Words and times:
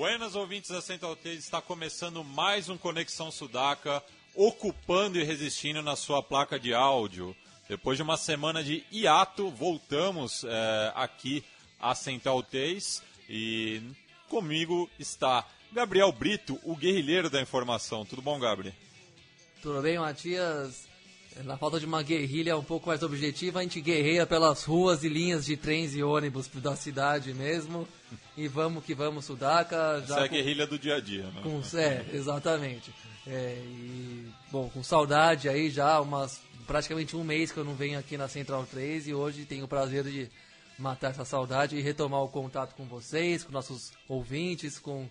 Buenas 0.00 0.34
ouvintes 0.34 0.70
da 0.70 0.80
Central 0.80 1.14
3, 1.14 1.38
está 1.38 1.60
começando 1.60 2.24
mais 2.24 2.70
um 2.70 2.78
Conexão 2.78 3.30
Sudaca, 3.30 4.02
ocupando 4.34 5.18
e 5.18 5.22
resistindo 5.22 5.82
na 5.82 5.94
sua 5.94 6.22
placa 6.22 6.58
de 6.58 6.72
áudio. 6.72 7.36
Depois 7.68 7.98
de 7.98 8.02
uma 8.02 8.16
semana 8.16 8.64
de 8.64 8.82
hiato, 8.90 9.50
voltamos 9.50 10.42
é, 10.42 10.92
aqui 10.94 11.44
à 11.78 11.94
Central 11.94 12.42
3 12.42 13.02
e 13.28 13.82
comigo 14.26 14.88
está 14.98 15.46
Gabriel 15.70 16.10
Brito, 16.12 16.58
o 16.64 16.74
guerrilheiro 16.74 17.28
da 17.28 17.42
informação. 17.42 18.06
Tudo 18.06 18.22
bom, 18.22 18.40
Gabriel? 18.40 18.74
Tudo 19.60 19.82
bem, 19.82 19.98
Matias? 19.98 20.88
Na 21.44 21.58
falta 21.58 21.78
de 21.78 21.84
uma 21.84 22.02
guerrilha 22.02 22.56
um 22.56 22.64
pouco 22.64 22.88
mais 22.88 23.02
objetiva, 23.02 23.58
a 23.58 23.62
gente 23.62 23.82
guerreia 23.82 24.26
pelas 24.26 24.64
ruas 24.64 25.04
e 25.04 25.10
linhas 25.10 25.44
de 25.44 25.58
trens 25.58 25.94
e 25.94 26.02
ônibus 26.02 26.48
da 26.48 26.74
cidade 26.74 27.34
mesmo. 27.34 27.86
E 28.36 28.48
vamos 28.48 28.84
que 28.84 28.94
vamos, 28.94 29.24
Sudaca. 29.24 30.00
Já 30.00 30.14
Isso 30.14 30.18
é 30.18 30.24
a 30.24 30.26
guerrilha 30.26 30.66
do 30.66 30.78
dia 30.78 30.96
a 30.96 31.00
dia, 31.00 31.24
né? 31.24 31.42
Com... 31.42 31.60
É, 31.76 32.04
exatamente. 32.12 32.92
É, 33.26 33.62
e, 33.64 34.26
bom, 34.50 34.68
com 34.68 34.82
saudade 34.82 35.48
aí 35.48 35.70
já, 35.70 36.00
umas, 36.00 36.40
praticamente 36.66 37.16
um 37.16 37.24
mês 37.24 37.52
que 37.52 37.58
eu 37.58 37.64
não 37.64 37.74
venho 37.74 37.98
aqui 37.98 38.16
na 38.16 38.28
Central 38.28 38.66
3 38.70 39.08
e 39.08 39.14
hoje 39.14 39.44
tenho 39.44 39.64
o 39.64 39.68
prazer 39.68 40.04
de 40.04 40.30
matar 40.78 41.10
essa 41.10 41.24
saudade 41.24 41.76
e 41.76 41.82
retomar 41.82 42.22
o 42.22 42.28
contato 42.28 42.74
com 42.74 42.84
vocês, 42.84 43.44
com 43.44 43.52
nossos 43.52 43.92
ouvintes, 44.08 44.78
com 44.78 45.08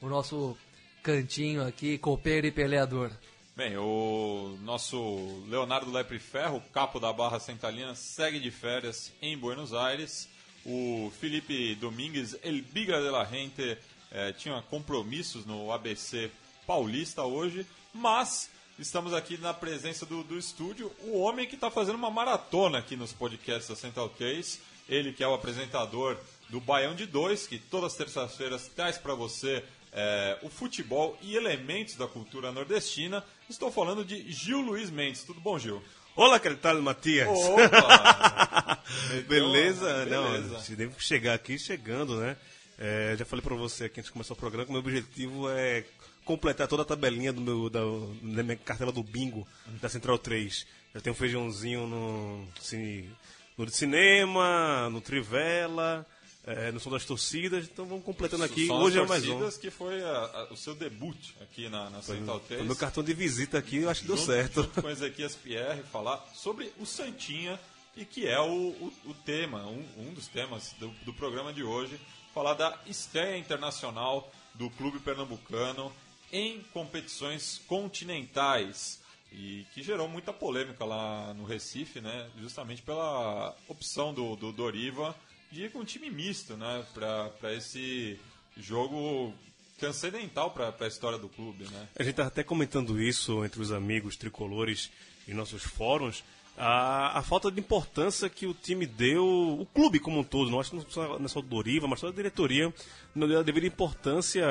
o 0.00 0.08
nosso 0.08 0.56
cantinho 1.02 1.66
aqui, 1.66 1.96
copeiro 1.98 2.46
e 2.46 2.52
peleador. 2.52 3.10
Bem, 3.54 3.76
o 3.76 4.56
nosso 4.62 5.44
Leonardo 5.46 5.90
Lepre 5.90 6.18
Ferro, 6.18 6.62
capo 6.72 6.98
da 6.98 7.12
Barra 7.12 7.38
Centralina, 7.38 7.94
segue 7.94 8.40
de 8.40 8.50
férias 8.50 9.12
em 9.20 9.36
Buenos 9.36 9.74
Aires. 9.74 10.28
O 10.64 11.12
Felipe 11.20 11.74
Domingues, 11.74 12.36
El 12.42 12.62
Biga 12.62 13.00
de 13.00 13.10
la 13.10 13.24
Gente, 13.24 13.76
eh, 14.12 14.32
tinha 14.34 14.62
compromissos 14.62 15.44
no 15.44 15.72
ABC 15.72 16.30
Paulista 16.66 17.24
hoje, 17.24 17.66
mas 17.92 18.48
estamos 18.78 19.12
aqui 19.12 19.36
na 19.38 19.52
presença 19.52 20.06
do, 20.06 20.22
do 20.22 20.38
estúdio, 20.38 20.92
o 21.00 21.18
homem 21.18 21.46
que 21.46 21.56
está 21.56 21.70
fazendo 21.70 21.96
uma 21.96 22.10
maratona 22.10 22.78
aqui 22.78 22.96
nos 22.96 23.12
podcasts 23.12 23.68
da 23.68 23.76
Central 23.76 24.10
Case, 24.10 24.60
ele 24.88 25.12
que 25.12 25.24
é 25.24 25.28
o 25.28 25.34
apresentador 25.34 26.16
do 26.48 26.60
Baião 26.60 26.94
de 26.94 27.06
Dois, 27.06 27.46
que 27.46 27.58
todas 27.58 27.92
as 27.92 27.98
terças-feiras 27.98 28.68
traz 28.68 28.98
para 28.98 29.14
você 29.14 29.64
é, 29.92 30.38
o 30.42 30.48
futebol 30.48 31.18
e 31.20 31.36
elementos 31.36 31.96
da 31.96 32.06
cultura 32.06 32.52
nordestina. 32.52 33.24
Estou 33.48 33.70
falando 33.70 34.04
de 34.04 34.30
Gil 34.30 34.60
Luiz 34.60 34.90
Mendes. 34.90 35.24
Tudo 35.24 35.40
bom, 35.40 35.58
Gil? 35.58 35.82
Olá, 36.14 36.38
que 36.38 36.50
tal, 36.56 36.80
Matias? 36.82 37.26
Opa! 37.26 38.78
beleza? 39.26 40.04
beleza. 40.04 40.62
Não, 40.68 40.76
devo 40.76 41.00
chegar 41.00 41.32
aqui 41.32 41.58
chegando, 41.58 42.16
né? 42.16 42.36
É, 42.78 43.16
já 43.18 43.24
falei 43.24 43.42
para 43.42 43.54
você 43.54 43.84
aqui 43.84 44.00
antes 44.00 44.08
de 44.08 44.12
começar 44.12 44.34
o 44.34 44.36
programa 44.36 44.66
que 44.66 44.72
meu 44.72 44.80
objetivo 44.80 45.48
é 45.48 45.84
completar 46.22 46.68
toda 46.68 46.82
a 46.82 46.84
tabelinha 46.84 47.32
do 47.32 47.40
meu, 47.40 47.70
da, 47.70 47.80
da 47.80 48.42
minha 48.42 48.56
cartela 48.56 48.92
do 48.92 49.02
bingo 49.02 49.48
da 49.80 49.88
Central 49.88 50.18
3. 50.18 50.66
Já 50.94 51.00
tem 51.00 51.10
um 51.10 51.16
feijãozinho 51.16 51.86
no, 51.86 52.46
assim, 52.60 53.08
no 53.56 53.66
cinema, 53.70 54.90
no 54.90 55.00
Trivela, 55.00 56.06
é, 56.44 56.72
no 56.72 56.80
Som 56.80 56.90
das 56.90 57.04
Torcidas, 57.04 57.64
então 57.64 57.86
vamos 57.86 58.04
completando 58.04 58.44
aqui. 58.44 58.66
Som 58.66 58.80
Hoje 58.80 58.96
das 58.96 59.04
é 59.04 59.08
mais 59.08 59.28
um. 59.28 59.50
Que 59.60 59.70
foi 59.70 60.02
a, 60.02 60.08
a, 60.08 60.52
o 60.52 60.56
seu 60.56 60.74
debut 60.74 61.16
aqui 61.40 61.68
na, 61.68 61.88
na 61.90 62.02
Central 62.02 62.40
3. 62.40 62.58
Foi 62.58 62.66
meu 62.66 62.76
cartão 62.76 63.02
de 63.02 63.14
visita 63.14 63.58
aqui, 63.58 63.78
eu 63.78 63.90
acho 63.90 64.00
que 64.00 64.06
deu 64.08 64.16
certo. 64.16 64.62
Junto 64.62 64.82
com 64.82 64.88
Ezequias 64.88 65.36
Pierre, 65.36 65.82
falar 65.92 66.18
sobre 66.34 66.72
o 66.78 66.86
Santinha, 66.86 67.58
e 67.96 68.04
que 68.04 68.26
é 68.26 68.40
o, 68.40 68.70
o, 68.70 68.92
o 69.06 69.14
tema, 69.14 69.66
um, 69.66 69.84
um, 69.98 70.14
dos 70.14 70.26
temas 70.26 70.74
do, 70.78 70.88
do 71.04 71.12
programa 71.12 71.52
de 71.52 71.62
hoje, 71.62 72.00
falar 72.34 72.54
da 72.54 72.78
estreia 72.86 73.36
internacional 73.36 74.32
do 74.54 74.68
clube 74.70 74.98
pernambucano 74.98 75.92
em 76.32 76.60
competições 76.72 77.60
continentais 77.66 79.00
e 79.30 79.66
que 79.74 79.82
gerou 79.82 80.08
muita 80.08 80.32
polêmica 80.32 80.84
lá 80.84 81.32
no 81.34 81.44
Recife, 81.44 82.00
né? 82.00 82.30
Justamente 82.40 82.82
pela 82.82 83.54
opção 83.68 84.12
do, 84.12 84.36
do 84.36 84.52
Doriva 84.52 85.14
de 85.52 85.64
ir 85.66 85.70
com 85.70 85.80
um 85.80 85.84
time 85.84 86.10
misto, 86.10 86.56
né? 86.56 86.84
Para 86.94 87.54
esse 87.54 88.18
jogo 88.56 89.32
transcendental 89.78 90.50
para 90.50 90.74
a 90.80 90.86
história 90.88 91.18
do 91.18 91.28
clube, 91.28 91.64
né? 91.64 91.88
A 91.98 92.02
gente 92.02 92.12
estava 92.12 92.28
até 92.28 92.42
comentando 92.42 93.00
isso 93.00 93.44
entre 93.44 93.60
os 93.60 93.70
amigos 93.70 94.16
tricolores 94.16 94.90
em 95.28 95.34
nossos 95.34 95.62
fóruns, 95.62 96.24
a, 96.56 97.18
a, 97.18 97.22
falta 97.22 97.50
de 97.50 97.60
importância 97.60 98.28
que 98.28 98.46
o 98.46 98.54
time 98.54 98.86
deu, 98.86 99.24
o 99.24 99.66
clube 99.66 99.98
como 99.98 100.20
um 100.20 100.24
todo, 100.24 100.50
não 100.50 100.60
acho 100.60 100.70
que 100.70 100.76
não 100.76 100.84
só, 100.88 101.18
não 101.18 101.26
é 101.26 101.38
o 101.38 101.42
Doriva, 101.42 101.86
mas 101.86 102.00
toda 102.00 102.12
a 102.12 102.16
diretoria 102.16 102.72
não 103.14 103.26
deu 103.26 103.40
a 103.40 103.42
devida 103.42 103.66
importância 103.66 104.44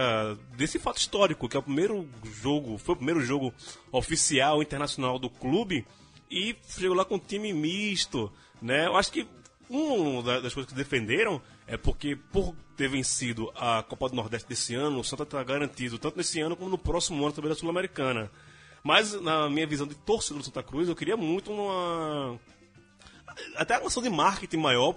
desse 0.55 0.79
fato 0.79 0.97
histórico, 0.97 1.47
que 1.47 1.55
é 1.55 1.59
o 1.59 1.63
primeiro 1.63 2.09
jogo, 2.23 2.77
foi 2.77 2.93
o 2.93 2.97
primeiro 2.97 3.21
jogo 3.21 3.53
oficial 3.91 4.61
internacional 4.61 5.19
do 5.19 5.29
clube 5.29 5.85
e 6.29 6.55
chegou 6.67 6.95
lá 6.95 7.05
com 7.05 7.15
um 7.15 7.19
time 7.19 7.53
misto, 7.53 8.31
né? 8.61 8.87
Eu 8.87 8.97
acho 8.97 9.11
que 9.11 9.27
uma 9.71 10.41
das 10.41 10.53
coisas 10.53 10.69
que 10.69 10.77
defenderam 10.77 11.41
é 11.65 11.77
porque, 11.77 12.15
por 12.15 12.53
ter 12.75 12.89
vencido 12.89 13.51
a 13.55 13.81
Copa 13.81 14.09
do 14.09 14.15
Nordeste 14.15 14.49
desse 14.49 14.75
ano, 14.75 14.99
o 14.99 15.03
Santa 15.03 15.23
está 15.23 15.41
garantido, 15.43 15.97
tanto 15.97 16.17
nesse 16.17 16.41
ano 16.41 16.57
como 16.57 16.69
no 16.69 16.77
próximo 16.77 17.23
ano 17.23 17.31
também 17.31 17.49
da 17.49 17.55
Sul-Americana. 17.55 18.29
Mas, 18.83 19.13
na 19.21 19.49
minha 19.49 19.65
visão 19.65 19.87
de 19.87 19.95
torcedor 19.95 20.39
do 20.39 20.45
Santa 20.45 20.61
Cruz, 20.61 20.89
eu 20.89 20.95
queria 20.95 21.15
muito 21.15 21.51
uma. 21.53 22.37
Até 23.55 23.77
uma 23.77 23.87
ação 23.87 24.03
de 24.03 24.09
marketing 24.09 24.57
maior 24.57 24.93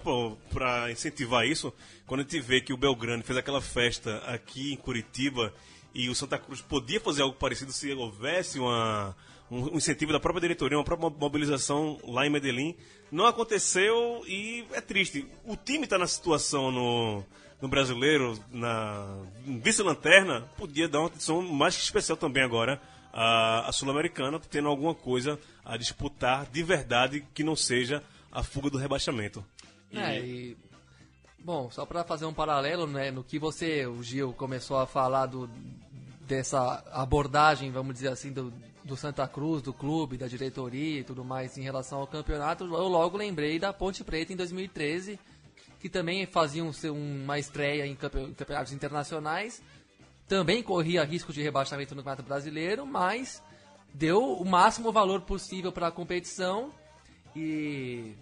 para 0.50 0.90
incentivar 0.90 1.46
isso. 1.46 1.72
Quando 2.04 2.20
a 2.20 2.22
gente 2.24 2.40
vê 2.40 2.60
que 2.60 2.72
o 2.72 2.76
Belgrano 2.76 3.22
fez 3.22 3.38
aquela 3.38 3.60
festa 3.60 4.16
aqui 4.26 4.72
em 4.72 4.76
Curitiba 4.76 5.54
e 5.94 6.08
o 6.08 6.14
Santa 6.14 6.36
Cruz 6.36 6.60
podia 6.60 6.98
fazer 6.98 7.22
algo 7.22 7.36
parecido 7.36 7.72
se 7.72 7.92
houvesse 7.92 8.58
uma, 8.58 9.14
um 9.50 9.76
incentivo 9.76 10.12
da 10.12 10.20
própria 10.20 10.40
diretoria, 10.40 10.78
uma 10.78 10.84
própria 10.84 11.10
mobilização 11.10 11.98
lá 12.04 12.26
em 12.26 12.30
Medellín. 12.30 12.76
Não 13.10 13.26
aconteceu 13.26 14.22
e 14.26 14.64
é 14.72 14.80
triste. 14.80 15.28
O 15.44 15.56
time 15.56 15.84
está 15.84 15.98
na 15.98 16.06
situação 16.06 16.70
no, 16.70 17.24
no 17.60 17.68
brasileiro, 17.68 18.38
na 18.50 19.22
vice-lanterna, 19.46 20.42
podia 20.56 20.88
dar 20.88 21.00
uma 21.00 21.08
atenção 21.08 21.42
mais 21.42 21.74
especial 21.74 22.16
também 22.16 22.42
agora 22.42 22.80
a, 23.12 23.68
a 23.68 23.72
Sul-Americana, 23.72 24.40
tendo 24.50 24.68
alguma 24.68 24.94
coisa 24.94 25.38
a 25.64 25.76
disputar 25.76 26.46
de 26.46 26.62
verdade 26.62 27.24
que 27.32 27.44
não 27.44 27.54
seja 27.54 28.02
a 28.32 28.42
fuga 28.42 28.68
do 28.68 28.78
rebaixamento. 28.78 29.44
E... 29.92 29.98
É, 29.98 30.20
e... 30.20 30.56
Bom, 31.38 31.70
só 31.70 31.84
para 31.86 32.02
fazer 32.02 32.24
um 32.24 32.32
paralelo, 32.32 32.86
né, 32.86 33.10
no 33.10 33.22
que 33.22 33.38
você, 33.38 33.86
o 33.86 34.02
Gil, 34.02 34.32
começou 34.32 34.78
a 34.78 34.86
falar 34.86 35.26
do, 35.26 35.48
dessa 36.22 36.82
abordagem, 36.90 37.70
vamos 37.70 37.94
dizer 37.94 38.08
assim, 38.08 38.32
do, 38.32 38.52
do 38.84 38.96
Santa 38.96 39.26
Cruz, 39.26 39.62
do 39.62 39.72
clube, 39.72 40.18
da 40.18 40.28
diretoria 40.28 41.00
e 41.00 41.04
tudo 41.04 41.24
mais 41.24 41.56
em 41.56 41.62
relação 41.62 42.00
ao 42.00 42.06
campeonato, 42.06 42.64
eu 42.64 42.88
logo 42.88 43.16
lembrei 43.16 43.58
da 43.58 43.72
Ponte 43.72 44.04
Preta 44.04 44.32
em 44.32 44.36
2013, 44.36 45.18
que 45.80 45.88
também 45.88 46.26
faziam 46.26 46.70
uma 46.92 47.38
estreia 47.38 47.86
em 47.86 47.96
campeonatos 47.96 48.72
internacionais. 48.72 49.62
Também 50.28 50.62
corria 50.62 51.04
risco 51.04 51.32
de 51.32 51.42
rebaixamento 51.42 51.94
no 51.94 52.02
Campeonato 52.02 52.22
Brasileiro, 52.22 52.86
mas 52.86 53.42
deu 53.92 54.34
o 54.34 54.44
máximo 54.44 54.92
valor 54.92 55.22
possível 55.22 55.72
para 55.72 55.88
a 55.88 55.92
competição 55.92 56.70
e 57.34 58.14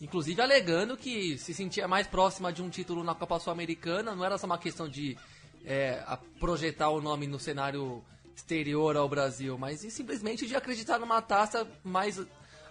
inclusive 0.00 0.40
alegando 0.42 0.96
que 0.96 1.38
se 1.38 1.54
sentia 1.54 1.86
mais 1.86 2.06
próxima 2.06 2.52
de 2.52 2.62
um 2.62 2.68
título 2.68 3.04
na 3.04 3.14
Copa 3.14 3.38
Sul-Americana, 3.38 4.14
não 4.14 4.24
era 4.24 4.36
só 4.36 4.46
uma 4.46 4.58
questão 4.58 4.88
de 4.88 5.16
é, 5.64 6.02
projetar 6.40 6.90
o 6.90 7.00
nome 7.00 7.26
no 7.26 7.38
cenário 7.38 8.02
exterior 8.34 8.96
ao 8.96 9.08
Brasil, 9.08 9.56
mas 9.58 9.80
simplesmente 9.80 10.46
de 10.46 10.56
acreditar 10.56 10.98
numa 10.98 11.20
taça 11.20 11.66
mais 11.84 12.20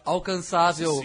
alcançável 0.04 1.02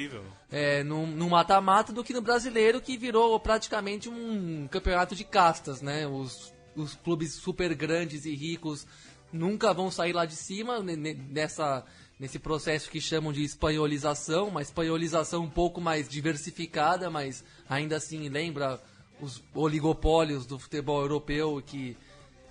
é, 0.51 0.83
no 0.83 1.29
mata-mata 1.29 1.93
do 1.93 2.03
que 2.03 2.15
no 2.15 2.23
brasileiro, 2.23 2.81
que 2.81 2.97
virou 2.97 3.39
praticamente 3.39 4.09
um 4.09 4.67
campeonato 4.69 5.15
de 5.15 5.25
castas, 5.25 5.83
né? 5.83 6.07
Os 6.07 6.55
os 6.77 6.95
clubes 6.95 7.33
super 7.33 7.75
grandes 7.75 8.25
e 8.27 8.35
ricos 8.35 8.87
nunca 9.33 9.73
vão 9.73 9.91
sair 9.91 10.13
lá 10.13 10.25
de 10.25 10.37
cima 10.37 10.81
nessa 10.81 11.85
nesse 12.19 12.39
processo 12.39 12.91
que 12.91 12.99
chamam 12.99 13.31
de 13.31 13.45
espanholização, 13.45 14.49
uma 14.49 14.63
espanholização 14.63 15.43
um 15.43 15.51
pouco 15.51 15.83
mais 15.83 16.09
diversificada, 16.09 17.11
mas 17.11 17.45
ainda 17.69 17.97
assim 17.97 18.31
lembra 18.31 18.81
os 19.21 19.43
oligopólios 19.55 20.47
do 20.47 20.59
futebol 20.59 21.03
europeu 21.03 21.63
que 21.67 21.95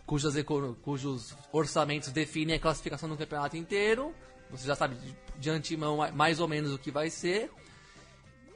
cujas, 0.06 0.36
cujos 0.82 1.34
orçamentos 1.52 2.10
definem 2.10 2.56
a 2.56 2.60
classificação 2.60 3.10
do 3.10 3.18
campeonato 3.18 3.58
inteiro. 3.58 4.14
Você 4.52 4.68
já 4.68 4.76
sabe 4.76 4.96
de, 4.96 5.16
de 5.40 5.50
antemão 5.50 5.98
ma- 5.98 6.12
mais 6.12 6.40
ou 6.40 6.48
menos 6.48 6.72
o 6.74 6.78
que 6.78 6.92
vai 6.92 7.10
ser. 7.10 7.50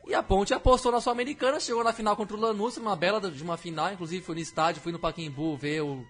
E 0.07 0.13
a 0.13 0.23
Ponte 0.23 0.53
apostou 0.53 0.91
na 0.91 0.99
Sul-Americana, 1.01 1.59
chegou 1.59 1.83
na 1.83 1.93
final 1.93 2.15
contra 2.15 2.35
o 2.35 2.39
Lanús, 2.39 2.77
uma 2.77 2.95
bela 2.95 3.19
de 3.29 3.43
uma 3.43 3.57
final, 3.57 3.93
inclusive 3.93 4.23
fui 4.23 4.35
no 4.35 4.41
estádio, 4.41 4.81
fui 4.81 4.91
no 4.91 4.97
Pacaembu 4.97 5.55
ver 5.55 5.81
o, 5.83 6.03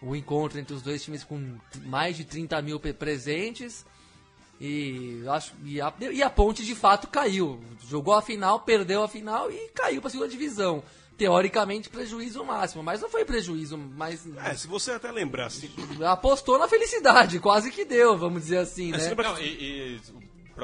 o 0.00 0.16
encontro 0.16 0.58
entre 0.58 0.72
os 0.74 0.80
dois 0.80 1.02
times 1.02 1.24
com 1.24 1.58
mais 1.84 2.16
de 2.16 2.24
30 2.24 2.60
mil 2.62 2.80
presentes. 2.80 3.84
E, 4.60 5.22
acho, 5.28 5.54
e, 5.64 5.80
a, 5.80 5.92
e 6.10 6.22
a 6.22 6.30
Ponte 6.30 6.64
de 6.64 6.74
fato 6.74 7.06
caiu. 7.08 7.60
Jogou 7.86 8.14
a 8.14 8.22
final, 8.22 8.60
perdeu 8.60 9.02
a 9.02 9.08
final 9.08 9.50
e 9.50 9.68
caiu 9.70 10.00
para 10.00 10.08
a 10.08 10.10
segunda 10.10 10.28
divisão. 10.30 10.82
Teoricamente, 11.18 11.88
prejuízo 11.90 12.44
máximo, 12.44 12.80
mas 12.82 13.00
não 13.02 13.10
foi 13.10 13.24
prejuízo, 13.24 13.76
mas 13.76 14.24
É, 14.44 14.54
se 14.54 14.68
você 14.68 14.92
até 14.92 15.10
lembrar, 15.10 15.46
assim, 15.46 15.68
apostou 16.06 16.56
na 16.58 16.68
felicidade, 16.68 17.40
quase 17.40 17.72
que 17.72 17.84
deu, 17.84 18.16
vamos 18.16 18.42
dizer 18.42 18.58
assim, 18.58 18.92
né? 18.92 18.98
lembra- 18.98 19.32
Não, 19.32 19.40
e, 19.40 19.96
e 19.96 20.00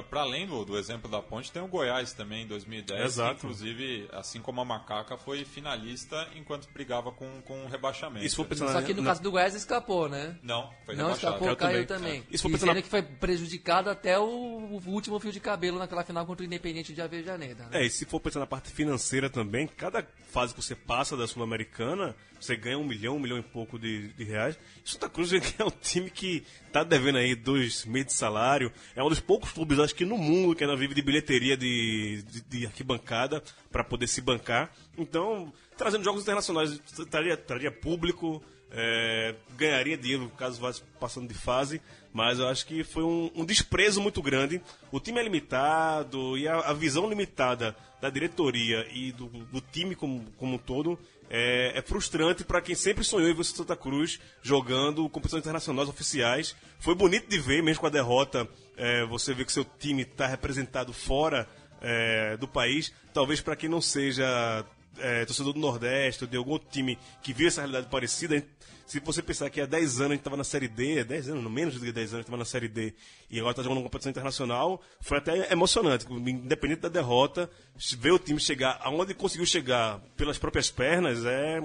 pra 0.02 0.20
além 0.22 0.46
do, 0.46 0.64
do 0.64 0.78
exemplo 0.78 1.10
da 1.10 1.20
ponte, 1.22 1.50
tem 1.52 1.62
o 1.62 1.66
Goiás 1.68 2.12
também 2.12 2.44
em 2.44 2.46
2010, 2.46 3.00
Exato. 3.04 3.30
que 3.40 3.46
inclusive, 3.46 4.08
assim 4.12 4.40
como 4.40 4.60
a 4.60 4.64
Macaca, 4.64 5.16
foi 5.16 5.44
finalista 5.44 6.28
enquanto 6.36 6.68
brigava 6.72 7.10
com, 7.12 7.40
com 7.42 7.64
o 7.64 7.68
rebaixamento. 7.68 8.34
for 8.34 8.44
pensar 8.46 8.72
Só 8.72 8.82
que 8.82 8.92
no 8.94 9.02
na- 9.02 9.10
caso 9.10 9.22
do 9.22 9.30
Goiás 9.30 9.54
escapou, 9.54 10.08
né? 10.08 10.36
Não, 10.42 10.70
foi 10.84 10.94
Não 10.96 11.04
rebaixado. 11.06 11.34
escapou, 11.34 11.48
Eu 11.48 11.56
caiu 11.56 11.86
também. 11.86 12.22
também. 12.22 12.38
For 12.38 12.48
E 12.48 12.52
pensar 12.52 12.82
que 12.82 12.88
foi 12.88 13.02
prejudicado 13.02 13.88
até 13.90 14.18
o, 14.18 14.24
o 14.24 14.82
último 14.86 15.18
fio 15.20 15.32
de 15.32 15.40
cabelo 15.40 15.78
naquela 15.78 16.04
final 16.04 16.24
contra 16.26 16.42
o 16.42 16.46
Independente 16.46 16.92
de 16.92 17.00
Avejaneda. 17.00 17.64
Né? 17.64 17.82
É, 17.82 17.84
e 17.86 17.90
se 17.90 18.04
for 18.04 18.20
pensar 18.20 18.40
na 18.40 18.46
parte 18.46 18.70
financeira 18.70 19.28
também, 19.30 19.66
cada 19.66 20.06
fase 20.30 20.52
que 20.54 20.60
você 20.62 20.74
passa 20.74 21.16
da 21.16 21.26
Sul-Americana, 21.26 22.14
você 22.40 22.56
ganha 22.56 22.76
um 22.78 22.84
milhão, 22.84 23.16
um 23.16 23.20
milhão 23.20 23.38
e 23.38 23.42
pouco 23.42 23.78
de, 23.78 24.08
de 24.08 24.24
reais. 24.24 24.58
E 24.84 24.90
Santa 24.90 25.08
Cruz 25.08 25.30
é 25.58 25.64
um 25.64 25.70
time 25.70 26.10
que 26.10 26.44
tá 26.72 26.82
devendo 26.84 27.18
aí 27.18 27.34
dois 27.34 27.84
meses 27.84 28.08
de 28.08 28.12
salário. 28.14 28.72
É 28.94 29.02
um 29.02 29.08
dos 29.08 29.20
poucos 29.20 29.50
clubes, 29.52 29.78
acho 29.84 29.94
que 29.94 30.04
no 30.04 30.16
mundo, 30.16 30.54
que 30.54 30.64
ainda 30.64 30.76
vive 30.76 30.94
de 30.94 31.02
bilheteria 31.02 31.56
de, 31.56 32.22
de, 32.22 32.40
de 32.42 32.66
arquibancada 32.66 33.42
para 33.70 33.84
poder 33.84 34.06
se 34.06 34.20
bancar. 34.20 34.72
Então, 34.96 35.52
trazendo 35.76 36.04
jogos 36.04 36.22
internacionais, 36.22 36.80
traria, 37.10 37.36
traria 37.36 37.70
público, 37.70 38.42
é, 38.70 39.34
ganharia 39.56 39.96
dinheiro 39.96 40.30
caso 40.36 40.60
vá 40.60 40.72
passando 40.98 41.28
de 41.28 41.34
fase, 41.34 41.80
mas 42.12 42.38
eu 42.38 42.48
acho 42.48 42.66
que 42.66 42.82
foi 42.82 43.04
um, 43.04 43.30
um 43.34 43.44
desprezo 43.44 44.00
muito 44.00 44.20
grande. 44.20 44.60
O 44.90 44.98
time 44.98 45.20
é 45.20 45.22
limitado 45.22 46.36
e 46.36 46.48
a, 46.48 46.58
a 46.58 46.72
visão 46.72 47.08
limitada 47.08 47.76
da 48.00 48.10
diretoria 48.10 48.86
e 48.92 49.12
do, 49.12 49.26
do 49.26 49.60
time 49.60 49.94
como, 49.94 50.24
como 50.36 50.54
um 50.54 50.58
todo 50.58 50.98
é, 51.30 51.72
é 51.78 51.82
frustrante 51.82 52.44
para 52.44 52.60
quem 52.60 52.74
sempre 52.74 53.02
sonhou 53.02 53.30
em 53.30 53.34
ver 53.34 53.44
Santa 53.44 53.76
Cruz 53.76 54.20
jogando 54.42 55.08
competições 55.08 55.42
internacionais 55.42 55.88
oficiais. 55.88 56.54
Foi 56.78 56.94
bonito 56.94 57.28
de 57.28 57.38
ver, 57.38 57.62
mesmo 57.62 57.80
com 57.80 57.86
a 57.86 57.90
derrota, 57.90 58.48
é, 58.76 59.04
você 59.04 59.34
vê 59.34 59.44
que 59.44 59.52
seu 59.52 59.64
time 59.64 60.02
está 60.02 60.26
representado 60.26 60.92
fora 60.92 61.48
é, 61.80 62.36
do 62.36 62.48
país. 62.48 62.92
Talvez 63.12 63.40
para 63.40 63.56
quem 63.56 63.68
não 63.68 63.80
seja 63.80 64.64
é, 64.98 65.24
torcedor 65.24 65.52
do 65.52 65.60
Nordeste 65.60 66.24
ou 66.24 66.30
de 66.30 66.36
algum 66.36 66.52
outro 66.52 66.68
time 66.70 66.98
que 67.22 67.32
viu 67.32 67.48
essa 67.48 67.60
realidade 67.60 67.88
parecida, 67.88 68.44
se 68.86 69.00
você 69.00 69.22
pensar 69.22 69.48
que 69.50 69.60
há 69.60 69.66
10 69.66 70.00
anos 70.00 70.00
a 70.00 70.14
gente 70.14 70.20
estava 70.20 70.36
na 70.36 70.44
Série 70.44 70.68
D, 70.68 71.04
10 71.04 71.30
anos, 71.30 71.50
menos 71.50 71.80
de 71.80 71.90
10 71.90 71.96
anos 71.96 72.12
a 72.12 72.16
gente 72.16 72.24
estava 72.24 72.36
na 72.36 72.44
Série 72.44 72.68
D, 72.68 72.94
e 73.30 73.38
agora 73.38 73.52
está 73.52 73.62
jogando 73.62 73.78
uma 73.78 73.84
competição 73.84 74.10
internacional, 74.10 74.82
foi 75.00 75.18
até 75.18 75.52
emocionante. 75.52 76.06
Independente 76.10 76.80
da 76.80 76.88
derrota, 76.88 77.50
ver 77.98 78.12
o 78.12 78.18
time 78.18 78.38
chegar 78.38 78.78
aonde 78.82 79.14
conseguiu 79.14 79.46
chegar 79.46 80.00
pelas 80.16 80.38
próprias 80.38 80.70
pernas 80.70 81.24
é 81.24 81.60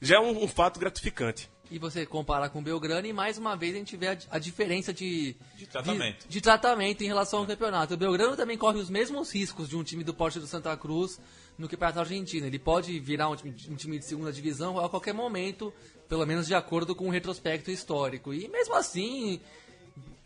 já 0.00 0.16
é 0.16 0.20
um, 0.20 0.44
um 0.44 0.48
fato 0.48 0.80
gratificante. 0.80 1.50
E 1.70 1.78
você 1.78 2.04
comparar 2.04 2.48
com 2.48 2.58
o 2.58 2.62
Belgrano 2.62 3.06
e 3.06 3.12
mais 3.12 3.38
uma 3.38 3.56
vez 3.56 3.74
a 3.74 3.78
gente 3.78 3.96
vê 3.96 4.08
a, 4.08 4.18
a 4.32 4.38
diferença 4.40 4.92
de, 4.92 5.36
De 5.56 5.66
tratamento. 5.68 6.22
de, 6.24 6.28
de 6.28 6.40
tratamento 6.40 7.02
em 7.04 7.06
relação 7.06 7.38
ao 7.40 7.46
campeonato. 7.46 7.94
O 7.94 7.96
Belgrano 7.96 8.36
também 8.36 8.58
corre 8.58 8.78
os 8.80 8.90
mesmos 8.90 9.32
riscos 9.32 9.68
de 9.68 9.76
um 9.76 9.84
time 9.84 10.02
do 10.02 10.12
porte 10.12 10.40
do 10.40 10.46
Santa 10.48 10.76
Cruz 10.76 11.20
no 11.56 11.68
campeonato 11.68 12.00
argentino. 12.00 12.44
Ele 12.46 12.58
pode 12.58 12.98
virar 12.98 13.28
um 13.28 13.36
time, 13.36 13.54
um 13.68 13.76
time 13.76 13.98
de 14.00 14.04
segunda 14.04 14.32
divisão 14.32 14.80
a 14.80 14.88
qualquer 14.88 15.14
momento, 15.14 15.72
pelo 16.08 16.26
menos 16.26 16.48
de 16.48 16.54
acordo 16.56 16.92
com 16.94 17.06
o 17.06 17.10
retrospecto 17.10 17.70
histórico. 17.70 18.34
E 18.34 18.48
mesmo 18.48 18.74
assim, 18.74 19.40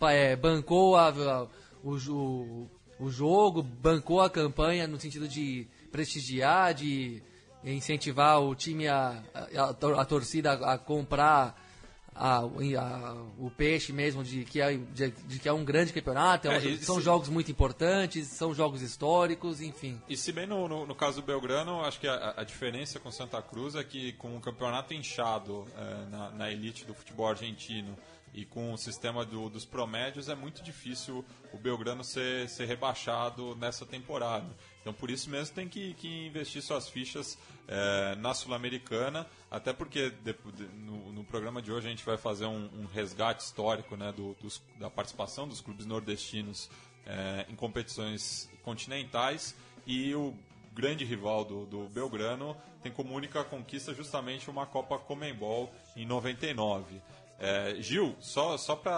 é, 0.01 0.35
bancou 0.37 0.97
a- 0.97 1.09
a- 1.11 1.47
o, 1.83 2.67
o 2.99 3.11
jogo, 3.11 3.63
bancou 3.63 4.23
a 4.23 4.31
campanha 4.31 4.87
no 4.87 4.99
sentido 4.99 5.29
de 5.29 5.67
prestigiar, 5.93 6.73
de 6.73 7.23
incentivar 7.65 8.41
o 8.41 8.55
time, 8.55 8.87
a, 8.89 9.23
a, 9.57 9.65
a 9.71 9.75
tor- 9.75 9.99
a 9.99 10.05
torcida 10.05 10.53
a, 10.53 10.77
comprar 10.79 11.61
a- 12.15 12.39
a- 12.43 13.17
o 13.39 13.51
peixe 13.51 13.93
mesmo 13.93 14.23
de 14.23 14.45
que, 14.45 14.61
é, 14.61 14.77
de, 14.77 15.11
de 15.11 15.39
que 15.41 15.49
é 15.49 15.53
um 15.53 15.65
grande 15.65 15.93
campeonato, 15.93 16.47
é 16.47 16.51
um- 16.51 16.55
É, 16.55 16.77
são 16.77 16.97
se- 16.97 17.03
jogos 17.03 17.29
muito 17.29 17.51
importantes, 17.51 18.29
são 18.29 18.55
jogos 18.55 18.83
históricos, 18.83 19.61
enfim. 19.61 20.01
E 20.09 20.17
se 20.17 20.31
bem 20.31 20.47
no, 20.47 20.69
no, 20.69 20.87
no 20.87 20.95
caso 20.95 21.21
do 21.21 21.27
Belgrano, 21.27 21.81
acho 21.85 21.99
que 21.99 22.07
a, 22.07 22.35
a 22.37 22.45
diferença 22.45 23.01
com 23.01 23.11
Santa 23.11 23.43
Cruz 23.43 23.75
é 23.75 23.83
que 23.83 24.13
com 24.13 24.37
o 24.37 24.41
campeonato 24.41 24.95
inchado 24.95 25.67
é, 25.77 26.07
na, 26.11 26.31
na 26.31 26.51
elite 26.53 26.85
do 26.85 26.95
futebol 26.95 27.27
argentino 27.29 27.97
e 28.33 28.45
com 28.45 28.73
o 28.73 28.77
sistema 28.79 29.25
do- 29.25 29.49
dos 29.49 29.65
promédios, 29.65 30.29
é 30.29 30.35
muito 30.35 30.63
difícil 30.63 31.25
o 31.53 31.57
Belgrano 31.59 32.03
ser, 32.05 32.49
ser 32.49 32.67
rebaixado 32.67 33.57
nessa 33.57 33.85
temporada. 33.87 34.47
Então 34.85 34.93
por 34.93 35.11
isso 35.11 35.31
mesmo 35.31 35.55
tem 35.55 35.67
que, 35.67 35.95
que 35.95 36.27
investir 36.27 36.61
suas 36.61 36.87
fichas 36.91 37.39
é, 37.67 38.15
na 38.17 38.35
Sul-Americana, 38.35 39.27
até 39.51 39.73
porque 39.73 40.11
de- 40.11 40.35
de- 40.35 40.69
no, 40.77 41.11
no 41.11 41.25
programa 41.25 41.63
de 41.63 41.73
hoje 41.73 41.87
a 41.87 41.91
gente 41.91 42.05
vai 42.05 42.19
fazer 42.19 42.45
um, 42.45 42.69
um 42.83 42.85
resgate 42.85 43.43
histórico 43.43 43.97
né, 43.97 44.13
do- 44.13 44.37
dos- 44.43 44.61
da 44.79 44.91
participação 44.91 45.49
dos 45.49 45.63
clubes 45.63 45.87
nordestinos 45.87 46.69
é, 47.07 47.47
em 47.49 47.55
competições 47.57 48.51
continentais 48.63 49.55
e 49.87 50.15
o 50.15 50.35
grande 50.75 51.03
rival 51.03 51.47
do, 51.47 51.65
do 51.65 51.89
Belgrano 51.89 52.55
tem 52.83 52.93
como 52.93 53.15
única 53.15 53.43
conquista 53.43 53.95
justamente 53.95 54.51
uma 54.51 54.67
Copa 54.67 54.99
Comembol 54.99 55.73
em 55.97 56.05
99. 56.05 57.01
É, 57.39 57.77
Gil, 57.81 58.15
só, 58.21 58.59
só 58.59 58.77
para 58.77 58.93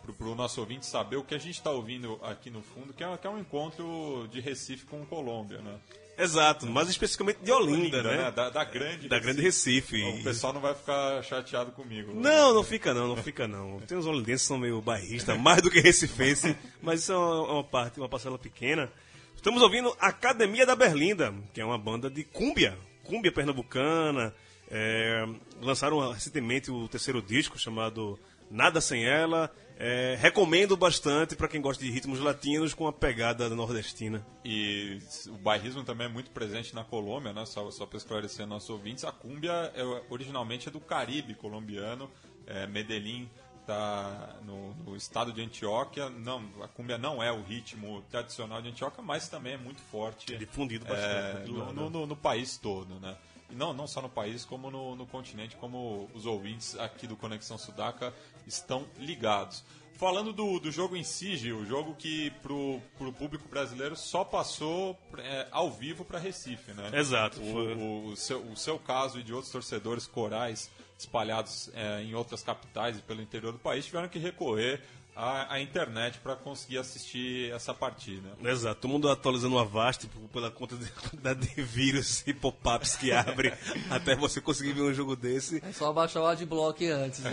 para 0.00 0.26
o 0.26 0.34
nosso 0.34 0.60
ouvinte 0.60 0.86
saber 0.86 1.16
o 1.16 1.24
que 1.24 1.34
a 1.34 1.38
gente 1.38 1.56
está 1.56 1.70
ouvindo 1.70 2.18
aqui 2.22 2.50
no 2.50 2.62
fundo, 2.62 2.92
que 2.92 3.02
é, 3.04 3.16
que 3.16 3.26
é 3.26 3.30
um 3.30 3.38
encontro 3.38 4.28
de 4.30 4.40
Recife 4.40 4.86
com 4.86 5.04
Colômbia, 5.06 5.58
né? 5.58 5.78
Exato, 6.18 6.66
mais 6.66 6.88
especificamente 6.90 7.38
de 7.42 7.50
Olinda, 7.50 8.02
né? 8.02 8.30
Da, 8.30 8.50
da 8.50 8.62
grande 8.64 9.08
Da 9.08 9.18
grande 9.18 9.40
Recife. 9.40 10.02
O 10.02 10.22
pessoal 10.22 10.52
não 10.52 10.60
vai 10.60 10.74
ficar 10.74 11.22
chateado 11.22 11.72
comigo. 11.72 12.12
né? 12.12 12.20
Não, 12.20 12.52
não 12.52 12.62
fica 12.62 12.92
não, 12.92 13.08
não 13.08 13.16
fica 13.16 13.48
não. 13.48 13.80
Tem 13.80 13.96
uns 13.96 14.04
holandenses 14.04 14.42
que 14.42 14.48
são 14.48 14.58
meio 14.58 14.82
bairristas, 14.82 15.36
mais 15.40 15.62
do 15.62 15.70
que 15.70 15.80
recifense, 15.80 16.54
mas 16.82 17.00
isso 17.00 17.12
é 17.12 17.16
uma, 17.16 17.52
uma 17.52 17.64
parte, 17.64 17.98
uma 17.98 18.08
parcela 18.08 18.38
pequena. 18.38 18.90
Estamos 19.34 19.62
ouvindo 19.62 19.96
Academia 19.98 20.66
da 20.66 20.76
Berlinda, 20.76 21.32
que 21.54 21.60
é 21.62 21.64
uma 21.64 21.78
banda 21.78 22.10
de 22.10 22.22
cúmbia, 22.24 22.76
cúmbia 23.04 23.32
pernambucana. 23.32 24.34
É, 24.70 25.26
lançaram 25.62 26.12
recentemente 26.12 26.70
o 26.70 26.86
terceiro 26.86 27.22
disco 27.22 27.58
chamado 27.58 28.18
Nada 28.50 28.80
Sem 28.80 29.04
Ela. 29.06 29.50
É, 29.82 30.14
recomendo 30.20 30.76
bastante 30.76 31.34
para 31.34 31.48
quem 31.48 31.58
gosta 31.58 31.82
de 31.82 31.90
ritmos 31.90 32.20
latinos 32.20 32.74
com 32.74 32.86
a 32.86 32.92
pegada 32.92 33.48
nordestina. 33.48 34.22
E 34.44 34.98
o 35.28 35.38
bairrismo 35.38 35.82
também 35.82 36.06
é 36.06 36.10
muito 36.10 36.30
presente 36.30 36.74
na 36.74 36.84
Colômbia, 36.84 37.32
né? 37.32 37.46
Só, 37.46 37.70
só 37.70 37.86
para 37.86 37.96
esclarecer 37.96 38.46
nossos 38.46 38.68
ouvintes, 38.68 39.04
a 39.04 39.10
cúmbia 39.12 39.72
é, 39.74 39.82
originalmente 40.10 40.68
é 40.68 40.70
do 40.70 40.80
Caribe 40.80 41.32
colombiano. 41.34 42.10
É, 42.46 42.66
Medellín 42.66 43.26
está 43.62 44.36
no, 44.44 44.74
no 44.74 44.94
estado 44.96 45.32
de 45.32 45.40
Antioquia. 45.40 46.10
Não, 46.10 46.44
a 46.62 46.68
cúmbia 46.68 46.98
não 46.98 47.22
é 47.22 47.32
o 47.32 47.40
ritmo 47.42 48.02
tradicional 48.10 48.60
de 48.60 48.68
Antioquia, 48.68 49.02
mas 49.02 49.30
também 49.30 49.54
é 49.54 49.56
muito 49.56 49.80
forte. 49.80 50.36
Difundido 50.36 50.84
é, 50.88 50.88
bastante, 50.90 51.50
lado. 51.52 51.72
no- 51.72 51.88
no- 51.88 52.06
no 52.06 52.16
país 52.16 52.58
todo, 52.58 53.00
né? 53.00 53.16
E 53.50 53.54
não, 53.54 53.72
não 53.72 53.86
só 53.86 54.00
no 54.00 54.08
país, 54.08 54.44
como 54.44 54.70
no, 54.70 54.94
no 54.96 55.06
continente, 55.06 55.56
como 55.56 56.08
os 56.14 56.26
ouvintes 56.26 56.78
aqui 56.78 57.06
do 57.06 57.16
Conexão 57.16 57.58
Sudaca 57.58 58.12
estão 58.46 58.86
ligados. 58.98 59.64
Falando 59.94 60.32
do, 60.32 60.58
do 60.58 60.70
jogo 60.70 60.96
em 60.96 61.04
si, 61.04 61.36
Gil, 61.36 61.58
o 61.58 61.66
jogo 61.66 61.94
que 61.94 62.30
pro, 62.42 62.80
pro 62.96 63.12
público 63.12 63.46
brasileiro 63.48 63.94
só 63.94 64.24
passou 64.24 64.98
é, 65.18 65.46
ao 65.50 65.70
vivo 65.70 66.06
para 66.06 66.18
Recife, 66.18 66.72
né? 66.72 66.90
Exato, 66.94 67.38
O, 67.42 67.74
o- 67.74 68.06
o 68.12 68.16
seu, 68.16 68.40
o 68.40 68.56
seu 68.56 68.78
caso 68.78 69.18
e 69.18 69.22
de 69.22 69.34
outros 69.34 69.52
torcedores 69.52 70.06
corais 70.06 70.70
espalhados 70.98 71.70
é, 71.74 72.02
em 72.02 72.14
outras 72.14 72.42
capitais 72.42 72.98
e 72.98 73.02
pelo 73.02 73.20
interior 73.20 73.52
do 73.52 73.58
país 73.58 73.84
tiveram 73.84 74.08
que 74.08 74.18
recorrer 74.18 74.82
à, 75.14 75.54
à 75.54 75.60
internet 75.60 76.18
para 76.18 76.34
conseguir 76.36 76.78
assistir 76.78 77.52
essa 77.52 77.74
partida. 77.74 78.30
Exato, 78.44 78.80
todo 78.80 78.90
mundo 78.90 79.08
atualizando 79.10 79.56
o 79.56 79.58
Avast 79.58 80.06
por- 80.06 80.28
pela 80.28 80.50
conta 80.50 80.76
de, 80.76 80.90
da 81.20 81.34
de 81.34 81.60
vírus 81.62 82.22
e 82.26 82.32
pop-ups 82.34 82.96
que 82.96 83.12
abre 83.12 83.52
até 83.90 84.14
você 84.16 84.40
conseguir 84.40 84.72
ver 84.72 84.82
um 84.82 84.94
jogo 84.94 85.14
desse. 85.16 85.62
É 85.64 85.72
só 85.72 85.92
baixar 85.92 86.20
o 86.22 86.26
adblock 86.26 86.86
antes, 86.86 87.20
né? 87.20 87.30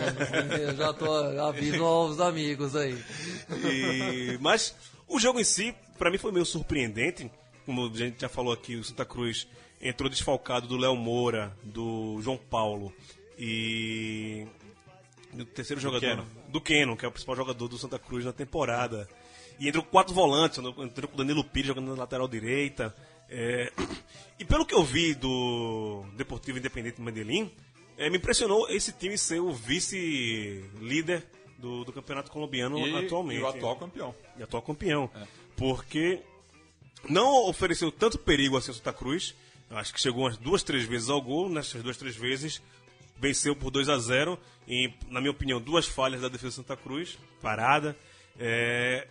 Eu 0.59 0.75
já 0.75 0.93
tô 0.93 1.11
aviso 1.41 1.83
aos 1.83 2.19
amigos 2.19 2.75
aí. 2.75 2.97
E- 3.63 4.37
mas 4.41 4.75
o 5.07 5.19
jogo 5.19 5.39
em 5.39 5.43
si, 5.43 5.73
para 5.97 6.11
mim, 6.11 6.17
foi 6.17 6.31
meio 6.31 6.45
surpreendente. 6.45 7.31
Como 7.65 7.85
a 7.85 7.97
gente 7.97 8.21
já 8.21 8.29
falou 8.29 8.53
aqui, 8.53 8.75
o 8.75 8.83
Santa 8.83 9.05
Cruz 9.05 9.47
entrou 9.81 10.09
desfalcado 10.09 10.67
do 10.67 10.77
Léo 10.77 10.95
Moura, 10.95 11.55
do 11.63 12.19
João 12.21 12.37
Paulo 12.37 12.93
e 13.37 14.47
do 15.37 15.45
terceiro 15.45 15.81
jogador 15.81 16.07
Keno. 16.07 16.27
do 16.49 16.59
Keno, 16.61 16.97
que 16.97 17.05
é 17.05 17.07
o 17.07 17.11
principal 17.11 17.35
jogador 17.35 17.67
do 17.67 17.77
Santa 17.77 17.97
Cruz 17.99 18.25
na 18.25 18.33
temporada. 18.33 19.07
E 19.59 19.67
entrou 19.67 19.83
quatro 19.83 20.13
volantes, 20.13 20.59
entrou 20.59 20.73
com 21.09 21.15
o 21.15 21.17
Danilo 21.17 21.43
Pires 21.43 21.67
jogando 21.67 21.87
na 21.87 21.95
lateral 21.95 22.27
direita. 22.27 22.95
É, 23.29 23.71
E 24.39 24.45
pelo 24.45 24.65
que 24.67 24.73
eu 24.75 24.83
vi 24.83 25.15
do 25.15 26.05
Deportivo 26.15 26.59
Independente 26.59 27.01
Medellín, 27.01 27.51
é, 27.97 28.07
me 28.07 28.17
impressionou 28.17 28.69
esse 28.69 28.91
time 28.91 29.17
ser 29.17 29.39
o 29.39 29.51
vice-líder 29.51 31.25
do, 31.57 31.83
do 31.83 31.91
campeonato 31.91 32.31
colombiano 32.31 32.77
E, 32.87 32.95
atualmente. 32.95 33.39
e 33.39 33.43
o 33.43 33.47
atual 33.47 33.75
campeão. 33.77 34.15
E 34.37 34.43
atual 34.43 34.61
campeão. 34.61 35.09
Porque 35.55 36.19
não 37.09 37.47
ofereceu 37.49 37.91
tanto 37.91 38.17
perigo 38.19 38.57
assim 38.57 38.69
ao 38.69 38.75
Santa 38.75 38.93
Cruz. 38.93 39.33
Acho 39.71 39.93
que 39.93 39.99
chegou 39.99 40.23
umas 40.25 40.37
duas, 40.37 40.61
três 40.63 40.85
vezes 40.85 41.09
ao 41.09 41.21
gol. 41.21 41.49
Nessas 41.49 41.81
duas, 41.81 41.97
três 41.97 42.15
vezes 42.15 42.61
venceu 43.19 43.55
por 43.55 43.71
2 43.71 43.89
a 43.89 43.97
0 43.97 44.39
E, 44.67 44.93
na 45.09 45.19
minha 45.19 45.31
opinião, 45.31 45.61
duas 45.61 45.85
falhas 45.85 46.21
da 46.21 46.27
defesa 46.27 46.49
do 46.49 46.67
Santa 46.67 46.77
Cruz. 46.77 47.17
Parada. 47.41 47.95
É, 48.39 49.07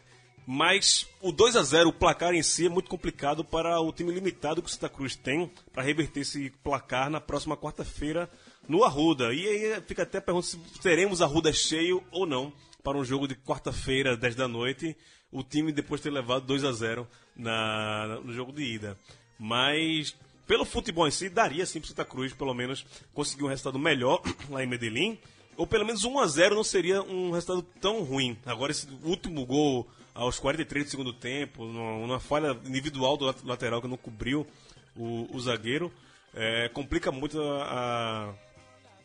mas 0.46 1.08
o 1.20 1.32
2 1.32 1.56
a 1.56 1.62
0 1.62 1.88
o 1.88 1.92
placar 1.92 2.32
em 2.32 2.42
si, 2.42 2.66
é 2.66 2.68
muito 2.68 2.88
complicado 2.88 3.44
para 3.44 3.80
o 3.80 3.92
time 3.92 4.12
limitado 4.12 4.62
que 4.62 4.68
o 4.68 4.72
Santa 4.72 4.88
Cruz 4.88 5.16
tem 5.16 5.50
para 5.72 5.82
reverter 5.82 6.20
esse 6.20 6.50
placar 6.62 7.10
na 7.10 7.20
próxima 7.20 7.56
quarta-feira 7.56 8.30
no 8.68 8.84
Arruda. 8.84 9.34
E 9.34 9.46
aí 9.46 9.80
fica 9.82 10.04
até 10.04 10.18
a 10.18 10.22
pergunta 10.22 10.46
se 10.46 10.58
teremos 10.80 11.20
Arruda 11.20 11.52
cheio 11.52 12.02
ou 12.12 12.24
não 12.24 12.52
para 12.82 12.96
um 12.96 13.04
jogo 13.04 13.26
de 13.26 13.34
quarta-feira, 13.34 14.16
10 14.16 14.36
da 14.36 14.46
noite, 14.46 14.96
o 15.32 15.42
time 15.42 15.72
depois 15.72 16.00
de 16.00 16.04
ter 16.04 16.14
levado 16.14 16.46
2 16.46 16.64
a 16.64 16.70
0 16.70 17.08
na, 17.34 18.20
no 18.22 18.32
jogo 18.32 18.52
de 18.52 18.62
ida. 18.62 18.96
Mas 19.36 20.16
pelo 20.46 20.64
futebol 20.64 21.06
em 21.06 21.10
si, 21.10 21.28
daria 21.28 21.66
sim 21.66 21.80
para 21.80 21.88
Santa 21.88 22.04
Cruz, 22.04 22.32
pelo 22.32 22.54
menos, 22.54 22.84
conseguir 23.12 23.44
um 23.44 23.48
resultado 23.48 23.78
melhor 23.78 24.22
lá 24.50 24.62
em 24.62 24.66
Medellín. 24.66 25.18
Ou 25.56 25.66
pelo 25.66 25.86
menos 25.86 26.04
1 26.04 26.18
a 26.18 26.26
0 26.26 26.54
não 26.54 26.62
seria 26.64 27.02
um 27.02 27.30
resultado 27.30 27.62
tão 27.80 28.02
ruim. 28.02 28.36
Agora, 28.44 28.70
esse 28.72 28.86
último 29.02 29.44
gol 29.46 29.88
aos 30.14 30.38
43 30.38 30.84
do 30.84 30.90
segundo 30.90 31.12
tempo, 31.12 31.64
numa, 31.64 32.20
falha 32.20 32.58
individual 32.66 33.16
do 33.16 33.24
lat- 33.24 33.42
lateral 33.44 33.80
que 33.80 33.88
não 33.88 33.96
cobriu 33.96 34.46
o, 34.94 35.26
o 35.34 35.40
zagueiro, 35.40 35.90
é, 36.34 36.68
complica 36.68 37.10
muito 37.10 37.40
a, 37.40 37.62
a- 37.64 38.34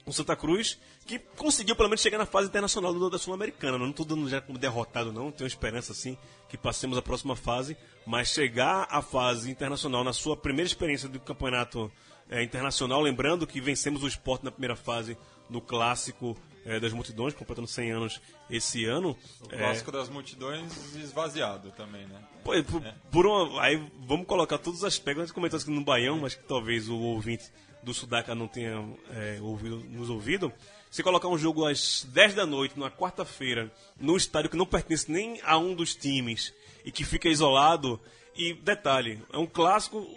o 0.06 0.12
Santa 0.14 0.36
Cruz, 0.36 0.80
que 1.06 1.20
conseguiu 1.20 1.76
pelo 1.76 1.90
menos 1.90 2.02
chegar 2.02 2.18
na 2.18 2.26
fase 2.26 2.48
internacional 2.48 2.94
do- 2.94 3.10
da 3.10 3.18
Sul-Americana. 3.20 3.78
Não 3.78 3.90
estou 3.92 4.06
dando 4.06 4.28
já 4.30 4.42
como 4.42 4.58
derrotado, 4.58 5.12
não. 5.12 5.32
Tenho 5.32 5.48
esperança, 5.48 5.94
sim, 5.94 6.18
que 6.50 6.58
passemos 6.58 6.98
a 6.98 7.02
próxima 7.02 7.36
fase. 7.36 7.78
Mas 8.06 8.30
chegar 8.30 8.88
à 8.90 9.02
fase 9.02 9.50
internacional 9.52 10.04
na 10.04 10.14
sua 10.14 10.36
primeira 10.36 10.68
experiência 10.68 11.08
do 11.08 11.20
campeonato 11.20 11.92
é, 12.30 12.42
internacional, 12.44 13.02
lembrando 13.02 13.46
que 13.46 13.60
vencemos 13.60 14.04
o 14.04 14.08
esporte 14.08 14.44
na 14.46 14.52
primeira 14.52 14.76
fase 14.76 15.18
no 15.50 15.60
clássico 15.60 16.38
é, 16.66 16.80
das 16.80 16.94
multidões, 16.94 17.34
completando 17.34 17.68
100 17.68 17.92
anos 17.92 18.22
esse 18.50 18.86
ano. 18.86 19.18
O 19.42 19.54
É, 19.54 19.58
clássico 19.58 19.92
das 19.92 20.08
multidões 20.10 20.96
esvaziado 20.96 21.72
também, 21.72 22.06
né? 22.08 22.22
Pô, 22.44 22.52
por, 22.64 22.82
por 23.12 23.26
uma- 23.26 23.62
aí 23.62 23.76
vamos 24.08 24.26
colocar 24.28 24.58
todos 24.60 24.80
os 24.80 24.86
aspectos. 24.86 25.24
Nós 25.24 25.32
comentamos 25.32 25.64
aqui 25.64 25.72
no 25.74 25.84
Baião, 25.84 26.20
mas 26.20 26.36
que 26.36 26.44
talvez 26.44 26.88
o 26.88 26.98
ouvinte 26.98 27.52
do 27.84 27.94
Sudaca 27.94 28.36
não 28.36 28.48
tenha 28.48 28.84
é, 29.12 29.40
ouvido, 29.42 29.78
nos 29.90 30.10
ouvido. 30.10 30.52
Se 30.90 31.02
colocar 31.02 31.28
um 31.28 31.38
jogo 31.38 31.66
às 31.66 32.06
10 32.12 32.36
da 32.36 32.46
noite, 32.46 32.78
numa 32.78 32.92
quarta-feira, 32.92 33.72
num 34.00 34.18
estádio 34.18 34.50
que 34.50 34.58
não 34.58 34.66
pertence 34.66 35.12
nem 35.12 35.40
a 35.44 35.58
um 35.58 35.74
dos 35.74 35.96
times 35.96 36.54
e 36.84 36.92
que 36.92 37.04
fica 37.04 37.30
isolado. 37.30 38.00
E 38.36 38.54
detalhe, 38.54 39.22
é 39.32 39.38
um 39.38 39.46
clássico 39.46 40.08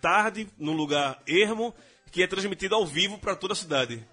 tarde, 0.00 0.48
num 0.58 0.74
lugar 0.74 1.22
ermo, 1.26 1.74
que 2.10 2.22
é 2.22 2.26
transmitido 2.26 2.74
ao 2.74 2.86
vivo 2.86 3.18
para 3.18 3.34
toda 3.34 3.54
a 3.54 3.56
cidade. 3.56 4.04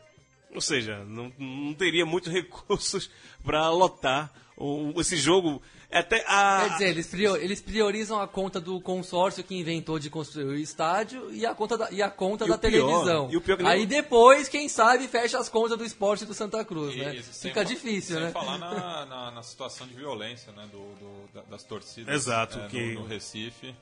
Ou 0.53 0.61
seja, 0.61 1.03
não, 1.05 1.31
não 1.37 1.73
teria 1.73 2.05
muitos 2.05 2.31
recursos 2.33 3.09
para 3.43 3.69
lotar 3.69 4.31
o- 4.57 4.99
esse 4.99 5.15
jogo. 5.17 5.61
Até 5.93 6.23
a, 6.25 6.61
Quer 6.61 6.69
dizer, 6.73 6.87
eles, 6.91 7.07
prio- 7.07 7.35
eles 7.35 7.61
priorizam 7.61 8.21
a 8.21 8.25
conta 8.25 8.61
do 8.61 8.79
consórcio 8.79 9.43
que 9.43 9.53
inventou 9.53 9.99
de 9.99 10.09
construir 10.09 10.45
o 10.45 10.55
estádio 10.55 11.29
e 11.33 11.45
a 11.45 11.53
conta 11.53 11.77
da, 11.77 11.91
e 11.91 12.01
a 12.01 12.09
conta 12.09 12.45
E 12.45 12.47
da 12.47 12.57
pior- 12.57 12.71
televisão. 12.71 13.29
e 13.29 13.35
o 13.35 13.41
pior 13.41 13.57
que 13.57 13.63
nem- 13.63 13.71
Aí 13.73 13.85
depois, 13.85 14.47
quem 14.47 14.69
sabe, 14.69 15.05
fecha 15.09 15.37
as 15.37 15.49
contas 15.49 15.77
do 15.77 15.83
esporte 15.83 16.23
do 16.23 16.33
Santa 16.33 16.63
Cruz, 16.63 16.95
né? 16.95 17.15
E 17.17 17.23
sem 17.23 17.51
Fica 17.51 17.61
fa- 17.65 17.69
difícil, 17.69 18.15
sem 18.15 18.23
né? 18.25 18.31
falar 18.31 18.57
na, 18.57 19.05
na, 19.05 19.31
na 19.31 19.43
situação 19.43 19.85
de 19.85 19.93
violência 19.93 20.53
né, 20.53 20.65
do, 20.71 20.77
do- 20.77 21.29
da- 21.33 21.41
das 21.49 21.63
torcidas 21.65 22.15
Exato, 22.15 22.57
é, 22.57 22.67
que- 22.69 22.93
no, 22.93 23.01
no 23.01 23.07
Recife. 23.07 23.75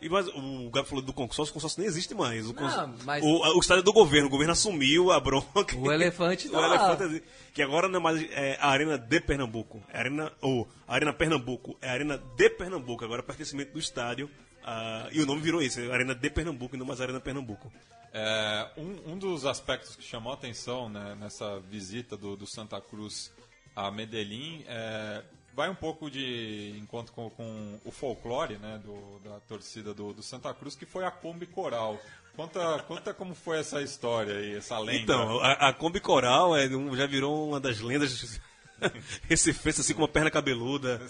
E 0.00 0.08
mas 0.08 0.28
o 0.28 0.70
Gabi 0.70 0.88
falou 0.88 1.02
do 1.02 1.12
consórcio, 1.12 1.50
o 1.52 1.54
consórcio 1.54 1.80
nem 1.80 1.88
existe 1.88 2.14
mais. 2.14 2.48
O, 2.48 2.54
cons- 2.54 2.76
Não, 2.76 2.94
mas- 3.04 3.24
o, 3.24 3.56
o 3.56 3.58
estádio 3.60 3.80
é 3.80 3.84
do 3.84 3.92
governo, 3.92 4.26
o 4.28 4.30
governo 4.30 4.52
assumiu 4.52 5.10
a 5.10 5.18
bronca. 5.18 5.76
O 5.76 5.90
elefante 5.90 6.48
tá 6.50 6.58
o 6.58 6.60
lá. 6.60 6.92
elefante, 6.94 7.22
que 7.54 7.62
agora 7.62 7.88
não 7.88 7.98
é 7.98 8.02
mais 8.02 8.22
é, 8.30 8.58
a 8.60 8.68
Arena 8.68 8.98
de 8.98 9.20
Pernambuco. 9.20 9.82
É 9.92 9.96
a 9.96 10.00
Arena, 10.00 10.32
ou 10.42 10.68
a 10.86 10.94
Arena 10.94 11.12
Pernambuco, 11.12 11.76
é 11.80 11.88
a 11.88 11.92
Arena 11.92 12.18
de 12.36 12.50
Pernambuco, 12.50 13.04
agora 13.04 13.20
é 13.22 13.24
pertencimento 13.24 13.72
do 13.72 13.78
estádio. 13.78 14.30
ah, 14.64 15.08
e 15.12 15.20
o 15.22 15.26
nome 15.26 15.40
virou 15.40 15.62
isso, 15.62 15.80
é 15.80 15.90
Arena 15.90 16.14
de 16.14 16.28
Pernambuco 16.30 16.76
e 16.76 16.78
não 16.78 16.84
mais 16.86 17.00
Arena 17.00 17.20
Pernambuco. 17.20 17.72
É, 18.12 18.68
um, 18.78 19.12
um 19.12 19.18
dos 19.18 19.44
aspectos 19.44 19.94
que 19.96 20.02
chamou 20.02 20.30
a 20.32 20.34
atenção 20.34 20.88
né, 20.88 21.16
nessa 21.20 21.58
visita 21.60 22.16
do, 22.16 22.36
do 22.36 22.46
Santa 22.46 22.80
Cruz 22.80 23.30
a 23.74 23.90
Medellín 23.90 24.64
é, 24.66 25.22
vai 25.56 25.70
um 25.70 25.74
pouco 25.74 26.10
de 26.10 26.76
encontro 26.78 27.12
com, 27.14 27.30
com 27.30 27.80
o 27.84 27.90
folclore 27.90 28.58
né, 28.58 28.78
do- 28.84 29.18
da 29.28 29.40
torcida 29.40 29.94
do, 29.94 30.12
do 30.12 30.22
Santa 30.22 30.52
Cruz, 30.54 30.76
que 30.76 30.84
foi 30.86 31.04
a 31.04 31.10
Kombi 31.10 31.46
Coral. 31.46 31.98
Conta, 32.36 32.78
conta 32.86 33.14
como 33.14 33.34
foi 33.34 33.58
essa 33.58 33.80
história 33.80 34.36
aí, 34.36 34.56
essa 34.56 34.78
lenda. 34.78 34.98
Então, 35.00 35.38
a, 35.40 35.68
a 35.68 35.72
Kombi 35.72 35.98
Coral 36.00 36.54
é, 36.54 36.68
um- 36.68 36.94
já 36.94 37.06
virou 37.06 37.48
uma 37.48 37.58
das 37.58 37.80
lendas 37.80 38.38
recifense, 39.26 39.80
assim 39.80 39.94
como 39.94 40.04
a 40.04 40.08
perna 40.08 40.30
cabeluda. 40.30 41.00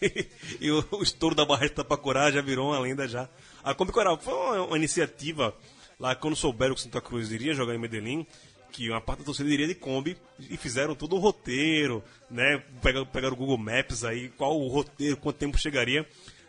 e 0.60 0.70
o, 0.70 0.84
o 0.92 1.02
estouro 1.02 1.34
da 1.34 1.44
barra 1.44 1.66
de 1.66 1.72
Tapacurá 1.74 2.30
já 2.30 2.40
virou 2.40 2.70
uma 2.70 2.78
lenda 2.78 3.08
já. 3.08 3.28
A 3.64 3.74
Kombi 3.74 3.90
Coral 3.90 4.16
foi 4.18 4.32
uma, 4.32 4.62
uma 4.66 4.76
iniciativa 4.76 5.52
lá 5.98 6.14
quando 6.14 6.36
souberam 6.36 6.74
que 6.74 6.80
o 6.80 6.84
Santa 6.84 7.00
Cruz 7.00 7.32
iria 7.32 7.52
jogar 7.54 7.74
em 7.74 7.78
Medellín, 7.78 8.24
que 8.70 8.90
uma 8.90 9.00
parte 9.00 9.20
da 9.20 9.24
torcida 9.24 9.50
iria 9.50 9.66
de 9.66 9.74
Kombi 9.74 10.16
e 10.38 10.56
fizeram 10.56 10.94
todo 10.94 11.16
o 11.16 11.18
roteiro, 11.18 12.02
né? 12.30 12.62
Pegaram, 12.82 13.06
pegaram 13.06 13.34
o 13.34 13.38
Google 13.38 13.58
Maps 13.58 14.04
aí, 14.04 14.28
qual 14.30 14.58
o 14.58 14.68
roteiro, 14.68 15.16
quanto 15.16 15.36
tempo 15.36 15.58
chegaria. 15.58 16.06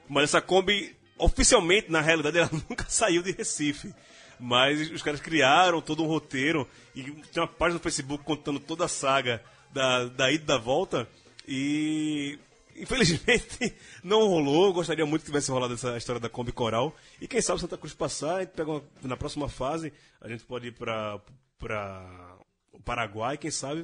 Mas 0.08 0.26
essa 0.26 0.42
Kombi, 0.42 0.96
oficialmente, 1.18 1.92
na 1.92 2.02
realidade, 2.02 2.38
ela 2.40 2.50
nunca 2.52 2.86
saiu 2.88 3.22
de 3.22 3.32
Recife. 3.32 3.94
Mas 4.40 4.90
os 4.92 5.02
caras 5.02 5.20
criaram 5.20 5.82
todo 5.82 6.04
um 6.04 6.08
roteiro 6.08 6.68
e 6.96 7.04
tem 7.04 7.44
uma 7.44 7.48
página 7.48 7.76
no 7.76 7.84
Facebook 7.84 8.24
contando 8.24 8.60
toda 8.60 8.86
a 8.86 8.88
saga 8.88 9.44
da, 9.74 10.06
da 10.06 10.32
ida 10.32 10.44
e 10.44 10.48
da 10.48 10.58
volta. 10.58 11.08
E 11.48 12.40
infelizmente 12.82 13.76
não 14.04 14.28
rolou. 14.28 14.74
Gostaria 14.74 15.06
muito 15.06 15.22
que 15.22 15.28
tivesse 15.28 15.52
rolado 15.52 15.74
essa 15.74 15.98
história 15.98 16.20
da 16.20 16.30
Kombi 16.30 16.52
Coral. 16.52 16.96
E 17.22 17.28
quem 17.28 17.42
sabe 17.42 17.60
Santa 17.62 17.78
Cruz 17.78 17.94
passar, 17.94 18.40
gente 18.42 18.52
pega 18.52 18.72
uma- 18.72 18.84
na 19.04 19.18
próxima 19.18 19.48
fase, 19.50 19.92
a 20.22 20.28
gente 20.28 20.44
pode 20.46 20.68
ir 20.68 20.72
para 20.74 21.20
para 21.58 22.38
o 22.72 22.80
Paraguai, 22.82 23.38
quem 23.38 23.52
sabe, 23.52 23.84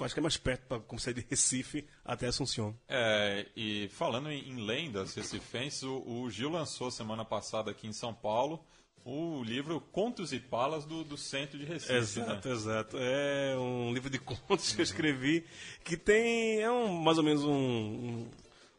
acho 0.00 0.14
que 0.14 0.20
é 0.20 0.22
mais 0.22 0.36
perto 0.36 0.66
para 0.68 0.78
como 0.78 1.00
sair 1.00 1.14
de 1.14 1.26
Recife 1.28 1.84
até 2.04 2.28
Assunção. 2.28 2.78
É, 2.88 3.48
e 3.56 3.88
falando 3.88 4.30
em, 4.30 4.50
em 4.50 4.64
lendas 4.64 5.12
recifenses, 5.16 5.82
o, 5.82 6.00
o 6.06 6.30
Gil 6.30 6.48
lançou 6.50 6.88
semana 6.92 7.24
passada 7.24 7.72
aqui 7.72 7.88
em 7.88 7.92
São 7.92 8.14
Paulo 8.14 8.64
o 9.04 9.42
livro 9.42 9.80
Contos 9.92 10.32
e 10.32 10.38
Palas 10.38 10.84
do, 10.84 11.02
do 11.02 11.16
Centro 11.16 11.58
de 11.58 11.64
Recife. 11.64 11.92
Exato, 11.92 12.48
né? 12.48 12.54
exato. 12.54 12.96
É 12.98 13.56
um 13.58 13.92
livro 13.92 14.08
de 14.08 14.18
contos 14.18 14.72
que 14.72 14.80
eu 14.80 14.84
escrevi 14.84 15.44
que 15.84 15.96
tem 15.96 16.60
é 16.60 16.70
um, 16.70 16.92
mais 16.92 17.18
ou 17.18 17.24
menos 17.24 17.42
um, 17.44 17.52
um 17.52 18.30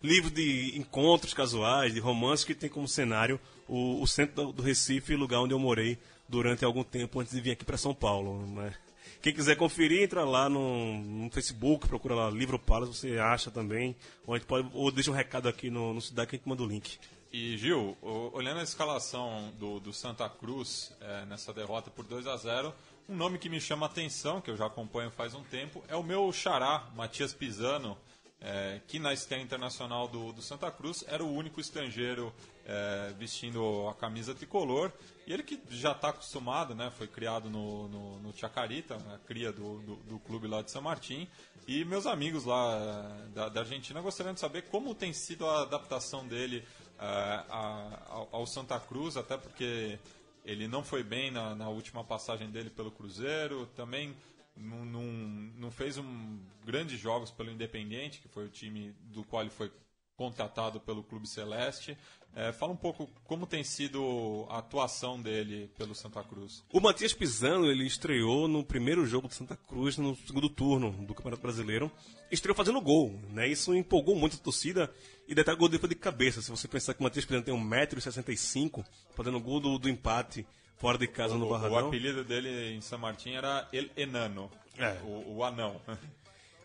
livro 0.02 0.30
de 0.30 0.78
encontros 0.78 1.34
casuais, 1.34 1.94
de 1.94 2.00
romances 2.00 2.46
que 2.46 2.56
tem 2.56 2.70
como 2.70 2.88
cenário 2.88 3.40
o, 3.68 4.02
o 4.02 4.08
centro 4.08 4.36
do, 4.36 4.54
do 4.54 4.64
Recife, 4.64 5.16
lugar 5.16 5.40
onde 5.40 5.54
eu 5.54 5.60
morei 5.60 5.98
durante 6.28 6.64
algum 6.64 6.84
tempo 6.84 7.20
antes 7.20 7.34
de 7.34 7.42
vir 7.42 7.52
aqui 7.52 7.66
para 7.66 7.78
São 7.78 7.94
Paulo. 7.94 8.46
Né? 8.48 8.74
Quem 9.22 9.34
quiser 9.34 9.56
conferir, 9.56 10.04
entra 10.04 10.26
lá 10.26 10.50
no, 10.50 10.98
no 11.00 11.32
Facebook, 11.32 11.88
procura 11.88 12.16
lá 12.16 12.30
Livro 12.30 12.60
Palas, 12.60 12.90
você 12.90 13.18
acha 13.18 13.50
também. 13.50 13.96
Ou, 14.28 14.34
a 14.34 14.38
gente 14.38 14.48
pode, 14.48 14.70
ou 14.74 14.92
deixa 14.92 15.12
um 15.12 15.14
recado 15.14 15.48
aqui 15.48 15.70
no, 15.70 15.94
no 15.94 16.02
Cidade 16.02 16.30
que 16.30 16.36
a 16.36 16.38
gente 16.38 16.48
manda 16.50 16.62
o 16.62 16.68
link. 16.68 17.00
E 17.34 17.58
Gil, 17.58 17.98
olhando 18.32 18.60
a 18.60 18.64
escalação 18.64 19.52
do, 19.58 19.80
do 19.80 19.92
Santa 19.92 20.30
Cruz 20.30 20.96
é, 21.02 21.26
nessa 21.26 21.52
derrota 21.52 21.90
por 21.90 22.06
2 22.06 22.28
a 22.28 22.38
0 22.38 22.72
um 23.10 23.16
nome 23.16 23.40
que 23.40 23.50
me 23.50 23.60
chama 23.60 23.88
a 23.88 23.90
atenção, 23.90 24.40
que 24.40 24.52
eu 24.52 24.56
já 24.56 24.68
acompanho 24.68 25.10
faz 25.10 25.34
um 25.34 25.44
tempo, 25.44 25.84
é 25.88 25.96
o 25.96 26.04
meu 26.04 26.32
xará, 26.32 26.88
Matias 26.96 27.34
Pisano, 27.34 27.98
é, 28.40 28.82
que 28.88 29.00
na 29.00 29.14
estreia 29.14 29.42
internacional 29.42 30.08
do, 30.08 30.32
do 30.32 30.44
Santa 30.44 30.70
Cruz 30.70 31.04
era 31.08 31.24
o 31.24 31.34
único 31.34 31.60
estrangeiro 31.60 32.32
é, 32.68 33.12
vestindo 33.18 33.88
a 33.90 33.96
camisa 33.96 34.36
tricolor. 34.36 34.92
E 35.26 35.34
ele 35.34 35.42
que 35.42 35.60
já 35.70 35.94
está 35.94 36.10
acostumado, 36.10 36.76
né, 36.76 36.92
foi 36.96 37.08
criado 37.08 37.50
no, 37.50 37.88
no, 37.88 38.20
no 38.20 38.34
Chacarita, 38.38 38.96
a 39.12 39.18
cria 39.18 39.52
do, 39.52 39.80
do, 39.80 39.96
do 39.96 40.20
clube 40.20 40.48
lá 40.48 40.62
de 40.62 40.70
São 40.70 40.84
Martim. 40.84 41.28
E 41.68 41.84
meus 41.84 42.06
amigos 42.06 42.46
lá 42.46 42.76
é, 42.76 43.28
da, 43.30 43.50
da 43.50 43.62
Argentina 43.62 44.02
gostariam 44.02 44.34
de 44.34 44.40
saber 44.40 44.64
como 44.64 44.94
tem 44.94 45.14
sido 45.14 45.48
a 45.48 45.64
adaptação 45.64 46.28
dele 46.28 46.64
a- 47.00 48.26
ao, 48.32 48.46
Santa 48.46 48.80
Cruz, 48.80 49.18
até 49.18 49.38
porque 49.38 49.98
ele 50.46 50.68
não 50.68 50.84
foi 50.84 51.04
bem 51.04 51.32
na, 51.32 51.56
na 51.56 51.70
última 51.70 52.04
passagem 52.04 52.50
dele 52.50 52.70
pelo 52.70 52.92
Cruzeiro, 52.92 53.66
também 53.76 54.16
não, 54.56 54.86
não, 54.86 55.72
fez 55.72 55.98
um 55.98 56.40
grandes 56.64 57.00
jogos 57.00 57.32
pelo 57.32 57.52
Independiente, 57.52 58.20
que 58.20 58.28
foi 58.28 58.46
o 58.46 58.50
time 58.50 58.94
do 59.02 59.24
qual 59.24 59.42
ele 59.42 59.50
foi 59.50 59.72
contratado 60.16 60.80
pelo 60.80 61.04
Clube 61.04 61.28
Celeste. 61.28 61.98
É, 62.36 62.52
fala 62.52 62.74
um 62.74 62.78
pouco 62.78 63.08
como 63.26 63.46
tem 63.46 63.64
sido 63.64 64.48
a 64.50 64.58
atuação 64.58 65.22
dele 65.22 65.70
pelo 65.78 65.94
Santa 65.94 66.24
Cruz. 66.24 66.64
O 66.72 66.80
Matias 66.80 67.14
Pisano 67.14 67.68
ele 67.68 67.86
estreou 67.86 68.48
no 68.48 68.64
primeiro 68.64 69.06
jogo 69.06 69.28
do 69.28 69.34
Santa 69.34 69.56
Cruz 69.56 69.98
no 69.98 70.16
segundo 70.16 70.50
turno 70.50 70.92
do 70.92 71.14
Campeonato 71.14 71.44
Brasileiro. 71.44 71.92
Estreou 72.32 72.56
fazendo 72.56 72.82
gol, 72.82 73.20
né? 73.30 73.48
Isso 73.48 73.76
empolgou 73.76 74.16
muito 74.16 74.38
a 74.38 74.40
torcida 74.40 74.92
e 75.28 75.36
detalhe 75.36 75.60
gol 75.60 75.70
depois 75.70 75.90
de 75.90 75.96
cabeça. 75.96 76.42
Se 76.42 76.50
você 76.50 76.68
pensar 76.68 76.96
que 76.96 77.02
o 77.02 77.04
Matias 77.04 77.24
Pisano 77.24 77.46
tem 77.46 77.54
1,65m, 77.54 78.84
fazendo 79.16 79.40
gol 79.40 79.60
do, 79.60 79.78
do 79.78 79.88
empate 79.88 80.44
fora 80.78 80.98
de 80.98 81.08
casa 81.08 81.36
o, 81.36 81.38
no 81.38 81.48
Barradão. 81.48 81.84
O 81.84 81.88
apelido 81.88 82.24
dele 82.24 82.74
em 82.74 82.82
São 82.82 82.98
Martin 82.98 83.34
era 83.34 83.70
El 83.72 83.90
Enano, 83.96 84.50
é. 84.78 84.98
o, 85.04 85.36
o 85.36 85.44
anão. 85.44 85.80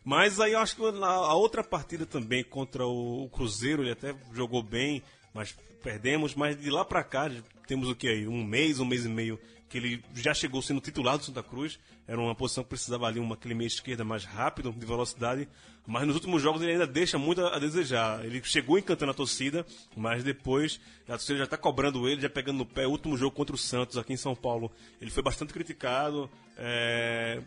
Mas 0.02 0.40
aí 0.40 0.52
eu 0.54 0.60
acho 0.60 0.74
que 0.74 0.90
na, 0.92 1.08
a 1.08 1.34
outra 1.34 1.62
partida 1.62 2.06
também 2.06 2.42
contra 2.42 2.86
o, 2.86 3.24
o 3.24 3.28
Cruzeiro, 3.28 3.82
ele 3.82 3.92
até 3.92 4.14
jogou 4.32 4.62
bem, 4.62 5.02
mas 5.32 5.56
perdemos. 5.82 6.34
Mas 6.34 6.60
de 6.60 6.70
lá 6.70 6.84
para 6.84 7.02
cá, 7.04 7.30
temos 7.66 7.88
o 7.88 7.94
que 7.94 8.08
aí? 8.08 8.26
Um 8.26 8.44
mês, 8.44 8.80
um 8.80 8.84
mês 8.84 9.04
e 9.04 9.08
meio, 9.08 9.38
que 9.68 9.78
ele 9.78 10.04
já 10.14 10.32
chegou 10.32 10.62
sendo 10.62 10.80
titular 10.80 11.18
do 11.18 11.24
Santa 11.24 11.42
Cruz. 11.42 11.78
Era 12.06 12.20
uma 12.20 12.34
posição 12.34 12.64
que 12.64 12.70
precisava 12.70 13.06
ali, 13.06 13.20
uma, 13.20 13.34
aquele 13.34 13.54
meia 13.54 13.66
esquerda 13.66 14.04
mais 14.04 14.24
rápido, 14.24 14.72
de 14.72 14.86
velocidade. 14.86 15.48
Mas 15.86 16.06
nos 16.06 16.16
últimos 16.16 16.42
jogos 16.42 16.62
ele 16.62 16.72
ainda 16.72 16.86
deixa 16.86 17.18
muito 17.18 17.40
a, 17.40 17.56
a 17.56 17.58
desejar. 17.58 18.24
Ele 18.24 18.42
chegou 18.42 18.78
encantando 18.78 19.10
a 19.10 19.14
torcida, 19.14 19.64
mas 19.96 20.24
depois 20.24 20.80
a 21.04 21.12
torcida 21.12 21.38
já 21.38 21.44
está 21.44 21.56
cobrando 21.56 22.08
ele, 22.08 22.20
já 22.20 22.30
pegando 22.30 22.58
no 22.58 22.66
pé. 22.66 22.86
O 22.86 22.90
último 22.90 23.16
jogo 23.16 23.34
contra 23.34 23.54
o 23.54 23.58
Santos 23.58 23.96
aqui 23.96 24.12
em 24.12 24.16
São 24.16 24.34
Paulo, 24.34 24.70
ele 25.00 25.10
foi 25.10 25.22
bastante 25.22 25.52
criticado. 25.52 26.30
É, 26.56 27.42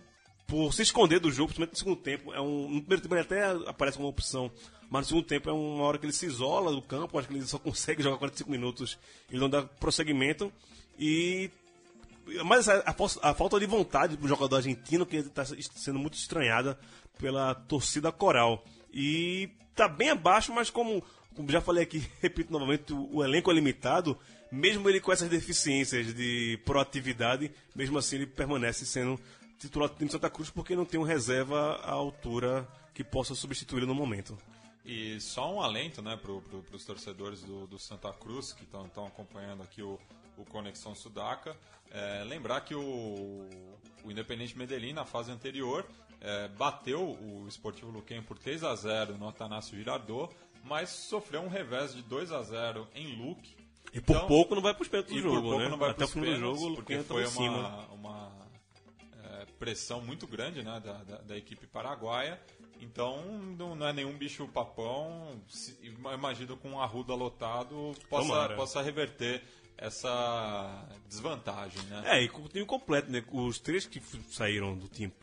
por 0.51 0.73
se 0.73 0.81
esconder 0.81 1.17
do 1.17 1.31
jogo, 1.31 1.47
principalmente 1.47 1.71
no 1.71 1.77
segundo 1.77 1.95
tempo. 1.95 2.33
É 2.33 2.41
um, 2.41 2.69
no 2.69 2.81
primeiro 2.81 3.01
tempo 3.01 3.15
ele 3.15 3.21
até 3.21 3.51
aparece 3.69 3.95
como 3.95 4.09
opção, 4.09 4.51
mas 4.89 5.03
no 5.03 5.07
segundo 5.07 5.25
tempo 5.25 5.49
é 5.49 5.53
uma 5.53 5.83
hora 5.83 5.97
que 5.97 6.05
ele 6.05 6.11
se 6.11 6.25
isola 6.25 6.73
do 6.73 6.81
campo, 6.81 7.17
acho 7.17 7.29
que 7.29 7.33
ele 7.33 7.45
só 7.45 7.57
consegue 7.57 8.03
jogar 8.03 8.17
45 8.17 8.51
minutos, 8.51 8.99
ele 9.29 9.39
não 9.39 9.49
dá 9.49 9.61
prosseguimento. 9.61 10.51
E. 10.99 11.49
Mas 12.45 12.67
a, 12.67 12.79
a, 12.79 13.29
a 13.29 13.33
falta 13.33 13.57
de 13.61 13.65
vontade 13.65 14.17
do 14.17 14.27
jogador 14.27 14.57
argentino, 14.57 15.05
que 15.05 15.15
está 15.15 15.45
sendo 15.45 15.97
muito 15.97 16.15
estranhada 16.15 16.77
pela 17.17 17.55
torcida 17.55 18.11
coral. 18.11 18.65
E 18.93 19.49
está 19.69 19.87
bem 19.87 20.09
abaixo, 20.09 20.51
mas 20.53 20.69
como, 20.69 21.01
como 21.33 21.49
já 21.49 21.61
falei 21.61 21.83
aqui, 21.83 22.05
repito 22.21 22.51
novamente, 22.51 22.91
o, 22.91 23.15
o 23.15 23.23
elenco 23.23 23.49
é 23.49 23.53
limitado 23.53 24.19
mesmo 24.51 24.89
ele 24.89 24.99
com 24.99 25.13
essas 25.13 25.29
deficiências 25.29 26.13
de 26.13 26.59
proatividade, 26.65 27.49
mesmo 27.73 27.97
assim 27.97 28.17
ele 28.17 28.27
permanece 28.27 28.85
sendo 28.85 29.17
titular 29.61 29.89
do 29.89 29.95
time 29.95 30.07
de 30.07 30.13
Santa 30.13 30.29
Cruz 30.29 30.49
porque 30.49 30.75
não 30.75 30.85
tem 30.85 30.99
um 30.99 31.03
reserva 31.03 31.79
à 31.83 31.91
altura 31.91 32.67
que 32.93 33.03
possa 33.03 33.35
substituí-lo 33.35 33.87
no 33.87 33.95
momento. 33.95 34.37
E 34.83 35.19
só 35.21 35.53
um 35.53 35.61
alento 35.61 36.01
né, 36.01 36.17
para 36.17 36.33
pro, 36.33 36.65
os 36.73 36.83
torcedores 36.83 37.43
do, 37.43 37.67
do, 37.67 37.77
Santa 37.77 38.11
Cruz 38.13 38.51
que 38.51 38.63
estão 38.63 39.05
acompanhando 39.05 39.61
aqui 39.61 39.81
o, 39.81 39.99
o 40.37 40.43
Conexão 40.45 40.95
Sudaca. 40.95 41.55
É, 41.91 42.23
lembrar 42.23 42.61
que 42.61 42.73
o, 42.73 43.47
o 44.03 44.11
Independente 44.11 44.57
Medellín, 44.57 44.93
na 44.93 45.05
fase 45.05 45.31
anterior, 45.31 45.85
é, 46.19 46.47
bateu 46.47 47.01
o 47.01 47.45
Esportivo 47.47 47.91
Luquem 47.91 48.21
por 48.23 48.39
3 48.39 48.63
a 48.63 48.75
0 48.75 49.17
no 49.17 49.27
Atanásio 49.27 49.77
Girardot, 49.77 50.33
mas 50.63 50.89
sofreu 50.89 51.41
um 51.41 51.49
revés 51.49 51.93
de 51.93 52.01
2 52.01 52.31
a 52.31 52.41
0 52.41 52.87
em 52.95 53.15
Luque. 53.15 53.55
E 53.93 53.99
por 53.99 54.15
então, 54.15 54.27
pouco 54.27 54.55
não 54.55 54.61
vai 54.61 54.73
para 54.73 54.83
os 54.83 54.87
pênaltis 54.87 55.15
do 55.15 55.21
jogo, 55.21 55.57
né? 55.57 55.89
Até 55.89 56.05
o 56.05 56.07
fim 56.07 56.21
do 56.21 56.35
jogo, 56.35 56.61
o 56.61 56.67
Luquem 56.69 57.03
foi 57.03 57.25
uma, 57.25 57.85
uma 57.87 58.40
pressão 59.61 60.01
muito 60.01 60.25
grande 60.25 60.63
né, 60.63 60.81
da, 60.83 60.93
da, 61.03 61.17
da 61.17 61.37
equipe 61.37 61.67
paraguaia. 61.67 62.41
Então 62.81 63.23
não, 63.55 63.75
não, 63.75 63.87
é 63.87 63.93
nenhum 63.93 64.17
bicho 64.17 64.47
papão. 64.47 65.39
Se, 65.47 65.77
imagino 66.15 66.57
com 66.57 66.71
um 66.71 66.79
arruda 66.79 67.13
lotado 67.13 67.93
possa, 68.09 68.49
possa 68.55 68.81
reverter 68.81 69.43
essa 69.77 70.87
desvantagem, 71.07 71.81
né? 71.83 72.01
É, 72.05 72.23
e 72.23 72.27
com 72.27 72.41
o 72.41 72.47
time 72.47 72.65
completo, 72.65 73.11
né? 73.11 73.23
Os 73.31 73.59
três 73.59 73.85
que 73.85 74.01
saíram 74.31 74.75
do 74.75 74.87
time, 74.87 75.13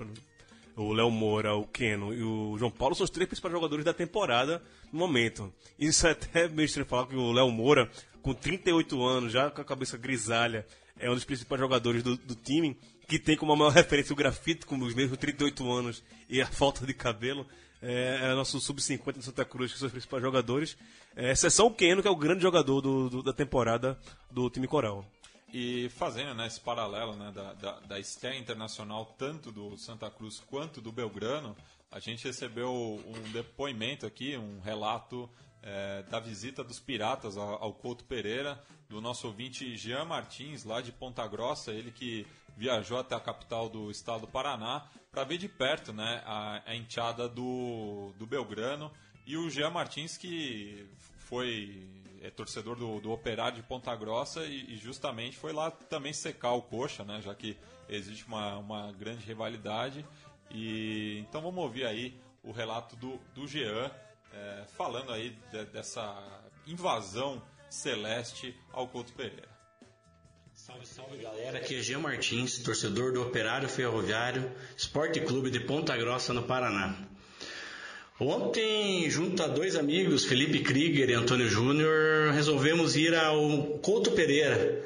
o 0.76 0.92
Léo 0.92 1.10
Moura, 1.10 1.56
o 1.56 1.66
Keno 1.66 2.14
e 2.14 2.22
o 2.22 2.56
João 2.56 2.70
Paulo, 2.70 2.94
são 2.94 3.02
os 3.04 3.10
três 3.10 3.28
principais 3.28 3.52
jogadores 3.52 3.84
da 3.84 3.92
temporada 3.92 4.62
no 4.92 5.00
momento. 5.00 5.52
Isso 5.76 6.06
é 6.06 6.12
até 6.12 6.48
meio 6.48 6.66
estranho 6.66 6.86
falar 6.86 7.08
que 7.08 7.16
o 7.16 7.32
Léo 7.32 7.50
Moura, 7.50 7.90
com 8.22 8.32
38 8.32 9.02
anos, 9.04 9.32
já 9.32 9.50
com 9.50 9.60
a 9.60 9.64
cabeça 9.64 9.98
grisalha, 9.98 10.64
é 10.96 11.10
um 11.10 11.14
dos 11.14 11.24
principais 11.24 11.60
jogadores 11.60 12.04
do, 12.04 12.16
do 12.16 12.36
time 12.36 12.76
que 13.08 13.18
tem 13.18 13.36
como 13.36 13.56
maior 13.56 13.72
referência 13.72 14.12
o 14.12 14.16
grafite, 14.16 14.66
com 14.66 14.78
os 14.78 14.94
mesmos 14.94 15.18
38 15.18 15.72
anos 15.72 16.04
e 16.28 16.42
a 16.42 16.46
falta 16.46 16.86
de 16.86 16.92
cabelo. 16.92 17.46
É, 17.80 18.18
é 18.22 18.34
nosso 18.34 18.60
sub-50 18.60 19.18
de 19.18 19.24
Santa 19.24 19.44
Cruz, 19.44 19.72
que 19.72 19.78
são 19.78 19.86
os 19.86 19.92
principais 19.92 20.22
jogadores. 20.22 20.76
É, 21.16 21.32
exceção 21.32 21.66
o 21.66 21.74
Keno, 21.74 22.02
que 22.02 22.08
é 22.08 22.10
o 22.10 22.16
grande 22.16 22.42
jogador 22.42 22.82
do, 22.82 23.08
do, 23.08 23.22
da 23.22 23.32
temporada 23.32 23.98
do 24.30 24.50
time 24.50 24.68
coral. 24.68 25.06
E 25.52 25.88
fazendo 25.90 26.34
né, 26.34 26.46
esse 26.46 26.60
paralelo 26.60 27.16
né, 27.16 27.32
da, 27.34 27.54
da, 27.54 27.80
da 27.80 28.36
internacional, 28.36 29.14
tanto 29.16 29.50
do 29.50 29.78
Santa 29.78 30.10
Cruz 30.10 30.40
quanto 30.40 30.82
do 30.82 30.92
Belgrano, 30.92 31.56
a 31.90 31.98
gente 31.98 32.26
recebeu 32.26 32.70
um 32.70 33.32
depoimento 33.32 34.04
aqui, 34.04 34.36
um 34.36 34.60
relato 34.60 35.30
é, 35.62 36.02
da 36.10 36.20
visita 36.20 36.62
dos 36.62 36.78
Piratas 36.78 37.38
ao, 37.38 37.62
ao 37.62 37.72
Couto 37.72 38.04
Pereira, 38.04 38.62
do 38.86 39.00
nosso 39.00 39.26
ouvinte 39.26 39.76
Jean 39.78 40.04
Martins, 40.04 40.64
lá 40.64 40.82
de 40.82 40.92
Ponta 40.92 41.26
Grossa, 41.26 41.72
ele 41.72 41.90
que 41.90 42.26
viajou 42.58 42.98
até 42.98 43.14
a 43.14 43.20
capital 43.20 43.68
do 43.68 43.88
estado 43.88 44.22
do 44.22 44.26
Paraná 44.26 44.84
para 45.12 45.22
ver 45.22 45.38
de 45.38 45.48
perto 45.48 45.92
né, 45.92 46.20
a, 46.26 46.60
a 46.66 46.74
enteada 46.74 47.28
do, 47.28 48.12
do 48.18 48.26
Belgrano. 48.26 48.92
E 49.24 49.36
o 49.36 49.48
Jean 49.48 49.70
Martins, 49.70 50.16
que 50.16 50.84
foi 51.18 51.86
é, 52.20 52.30
torcedor 52.30 52.74
do, 52.74 53.00
do 53.00 53.12
Operário 53.12 53.56
de 53.56 53.62
Ponta 53.62 53.94
Grossa 53.94 54.44
e, 54.44 54.74
e, 54.74 54.76
justamente 54.76 55.36
foi 55.36 55.52
lá 55.52 55.70
também 55.70 56.12
secar 56.12 56.52
o 56.54 56.62
coxa, 56.62 57.04
né, 57.04 57.20
já 57.22 57.32
que 57.34 57.56
existe 57.88 58.26
uma, 58.26 58.56
uma 58.58 58.92
grande 58.92 59.24
rivalidade. 59.24 60.04
E 60.50 61.18
então 61.20 61.40
vamos 61.40 61.62
ouvir 61.62 61.86
aí 61.86 62.18
o 62.42 62.50
relato 62.50 62.96
do, 62.96 63.20
do 63.34 63.46
Jean 63.46 63.90
é, 64.32 64.64
falando 64.76 65.12
aí 65.12 65.30
de, 65.52 65.64
dessa 65.66 66.42
invasão 66.66 67.40
celeste 67.70 68.58
ao 68.72 68.88
Couto 68.88 69.12
Pereira. 69.12 69.57
Salve, 70.68 70.86
salve 70.86 71.16
galera, 71.16 71.56
aqui 71.56 71.76
é 71.76 71.80
Jean 71.80 72.00
Martins, 72.00 72.58
torcedor 72.58 73.10
do 73.10 73.22
Operário 73.22 73.66
Ferroviário 73.70 74.50
Esporte 74.76 75.18
Clube 75.18 75.50
de 75.50 75.60
Ponta 75.60 75.96
Grossa, 75.96 76.34
no 76.34 76.42
Paraná. 76.42 76.94
Ontem, 78.20 79.08
junto 79.08 79.42
a 79.42 79.46
dois 79.46 79.76
amigos, 79.76 80.26
Felipe 80.26 80.60
Krieger 80.60 81.08
e 81.08 81.14
Antônio 81.14 81.48
Júnior, 81.48 82.34
resolvemos 82.34 82.96
ir 82.96 83.14
ao 83.14 83.78
Couto 83.78 84.10
Pereira 84.10 84.84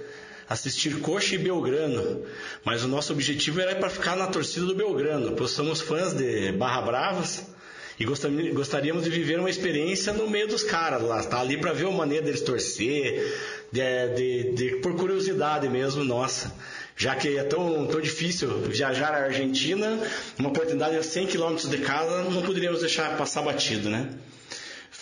assistir 0.49 1.01
Coxa 1.01 1.35
e 1.35 1.39
Belgrano, 1.39 2.25
mas 2.63 2.85
o 2.85 2.89
nosso 2.89 3.13
objetivo 3.13 3.61
era 3.61 3.75
para 3.75 3.91
ficar 3.91 4.17
na 4.17 4.29
torcida 4.29 4.67
do 4.67 4.77
Belgrano, 4.77 5.35
pois 5.35 5.51
somos 5.51 5.81
fãs 5.81 6.15
de 6.15 6.53
Barra 6.53 6.83
Bravas 6.83 7.52
e 7.99 8.05
gostaríamos 8.05 9.05
de 9.05 9.11
viver 9.11 9.39
uma 9.39 9.51
experiência 9.51 10.13
no 10.13 10.29
meio 10.29 10.49
dos 10.49 10.63
caras 10.63 11.03
lá, 11.03 11.23
tá 11.23 11.41
ali 11.41 11.57
para 11.57 11.73
ver 11.73 11.87
a 11.87 11.91
maneira 11.91 12.25
deles 12.25 12.41
torcer, 12.41 13.33
de, 13.71 14.09
de, 14.15 14.53
de, 14.53 14.77
por 14.77 14.95
curiosidade 14.95 15.69
mesmo, 15.69 16.05
nossa. 16.05 16.53
Já 16.97 17.17
que 17.17 17.37
é 17.37 17.45
tão, 17.45 17.87
tão 17.87 18.01
difícil 18.01 18.49
viajar 18.61 19.13
à 19.15 19.25
Argentina, 19.25 19.99
uma 20.39 20.51
oportunidade 20.51 20.97
a 20.97 21.03
100 21.03 21.27
km 21.27 21.57
de 21.57 21.79
casa, 21.79 22.25
não 22.25 22.43
poderíamos 22.43 22.81
deixar 22.81 23.17
passar 23.17 23.43
batido, 23.43 23.89
né? 23.89 24.11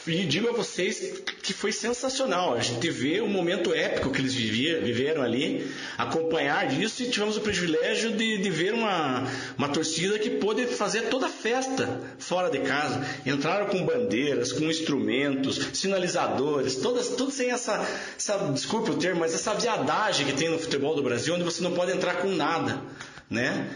E 0.06 0.24
digo 0.24 0.48
a 0.48 0.52
vocês 0.52 1.22
que 1.42 1.52
foi 1.52 1.72
sensacional. 1.72 2.54
A 2.54 2.60
gente 2.60 2.88
vê 2.90 3.20
o 3.20 3.28
momento 3.28 3.74
épico 3.74 4.10
que 4.10 4.18
eles 4.18 4.32
viveram 4.32 5.22
ali, 5.22 5.70
acompanhar 5.98 6.66
disso 6.68 7.02
e 7.02 7.10
tivemos 7.10 7.36
o 7.36 7.40
privilégio 7.42 8.12
de, 8.12 8.38
de 8.38 8.50
ver 8.50 8.72
uma, 8.72 9.24
uma 9.58 9.68
torcida 9.68 10.18
que 10.18 10.30
pôde 10.30 10.66
fazer 10.66 11.08
toda 11.08 11.26
a 11.26 11.30
festa 11.30 12.00
fora 12.18 12.48
de 12.50 12.60
casa. 12.60 13.04
Entraram 13.26 13.66
com 13.66 13.84
bandeiras, 13.84 14.52
com 14.52 14.64
instrumentos, 14.64 15.60
sinalizadores, 15.74 16.76
todas, 16.76 17.08
tudo 17.08 17.30
sem 17.30 17.50
essa, 17.50 17.86
essa, 18.16 18.38
desculpe 18.52 18.90
o 18.90 18.96
termo, 18.96 19.20
mas 19.20 19.34
essa 19.34 19.52
viadagem 19.54 20.24
que 20.24 20.32
tem 20.32 20.48
no 20.48 20.58
futebol 20.58 20.94
do 20.94 21.02
Brasil, 21.02 21.34
onde 21.34 21.44
você 21.44 21.62
não 21.62 21.72
pode 21.72 21.92
entrar 21.92 22.14
com 22.14 22.28
nada, 22.28 22.80
né? 23.28 23.68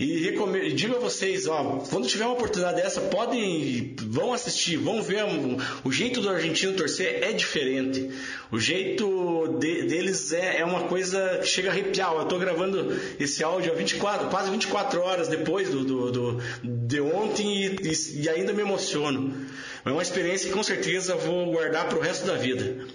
E 0.00 0.72
digo 0.72 0.96
a 0.96 0.98
vocês, 0.98 1.46
ó, 1.46 1.84
quando 1.90 2.08
tiver 2.08 2.24
uma 2.24 2.32
oportunidade 2.32 2.80
dessa, 2.80 3.02
podem, 3.02 3.94
vão 4.00 4.32
assistir, 4.32 4.78
vão 4.78 5.02
ver. 5.02 5.20
O 5.84 5.92
jeito 5.92 6.22
do 6.22 6.30
argentino 6.30 6.72
torcer 6.72 7.22
é 7.22 7.32
diferente. 7.32 8.08
O 8.50 8.58
jeito 8.58 9.58
de, 9.60 9.82
deles 9.82 10.32
é, 10.32 10.60
é 10.60 10.64
uma 10.64 10.84
coisa 10.84 11.40
que 11.42 11.46
chega 11.46 11.68
a 11.68 11.72
arrepiar. 11.72 12.14
Eu 12.14 12.22
estou 12.22 12.38
gravando 12.38 12.98
esse 13.18 13.44
áudio 13.44 13.72
há 13.72 13.74
24, 13.74 14.28
quase 14.30 14.50
24 14.50 15.02
horas 15.02 15.28
depois 15.28 15.68
do, 15.68 15.84
do, 15.84 16.10
do 16.10 16.40
de 16.64 16.98
ontem 17.02 17.66
e, 17.66 17.66
e, 17.82 18.22
e 18.22 18.28
ainda 18.30 18.54
me 18.54 18.62
emociono. 18.62 19.34
É 19.84 19.90
uma 19.90 20.02
experiência 20.02 20.48
que 20.48 20.54
com 20.54 20.62
certeza 20.62 21.14
vou 21.14 21.52
guardar 21.52 21.86
para 21.90 21.98
o 21.98 22.00
resto 22.00 22.26
da 22.26 22.36
vida. 22.36 22.86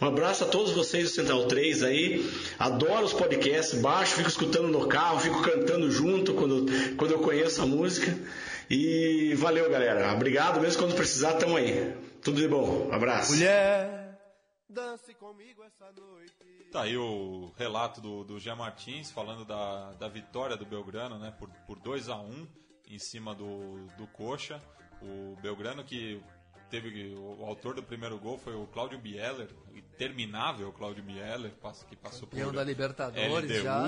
Um 0.00 0.06
abraço 0.06 0.44
a 0.44 0.46
todos 0.46 0.72
vocês 0.72 1.10
do 1.10 1.14
Central 1.14 1.46
3 1.46 1.82
aí. 1.82 2.30
Adoro 2.58 3.04
os 3.04 3.12
podcasts, 3.12 3.80
baixo, 3.80 4.16
fico 4.16 4.28
escutando 4.28 4.68
no 4.68 4.86
carro, 4.88 5.20
fico 5.20 5.42
cantando 5.42 5.90
junto 5.90 6.34
quando, 6.34 6.66
quando 6.96 7.12
eu 7.12 7.20
conheço 7.20 7.62
a 7.62 7.66
música. 7.66 8.16
E 8.70 9.34
valeu, 9.36 9.70
galera. 9.70 10.12
Obrigado 10.14 10.60
mesmo 10.60 10.82
quando 10.82 10.94
precisar, 10.94 11.34
tamo 11.34 11.56
aí. 11.56 11.94
Tudo 12.22 12.40
de 12.40 12.48
bom. 12.48 12.88
Abraço. 12.92 13.32
Mulher, 13.32 14.18
dance 14.68 15.12
comigo 15.14 15.62
essa 15.64 15.92
noite. 15.92 16.32
Tá 16.70 16.82
aí 16.82 16.96
o 16.96 17.52
relato 17.58 18.00
do, 18.00 18.24
do 18.24 18.38
Jean 18.40 18.56
Martins 18.56 19.10
falando 19.10 19.44
da, 19.44 19.92
da 19.92 20.08
vitória 20.08 20.56
do 20.56 20.64
Belgrano, 20.64 21.18
né, 21.18 21.30
por, 21.38 21.50
por 21.66 21.78
2 21.78 22.08
a 22.08 22.16
1 22.16 22.46
em 22.88 22.98
cima 22.98 23.34
do, 23.34 23.86
do 23.98 24.06
Coxa. 24.06 24.58
O 25.02 25.36
Belgrano 25.42 25.84
que 25.84 26.22
teve 26.72 27.14
o, 27.14 27.44
autor 27.44 27.74
do 27.74 27.82
primeiro 27.82 28.18
gol 28.18 28.38
foi 28.38 28.54
o 28.54 28.66
Cláudio 28.66 28.98
Bieler, 28.98 29.46
interminável 29.74 30.72
Cláudio 30.72 31.04
Bieler, 31.04 31.52
que 31.86 31.96
passou 31.96 32.26
Campeão 32.26 32.48
por 32.48 32.56
da 32.56 32.64
Libertadores 32.64 33.50
LDU, 33.50 33.62
já. 33.62 33.84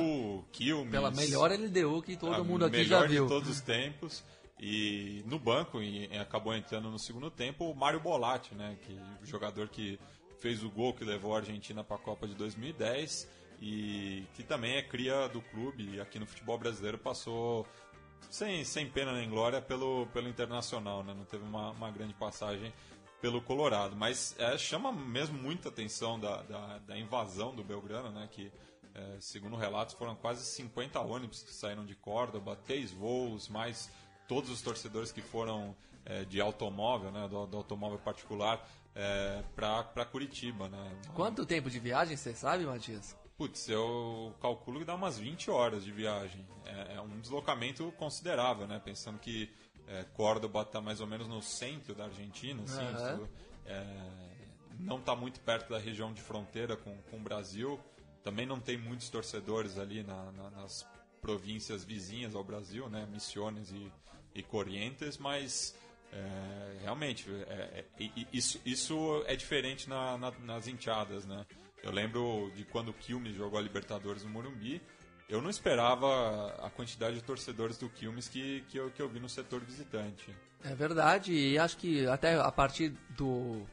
Quilmes, 0.52 0.90
Pela 0.90 1.10
melhor 1.10 1.50
LDU 1.50 2.02
que 2.02 2.14
todo 2.14 2.44
mundo 2.44 2.66
aqui 2.66 2.76
melhor 2.76 3.02
já 3.02 3.06
viu. 3.08 3.22
de 3.24 3.28
todos 3.30 3.48
os 3.48 3.62
tempos. 3.62 4.22
E 4.60 5.24
no 5.26 5.38
banco, 5.38 5.82
e, 5.82 6.06
e 6.06 6.18
acabou 6.18 6.54
entrando 6.54 6.90
no 6.90 6.98
segundo 6.98 7.30
tempo, 7.30 7.64
o 7.64 7.74
Mário 7.74 8.00
Bolatti, 8.00 8.54
né? 8.54 8.76
Que, 8.82 8.92
o 9.22 9.26
jogador 9.26 9.68
que 9.68 9.98
fez 10.38 10.62
o 10.62 10.70
gol 10.70 10.92
que 10.92 11.04
levou 11.04 11.34
a 11.34 11.38
Argentina 11.38 11.82
para 11.82 11.96
a 11.96 11.98
Copa 11.98 12.28
de 12.28 12.34
2010 12.34 13.26
e 13.62 14.24
que 14.34 14.42
também 14.42 14.76
é 14.76 14.82
cria 14.82 15.26
do 15.28 15.40
clube 15.40 15.94
e 15.94 16.00
aqui 16.00 16.18
no 16.18 16.26
futebol 16.26 16.58
brasileiro 16.58 16.98
passou 16.98 17.66
sem, 18.30 18.64
sem 18.64 18.88
pena 18.88 19.12
nem 19.12 19.28
glória 19.28 19.60
pelo, 19.60 20.06
pelo 20.08 20.28
Internacional, 20.28 21.02
né? 21.02 21.14
Não 21.14 21.24
teve 21.24 21.44
uma, 21.44 21.70
uma 21.70 21.90
grande 21.90 22.14
passagem 22.14 22.72
pelo 23.20 23.40
Colorado. 23.40 23.96
Mas 23.96 24.34
é, 24.38 24.58
chama 24.58 24.92
mesmo 24.92 25.38
muita 25.38 25.68
atenção 25.68 26.20
da, 26.20 26.42
da, 26.42 26.78
da 26.78 26.98
invasão 26.98 27.54
do 27.54 27.64
Belgrano, 27.64 28.10
né? 28.10 28.28
Que, 28.30 28.52
é, 28.94 29.16
segundo 29.20 29.56
relatos, 29.56 29.94
foram 29.94 30.14
quase 30.14 30.44
50 30.44 31.00
ônibus 31.00 31.42
que 31.42 31.52
saíram 31.52 31.84
de 31.84 31.94
Córdoba, 31.94 32.58
três 32.64 32.92
voos, 32.92 33.48
mais 33.48 33.90
todos 34.28 34.50
os 34.50 34.60
torcedores 34.60 35.10
que 35.10 35.22
foram 35.22 35.74
é, 36.04 36.24
de 36.24 36.40
automóvel, 36.40 37.10
né? 37.10 37.26
Do, 37.28 37.46
do 37.46 37.56
automóvel 37.56 37.98
particular 37.98 38.66
é, 38.94 39.42
para 39.54 40.04
Curitiba, 40.04 40.68
né? 40.68 40.96
Quanto 41.14 41.46
tempo 41.46 41.70
de 41.70 41.78
viagem 41.78 42.16
você 42.16 42.34
sabe, 42.34 42.64
Matias? 42.64 43.16
Putz, 43.36 43.68
eu 43.68 44.32
calculo 44.40 44.78
que 44.78 44.84
dá 44.84 44.94
umas 44.94 45.18
20 45.18 45.50
horas 45.50 45.84
de 45.84 45.90
viagem. 45.90 46.46
É, 46.64 46.94
é 46.94 47.00
um 47.00 47.18
deslocamento 47.20 47.90
considerável, 47.98 48.66
né? 48.66 48.80
Pensando 48.84 49.18
que 49.18 49.50
é, 49.88 50.04
Córdoba 50.14 50.62
está 50.62 50.80
mais 50.80 51.00
ou 51.00 51.06
menos 51.06 51.26
no 51.26 51.42
centro 51.42 51.94
da 51.94 52.04
Argentina, 52.04 52.62
assim, 52.62 52.80
isso, 52.94 53.28
é, 53.66 53.84
não 54.78 54.98
está 54.98 55.14
muito 55.16 55.40
perto 55.40 55.68
da 55.70 55.78
região 55.78 56.12
de 56.12 56.22
fronteira 56.22 56.76
com, 56.76 56.96
com 57.10 57.16
o 57.16 57.20
Brasil. 57.20 57.78
Também 58.22 58.46
não 58.46 58.60
tem 58.60 58.78
muitos 58.78 59.10
torcedores 59.10 59.78
ali 59.78 60.02
na- 60.02 60.30
na- 60.32 60.50
nas 60.50 60.86
províncias 61.20 61.84
vizinhas 61.84 62.34
ao 62.34 62.44
Brasil, 62.44 62.88
né? 62.88 63.06
Misiones 63.10 63.70
e, 63.72 63.90
e 64.34 64.42
Corrientes, 64.42 65.18
mas 65.18 65.74
é, 66.12 66.78
realmente 66.82 67.28
é, 67.48 67.84
é, 67.98 68.10
isso, 68.32 68.60
isso 68.64 69.24
é 69.26 69.34
diferente 69.34 69.88
na- 69.88 70.16
na- 70.16 70.30
nas 70.40 70.68
enteadas, 70.68 71.24
né? 71.26 71.44
Eu 71.84 71.92
lembro 71.92 72.50
de 72.56 72.64
quando 72.64 72.88
o 72.88 72.94
Quilmes 72.94 73.36
jogou 73.36 73.58
a 73.58 73.62
Libertadores 73.62 74.24
no 74.24 74.30
Morumbi, 74.30 74.80
eu 75.28 75.42
não 75.42 75.50
esperava 75.50 76.54
a 76.62 76.70
quantidade 76.70 77.16
de 77.16 77.22
torcedores 77.22 77.76
do 77.76 77.90
Quilmes 77.90 78.26
que, 78.26 78.62
que, 78.70 78.78
eu, 78.78 78.90
que 78.90 79.02
eu 79.02 79.08
vi 79.08 79.20
no 79.20 79.28
setor 79.28 79.60
visitante. 79.60 80.34
É 80.64 80.74
verdade, 80.74 81.32
e 81.34 81.58
acho 81.58 81.76
que 81.76 82.06
até 82.06 82.40
a 82.40 82.50
partir 82.50 82.94
do, 83.10 83.66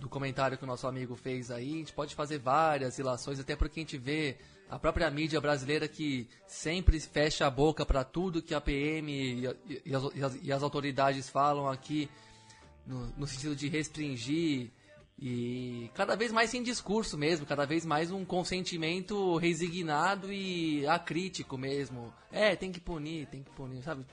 do 0.00 0.08
comentário 0.08 0.56
que 0.56 0.64
o 0.64 0.66
nosso 0.66 0.86
amigo 0.86 1.14
fez 1.14 1.50
aí, 1.50 1.74
a 1.74 1.78
gente 1.78 1.92
pode 1.92 2.14
fazer 2.14 2.38
várias 2.38 2.98
ilações, 2.98 3.38
até 3.38 3.54
porque 3.54 3.80
a 3.80 3.82
gente 3.82 3.98
vê 3.98 4.38
a 4.70 4.78
própria 4.78 5.10
mídia 5.10 5.38
brasileira 5.38 5.86
que 5.86 6.26
sempre 6.46 6.98
fecha 7.00 7.46
a 7.46 7.50
boca 7.50 7.84
para 7.84 8.02
tudo 8.02 8.40
que 8.40 8.54
a 8.54 8.60
PM 8.62 9.12
e, 9.12 9.44
e 9.46 9.82
e 9.84 9.94
as- 10.24 10.38
e 10.42 10.50
as 10.52 10.62
autoridades 10.62 11.28
falam 11.28 11.68
aqui, 11.68 12.08
no, 12.86 13.08
no 13.18 13.26
sentido 13.26 13.54
de 13.54 13.68
restringir 13.68 14.70
e 15.20 15.90
cada 15.94 16.14
vez 16.14 16.30
mais 16.30 16.48
sem 16.48 16.62
discurso 16.62 17.18
mesmo, 17.18 17.44
cada 17.44 17.66
vez 17.66 17.84
mais 17.84 18.12
um 18.12 18.24
consentimento 18.24 19.36
resignado 19.36 20.32
e 20.32 20.86
acrítico 20.86 21.58
mesmo. 21.58 22.14
É, 22.30 22.54
tem 22.54 22.70
que 22.70 22.78
punir, 22.78 23.26
tem 23.26 23.42
que 23.42 23.50
punir, 23.50 23.82
sabe? 23.82 24.06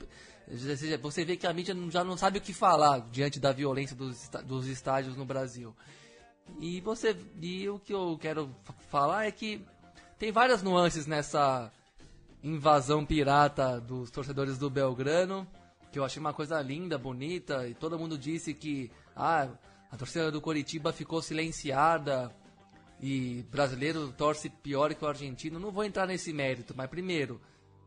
Você 1.01 1.23
vê 1.23 1.37
que 1.37 1.45
a 1.45 1.53
mídia 1.53 1.75
já 1.91 2.03
não 2.03 2.17
sabe 2.17 2.39
o 2.39 2.41
que 2.41 2.53
falar 2.53 3.01
diante 3.11 3.39
da 3.39 3.51
violência 3.51 3.95
dos, 3.95 4.67
estádios 4.67 5.15
no 5.15 5.25
Brasil. 5.25 5.75
E 6.59 6.81
você 6.81 7.15
e 7.39 7.69
o 7.69 7.79
que 7.79 7.93
eu 7.93 8.17
quero 8.19 8.49
fa- 8.63 8.73
falar 8.89 9.25
é 9.25 9.31
que 9.31 9.61
tem 10.17 10.31
várias 10.31 10.63
nuances 10.63 11.05
nessa 11.05 11.71
invasão 12.43 13.05
pirata 13.05 13.79
dos 13.79 14.09
torcedores 14.09 14.57
do 14.57 14.69
Belgrano, 14.69 15.47
que 15.91 15.99
eu 15.99 16.05
achei 16.05 16.19
uma 16.19 16.33
coisa 16.33 16.59
linda, 16.61 16.97
bonita, 16.97 17.67
e 17.67 17.73
todo 17.73 17.97
mundo 17.97 18.17
disse 18.17 18.53
que 18.53 18.91
ah, 19.15 19.49
a 19.95 19.97
torcida 19.97 20.29
do 20.29 20.41
Coritiba 20.41 20.91
ficou 20.91 21.21
silenciada 21.21 22.35
e 22.99 23.45
brasileiro 23.49 24.11
torce 24.11 24.49
pior 24.49 24.93
que 24.93 25.05
o 25.05 25.07
argentino. 25.07 25.57
Não 25.57 25.71
vou 25.71 25.85
entrar 25.85 26.05
nesse 26.05 26.33
mérito, 26.33 26.73
mas 26.75 26.89
primeiro, 26.89 27.39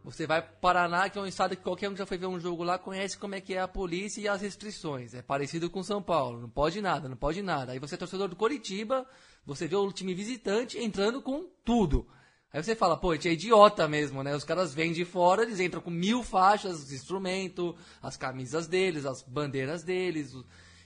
você 0.03 0.27
vai 0.27 0.41
para 0.41 0.53
Paraná, 0.59 1.11
que 1.11 1.19
é 1.19 1.21
um 1.21 1.27
estado 1.27 1.55
que 1.55 1.63
qualquer 1.63 1.91
um 1.91 1.93
que 1.93 1.99
já 1.99 2.07
foi 2.07 2.17
ver 2.17 2.27
um 2.27 2.41
jogo 2.41 2.65
lá 2.65 2.79
conhece 2.79 3.19
como 3.19 3.35
é 3.35 3.43
que 3.43 3.53
é 3.53 3.61
a 3.61 3.69
polícia 3.69 4.23
e 4.23 4.29
as 4.29 4.41
restrições. 4.41 5.13
É 5.13 5.21
parecido 5.21 5.69
com 5.69 5.83
São 5.83 6.03
Paulo, 6.03 6.41
não 6.41 6.49
pode 6.49 6.81
nada, 6.81 7.11
não 7.11 7.17
pode 7.17 7.43
nada. 7.43 7.73
Aí 7.73 7.79
você 7.79 7.95
é 7.95 7.99
torcedor 7.99 8.29
do 8.29 8.37
Coritiba, 8.37 9.07
você 9.45 9.67
vê 9.67 9.77
o 9.77 9.93
time 9.93 10.15
visitante 10.15 10.79
entrando 10.79 11.21
com 11.21 11.47
tudo. 11.63 12.09
Aí 12.51 12.63
você 12.63 12.75
fala, 12.75 12.97
pô, 12.97 13.13
é 13.13 13.19
idiota 13.19 13.87
mesmo, 13.87 14.23
né? 14.23 14.35
Os 14.35 14.45
caras 14.45 14.73
vêm 14.73 14.93
de 14.93 15.05
fora, 15.05 15.43
eles 15.43 15.61
entram 15.61 15.83
com 15.83 15.91
mil 15.91 16.23
faixas, 16.23 16.91
instrumento, 16.91 17.77
as 18.01 18.17
camisas 18.17 18.67
deles, 18.67 19.05
as 19.05 19.21
bandeiras 19.21 19.83
deles, 19.83 20.35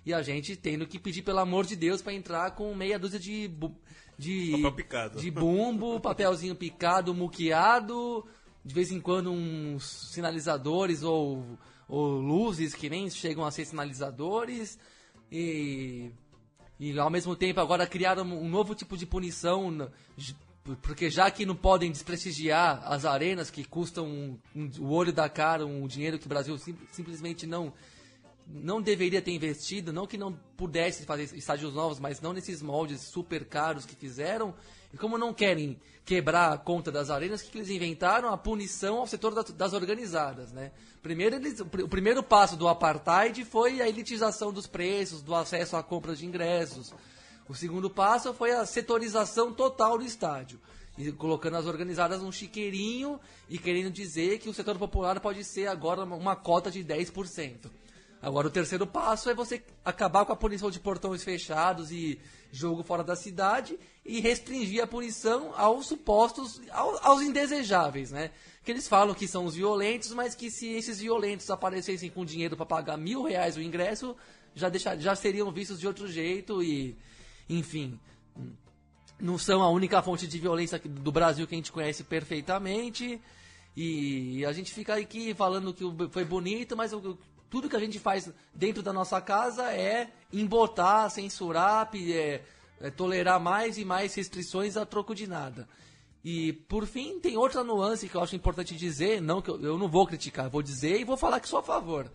e 0.05 0.13
a 0.13 0.21
gente 0.23 0.57
tendo 0.57 0.87
que 0.87 0.99
pedir 0.99 1.23
pelo 1.23 1.39
amor 1.39 1.65
de 1.67 1.77
Deus 1.77 2.03
para 2.03 2.13
entrar 2.13 2.51
com 2.53 2.75
meia 2.75 2.99
dúzia 2.99 3.19
de 3.21 3.51
de 4.19 4.51
Papel 4.53 4.73
picado. 4.73 5.21
de 5.21 5.31
bumbo, 5.31 5.99
papelzinho 6.01 6.55
picado, 6.55 7.15
muqueado, 7.15 8.25
de 8.65 8.75
vez 8.75 8.93
em 8.93 9.01
quando 9.01 9.31
uns 9.33 9.85
sinalizadores 10.13 11.03
ou, 11.03 11.45
ou 11.89 12.21
luzes 12.21 12.75
que 12.75 12.89
nem 12.91 13.09
chegam 13.11 13.45
a 13.45 13.51
ser 13.51 13.65
sinalizadores 13.65 14.79
e 15.31 16.11
e 16.79 16.99
ao 16.99 17.11
mesmo 17.11 17.37
tempo 17.37 17.61
agora 17.61 17.87
criaram 17.87 18.25
um 18.25 18.49
novo 18.49 18.75
tipo 18.75 18.97
de 18.97 19.07
punição, 19.07 19.89
porque 20.83 21.09
já 21.11 21.31
que 21.31 21.47
não 21.47 21.55
podem 21.57 21.93
desprestigiar 21.93 22.83
as 22.85 23.05
arenas 23.05 23.51
que 23.51 23.65
custam 23.65 24.07
um- 24.07 24.39
um- 24.55 24.71
o 24.81 24.91
olho 24.91 25.13
da 25.13 25.29
cara, 25.29 25.65
um 25.65 25.87
dinheiro 25.87 26.19
que 26.19 26.27
o 26.27 26.29
Brasil 26.29 26.57
sim- 26.59 26.77
simplesmente 26.91 27.47
não 27.47 27.73
não 28.47 28.81
deveria 28.83 29.23
ter 29.23 29.31
investido, 29.33 29.93
não 29.93 30.07
que 30.07 30.19
não 30.19 30.33
pudesse 30.57 31.05
fazer 31.05 31.25
estádios 31.35 31.73
novos, 31.75 31.99
mas 31.99 32.21
não 32.21 32.33
nesses 32.33 32.61
moldes 32.63 33.01
super 33.03 33.45
caros 33.45 33.87
que 33.87 33.95
fizeram. 33.95 34.55
E 34.93 34.97
como 34.97 35.17
não 35.17 35.33
querem 35.33 35.81
quebrar 36.05 36.53
a 36.53 36.59
conta 36.59 36.91
das 36.93 37.09
arenas, 37.11 37.41
o 37.41 37.45
que, 37.45 37.51
que 37.51 37.59
eles 37.59 37.71
inventaram? 37.71 38.29
A 38.29 38.37
punição 38.37 38.99
ao 38.99 39.07
setor 39.07 39.35
das, 39.35 39.51
das 39.53 39.73
organizadas, 39.73 40.53
né? 40.53 40.73
Primeiro 41.03 41.37
eles, 41.37 41.61
o 41.61 41.67
pr- 41.67 41.83
o 41.83 41.89
primeiro 41.89 42.23
passo 42.23 42.57
do 42.57 42.69
apartheid 42.69 43.45
foi 43.45 43.81
a 43.81 43.89
elitização 43.89 44.53
dos 44.53 44.67
preços, 44.67 45.23
do 45.23 45.35
acesso 45.35 45.77
à 45.77 45.83
compra 45.83 46.15
de 46.15 46.27
ingressos. 46.27 46.93
O 47.49 47.55
segundo 47.55 47.89
passo 47.89 48.33
foi 48.35 48.53
a 48.53 48.65
setorização 48.67 49.53
total 49.53 49.99
do 49.99 50.05
estádio. 50.05 50.61
E 50.99 51.11
colocando 51.11 51.57
as 51.57 51.67
organizadas 51.67 52.21
num 52.21 52.31
chiqueirinho 52.31 53.19
e 53.49 53.59
querendo 53.59 53.91
dizer 53.91 54.39
que 54.39 54.49
o 54.49 54.55
setor 54.55 54.79
popular 54.79 55.19
pode 55.21 55.43
ser 55.43 55.67
agora 55.67 56.05
uma 56.05 56.37
cota 56.37 56.71
de 56.71 56.85
10%. 56.85 57.71
Agora, 58.23 58.47
o 58.47 58.51
terceiro 58.51 58.87
passo 58.87 59.29
é 59.29 59.35
você 59.35 59.61
acabar 59.85 60.25
com 60.25 60.33
a 60.33 60.37
punição 60.37 60.71
de 60.71 60.79
portões 60.79 61.25
fechados 61.25 61.91
e 61.91 62.21
jogo 62.53 62.85
fora 62.85 63.03
da 63.03 63.17
cidade 63.17 63.77
e 64.07 64.21
restringir 64.21 64.81
a 64.81 64.87
punição 64.87 65.53
aos 65.57 65.87
supostos, 65.87 66.61
ao- 66.71 67.05
aos 67.05 67.21
indesejáveis, 67.21 68.13
né? 68.13 68.31
Que 68.65 68.71
eles 68.71 68.87
falam 68.87 69.13
que 69.13 69.27
são 69.27 69.45
os 69.45 69.57
violentos, 69.57 70.13
mas 70.13 70.37
que 70.37 70.53
se 70.53 70.69
esses 70.69 71.01
violentos 71.01 71.51
aparecessem 71.51 72.09
com 72.11 72.25
dinheiro 72.25 72.57
para 72.57 72.65
pagar 72.65 72.97
mil 72.97 73.25
reais 73.25 73.57
o 73.57 73.61
ingresso, 73.61 74.15
já, 74.55 74.69
deixar, 74.69 74.97
já 75.01 75.17
seriam 75.17 75.51
vistos 75.51 75.81
de 75.81 75.87
outro 75.89 76.07
jeito 76.07 76.63
e, 76.63 76.97
enfim, 77.49 77.99
não 79.19 79.37
são 79.37 79.63
a 79.63 79.69
única 79.71 80.01
fonte 80.01 80.29
de 80.29 80.39
violência 80.39 80.79
do 80.79 81.11
Brasil 81.11 81.45
que 81.45 81.55
a 81.55 81.59
gente 81.59 81.73
conhece 81.73 82.05
perfeitamente. 82.05 83.21
E 83.77 84.45
a 84.45 84.53
gente 84.53 84.71
fica 84.73 84.95
aqui 84.95 85.33
falando 85.35 85.73
que 85.73 85.83
foi 86.11 86.25
bonito, 86.25 86.77
mas 86.77 86.93
o- 86.93 87.19
tudo 87.53 87.69
que 87.69 87.77
a 87.77 87.81
gente 87.81 87.99
faz 87.99 88.33
dentro 88.55 88.83
da 88.83 88.95
nossa 88.95 89.21
casa 89.21 89.71
é 89.71 90.11
embotar, 90.33 91.11
censurar, 91.11 91.91
é, 91.95 92.41
é 92.81 92.91
tolerar 92.91 93.39
mais 93.39 93.77
e 93.77 93.85
mais 93.85 94.15
restrições 94.15 94.75
a 94.75 94.87
troco 94.87 95.15
de 95.15 95.27
nada. 95.27 95.69
E 96.25 96.55
por 96.55 96.87
fim, 96.87 97.21
tem 97.21 97.37
outra 97.37 97.63
nuance 97.63 98.09
que 98.09 98.15
eu 98.15 98.23
acho 98.23 98.35
importante 98.35 98.75
dizer, 98.75 99.21
não 99.21 99.43
que 99.43 99.51
eu, 99.51 99.61
eu 99.61 99.77
não 99.77 99.87
vou 99.87 100.07
criticar, 100.07 100.49
vou 100.49 100.63
dizer 100.63 100.99
e 100.99 101.05
vou 101.05 101.19
falar 101.19 101.41
que 101.41 101.49
sou 101.49 101.59
a 101.59 101.63
favor. 101.63 102.11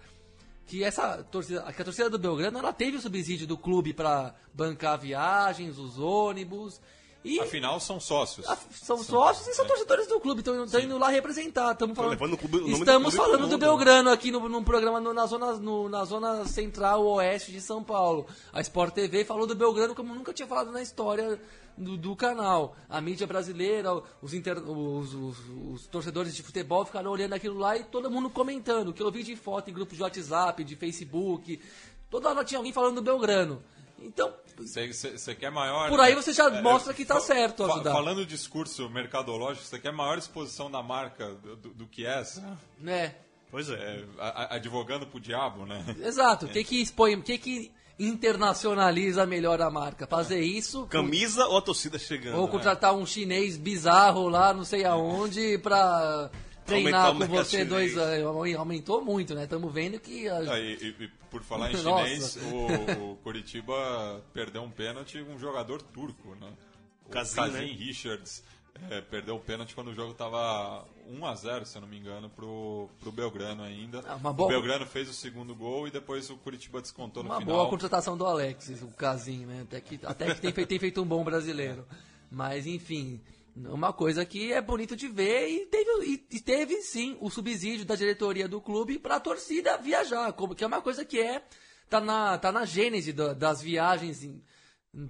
que 0.65 0.84
essa 0.84 1.23
torcida, 1.26 1.62
que 1.71 1.82
a 1.84 1.86
torcida 1.86 2.10
do 2.10 2.17
Belgrano 2.17 2.58
ela 2.58 2.73
teve 2.73 2.97
o 2.97 3.02
subsídio 3.02 3.45
do 3.45 3.60
clube 3.60 3.93
para 3.93 4.34
bancar 4.52 4.97
viagens, 4.97 5.78
os 5.78 6.00
ônibus. 6.00 6.82
E 7.23 7.39
Afinal, 7.39 7.80
são 7.80 7.99
sócios. 7.99 8.47
a- 8.47 8.58
são 8.71 9.03
sócios 9.03 9.47
e 9.47 9.53
são 9.53 9.65
torcedores 9.65 10.08
do 10.08 10.19
clube, 10.19 10.39
estão 10.39 10.80
indo 10.80 10.97
lá 10.97 11.10
representar. 11.10 11.73
Estamos 11.73 11.95
falando, 11.95 12.13
o 12.13 12.38
clube- 12.38 12.58
o 12.58 12.62
do 12.62 12.69
estamos 12.77 13.13
clube 13.15 13.32
falando 13.32 13.49
do. 13.49 13.58
Belgrano 13.58 14.10
aqui 14.10 14.32
no, 14.32 14.47
num 14.47 14.63
programa 14.63 14.99
no- 15.01 15.13
na, 15.13 15.25
zona, 15.25 15.53
no- 15.53 15.89
na 15.89 16.06
zona 16.06 16.45
central 16.45 17.06
oeste 17.06 17.51
de 17.51 17.60
São 17.60 17.84
Paulo. 17.84 18.25
A 18.53 18.62
Sport 18.62 18.93
TV 18.93 19.25
falou 19.25 19.45
do 19.45 19.56
Belgrano 19.56 19.93
como 19.93 20.13
nunca 20.15 20.32
tinha 20.32 20.47
falado 20.47 20.71
na 20.71 20.82
história 20.82 21.41
do, 21.77 21.97
do 21.97 22.15
canal. 22.15 22.75
A 22.88 23.01
mídia 23.01 23.27
brasileira, 23.27 24.01
os, 24.21 24.34
inter- 24.34 24.60
os- 24.60 25.13
os- 25.13 25.38
os 25.73 25.88
torcedores 25.88 26.34
de 26.34 26.41
futebol 26.43 26.86
ficaram 26.86 27.12
olhando 27.12 27.34
aquilo 27.34 27.58
lá 27.60 27.75
e 27.75 27.84
todo 27.84 28.10
mundo 28.10 28.30
comentando. 28.30 28.89
O 28.89 28.93
que 28.93 29.03
eu 29.03 29.12
vi 29.12 29.23
de 29.23 29.36
foto 29.36 29.69
em 29.69 29.73
grupos 29.73 29.97
de 29.97 30.03
WhatsApp, 30.03 30.63
de 30.63 30.75
Facebook. 30.77 31.60
Toda 32.10 32.30
hora 32.30 32.45
tinha 32.45 32.58
alguém 32.58 32.71
falando 32.71 32.95
do 32.95 33.01
Belgrano. 33.01 33.62
Então, 34.00 34.34
Você 34.58 35.36
quer 35.36 35.52
maior. 35.52 35.90
Por 35.90 36.00
aí 36.00 36.14
você 36.16 36.32
já 36.34 36.46
É, 36.50 36.62
mostra 36.62 36.94
que 36.94 37.04
tá 37.06 37.16
fa- 37.16 37.22
certo 37.22 37.64
ajudar. 37.66 37.92
Falando 37.92 38.18
do 38.18 38.26
discurso 38.26 38.90
mercadológico, 38.90 39.66
você 39.66 39.80
quer 39.80 39.92
maior 39.92 40.18
exposição 40.18 40.70
da 40.70 40.82
marca 40.84 41.34
do, 41.36 41.56
do- 41.56 41.88
que 41.88 42.06
essa? 42.06 42.58
né? 42.80 43.16
Pois 43.50 43.70
é. 43.70 44.04
É, 44.20 44.56
advogando 44.56 45.08
pro 45.08 45.20
diabo, 45.20 45.66
né? 45.66 45.84
Exato. 46.04 46.46
O 46.46 46.50
que 46.50 46.64
que 46.64 46.82
expõe, 46.82 47.16
o 47.16 47.22
que 47.24 47.38
que 47.38 47.72
internacionaliza 48.00 49.26
melhor 49.26 49.62
a 49.62 49.70
marca? 49.72 50.06
Fazer 50.06 50.42
isso 50.42 50.86
Camisa 50.88 51.46
ou 51.48 51.58
a 51.58 51.62
torcida 51.62 51.98
chegando? 51.98 52.38
ou 52.40 52.48
contratar 52.48 52.94
um 52.94 53.06
chinês 53.06 53.58
bizarro 53.58 54.28
lá, 54.30 54.54
não 54.54 54.64
sei 54.64 54.86
aonde, 54.86 55.58
pra 55.60 56.30
treinar 56.67 57.12
o 57.15 57.19
com 57.19 57.25
você 57.27 57.65
dois 57.65 57.91
chinês. 57.91 57.97
anos. 58.25 58.56
Aumentou 58.58 59.03
muito, 59.03 59.34
né? 59.34 59.43
Estamos 59.45 59.73
vendo 59.73 59.99
que 59.99 60.27
a- 60.27 60.38
Ah, 60.53 60.60
e, 60.60 60.73
e- 60.99 61.08
por 61.32 61.41
falar 61.43 61.71
em 61.71 61.75
chinês, 61.77 62.38
o, 62.38 63.12
o 63.12 63.15
Curitiba 63.17 64.23
perdeu 64.34 64.62
um 64.63 64.69
pênalti 64.71 65.21
um 65.21 65.38
jogador 65.39 65.82
turco, 65.82 66.36
né? 66.36 66.51
O 67.06 67.10
Kazim, 67.10 67.36
Kazim 67.36 67.53
né? 67.53 67.65
Richards 67.77 68.43
é, 68.91 69.01
perdeu 69.01 69.36
o 69.36 69.39
pênalti 69.39 69.73
quando 69.73 69.88
o 69.88 69.93
jogo 69.95 70.12
estava 70.12 70.86
1 71.08 71.25
a 71.25 71.34
0 71.36 71.65
se 71.65 71.75
eu 71.77 71.82
não 71.82 71.88
me 71.88 71.97
engano, 71.97 72.30
pro, 72.30 72.88
pro 72.99 73.12
Belgrano 73.12 73.63
ainda. 73.63 74.03
Ah, 74.08 74.15
uma 74.15 74.32
boa- 74.32 74.47
O 74.47 74.51
Belgrano 74.51 74.86
fez 74.86 75.10
o 75.10 75.13
segundo 75.13 75.56
gol 75.56 75.88
e 75.88 75.91
depois 75.91 76.30
o 76.30 76.38
Curitiba 76.38 76.80
descontou 76.82 77.23
no 77.23 77.30
uma 77.30 77.39
final. 77.39 77.56
boa 77.58 77.69
contratação 77.69 78.15
do 78.17 78.25
Alexis, 78.25 78.82
o 78.84 78.88
Casim, 78.89 79.45
né? 79.45 79.62
Até 79.63 79.82
que, 79.82 79.99
até 80.03 80.34
que 80.36 80.41
tem, 80.41 80.51
feito, 80.53 80.67
tem 80.67 80.80
feito 80.80 81.01
um 81.01 81.06
bom 81.06 81.23
brasileiro. 81.23 81.88
Mas, 82.30 82.67
enfim, 82.67 83.19
uma 83.65 83.91
coisa 83.93 84.26
que 84.26 84.52
é 84.54 84.62
bonito 84.62 84.96
de 84.96 85.08
ver 85.08 85.48
e 85.50 85.65
teve, 85.65 86.26
e 86.30 86.39
teve 86.39 86.82
sim 86.82 87.17
o 87.20 87.30
subsídio 87.30 87.86
da 87.86 87.96
diretoria 87.96 88.48
do 88.48 88.62
clube 88.62 89.00
para 89.00 89.15
a 89.15 89.20
torcida 89.20 89.78
viajar, 89.78 90.32
como 90.34 90.54
que 90.56 90.63
é 90.63 90.67
uma 90.67 90.82
coisa 90.82 91.04
que 91.04 91.20
é 91.20 91.43
tá 91.89 92.00
na, 92.02 92.38
tá 92.38 92.52
na 92.52 92.65
gênese 92.65 93.13
da- 93.13 93.34
das 93.34 93.62
viagens, 93.62 94.24
em- 94.24 94.41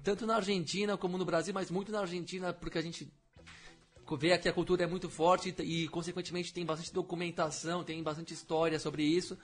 tanto 0.02 0.26
na 0.26 0.36
Argentina 0.36 0.96
como 0.96 1.18
no 1.18 1.24
Brasil, 1.24 1.52
mas 1.52 1.70
muito 1.70 1.90
na 1.92 2.00
Argentina, 2.00 2.52
porque 2.52 2.78
a 2.78 2.82
gente 2.82 3.12
vê 4.18 4.38
que 4.38 4.48
a 4.48 4.52
cultura 4.52 4.84
é 4.84 4.86
muito 4.86 5.10
forte 5.10 5.54
e, 5.58 5.84
e, 5.84 5.88
consequentemente, 5.88 6.52
tem 6.52 6.64
bastante 6.64 6.92
documentação, 6.94 7.84
tem 7.84 8.02
bastante 8.02 8.32
história 8.32 8.78
sobre 8.78 9.02
isso. 9.02 9.36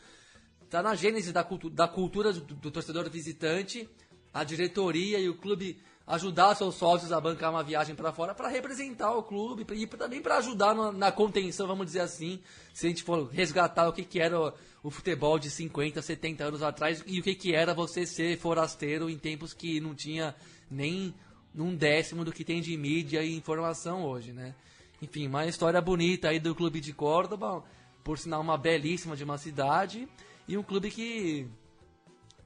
Tá 0.70 0.82
na 0.82 0.94
gênese 0.94 1.32
da, 1.32 1.44
cultu 1.44 1.68
da 1.68 1.86
cultura 1.86 2.32
do, 2.32 2.40
do 2.40 2.70
torcedor 2.70 3.08
visitante, 3.10 3.88
a 4.32 4.42
diretoria 4.42 5.18
e 5.18 5.28
o 5.28 5.36
clube 5.36 5.80
ajudar 6.06 6.54
seus 6.54 6.74
sócios 6.74 7.12
a 7.12 7.20
bancar 7.20 7.50
uma 7.50 7.62
viagem 7.62 7.94
para 7.94 8.12
fora 8.12 8.34
para 8.34 8.48
representar 8.48 9.12
o 9.12 9.22
clube 9.22 9.64
e 9.72 9.86
também 9.86 10.20
para 10.20 10.36
ajudar 10.36 10.74
na, 10.74 10.92
na 10.92 11.12
contenção, 11.12 11.66
vamos 11.66 11.86
dizer 11.86 12.00
assim, 12.00 12.40
se 12.74 12.86
a 12.86 12.88
gente 12.90 13.02
for 13.02 13.28
resgatar 13.30 13.88
o 13.88 13.92
que, 13.92 14.04
que 14.04 14.20
era 14.20 14.38
o, 14.38 14.52
o 14.82 14.90
futebol 14.90 15.38
de 15.38 15.50
50, 15.50 16.02
70 16.02 16.44
anos 16.44 16.62
atrás 16.62 17.02
e 17.06 17.20
o 17.20 17.22
que, 17.22 17.34
que 17.34 17.54
era 17.54 17.72
você 17.72 18.06
ser 18.06 18.38
forasteiro 18.38 19.08
em 19.08 19.16
tempos 19.16 19.54
que 19.54 19.80
não 19.80 19.94
tinha 19.94 20.34
nem 20.70 21.14
um 21.54 21.74
décimo 21.74 22.24
do 22.24 22.32
que 22.32 22.44
tem 22.44 22.60
de 22.60 22.76
mídia 22.76 23.22
e 23.22 23.34
informação 23.34 24.04
hoje, 24.04 24.32
né? 24.32 24.54
Enfim, 25.00 25.26
uma 25.26 25.46
história 25.46 25.80
bonita 25.80 26.28
aí 26.28 26.40
do 26.40 26.54
clube 26.54 26.80
de 26.80 26.92
Córdoba, 26.92 27.64
por 28.02 28.18
sinal 28.18 28.40
uma 28.40 28.58
belíssima 28.58 29.16
de 29.16 29.24
uma 29.24 29.38
cidade 29.38 30.08
e 30.46 30.58
um 30.58 30.62
clube 30.62 30.90
que 30.90 31.46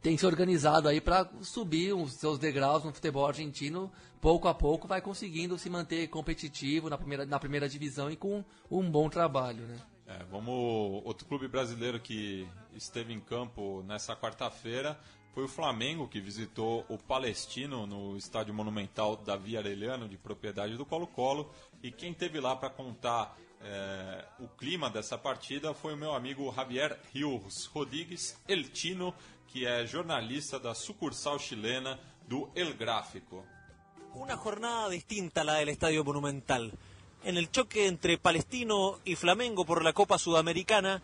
tem 0.00 0.16
se 0.16 0.26
organizado 0.26 0.88
aí 0.88 1.00
para 1.00 1.28
subir 1.42 1.92
os 1.92 2.14
seus 2.14 2.38
degraus 2.38 2.84
no 2.84 2.92
futebol 2.92 3.26
argentino, 3.26 3.90
pouco 4.20 4.48
a 4.48 4.54
pouco 4.54 4.86
vai 4.86 5.00
conseguindo 5.00 5.58
se 5.58 5.68
manter 5.68 6.08
competitivo 6.08 6.88
na 6.88 6.96
primeira, 6.96 7.26
na 7.26 7.38
primeira 7.38 7.68
divisão 7.68 8.10
e 8.10 8.16
com 8.16 8.44
um 8.70 8.88
bom 8.90 9.08
trabalho, 9.08 9.64
né? 9.64 9.76
É, 10.06 10.24
vamos 10.30 11.02
outro 11.04 11.26
clube 11.26 11.48
brasileiro 11.48 12.00
que 12.00 12.48
esteve 12.74 13.12
em 13.12 13.20
campo 13.20 13.82
nessa 13.86 14.16
quarta-feira 14.16 14.98
foi 15.38 15.44
o 15.44 15.48
Flamengo 15.48 16.08
que 16.08 16.20
visitou 16.20 16.84
o 16.88 16.98
Palestino 16.98 17.86
no 17.86 18.16
estádio 18.16 18.52
monumental 18.52 19.16
da 19.16 19.36
Via 19.36 19.60
Arellano 19.60 20.08
de 20.08 20.16
propriedade 20.16 20.76
do 20.76 20.84
Colo-Colo 20.84 21.48
e 21.80 21.92
quem 21.92 22.12
teve 22.12 22.40
lá 22.40 22.56
para 22.56 22.68
contar 22.68 23.36
é, 23.60 24.24
o 24.38 24.48
clima 24.48 24.88
dessa 24.88 25.18
partida 25.18 25.74
foi 25.74 25.94
o 25.94 25.96
meu 25.96 26.14
amigo 26.14 26.52
Javier 26.54 26.98
Rios 27.12 27.66
Rodrigues 27.66 28.36
El 28.46 28.70
Tino 28.70 29.14
que 29.48 29.66
é 29.66 29.86
jornalista 29.86 30.58
da 30.60 30.74
sucursal 30.74 31.38
chilena 31.38 31.98
do 32.28 32.50
El 32.54 32.74
Gráfico. 32.74 33.44
Una 34.14 34.36
jornada 34.36 34.90
distinta 34.90 35.40
a 35.40 35.44
la 35.44 35.54
del 35.54 35.70
Estadio 35.70 36.04
Monumental. 36.04 36.72
En 37.24 37.36
el 37.36 37.50
choque 37.50 37.86
entre 37.86 38.18
Palestino 38.18 39.00
y 39.04 39.16
Flamengo 39.16 39.64
por 39.64 39.82
la 39.82 39.92
Copa 39.92 40.18
Sudamericana, 40.18 41.02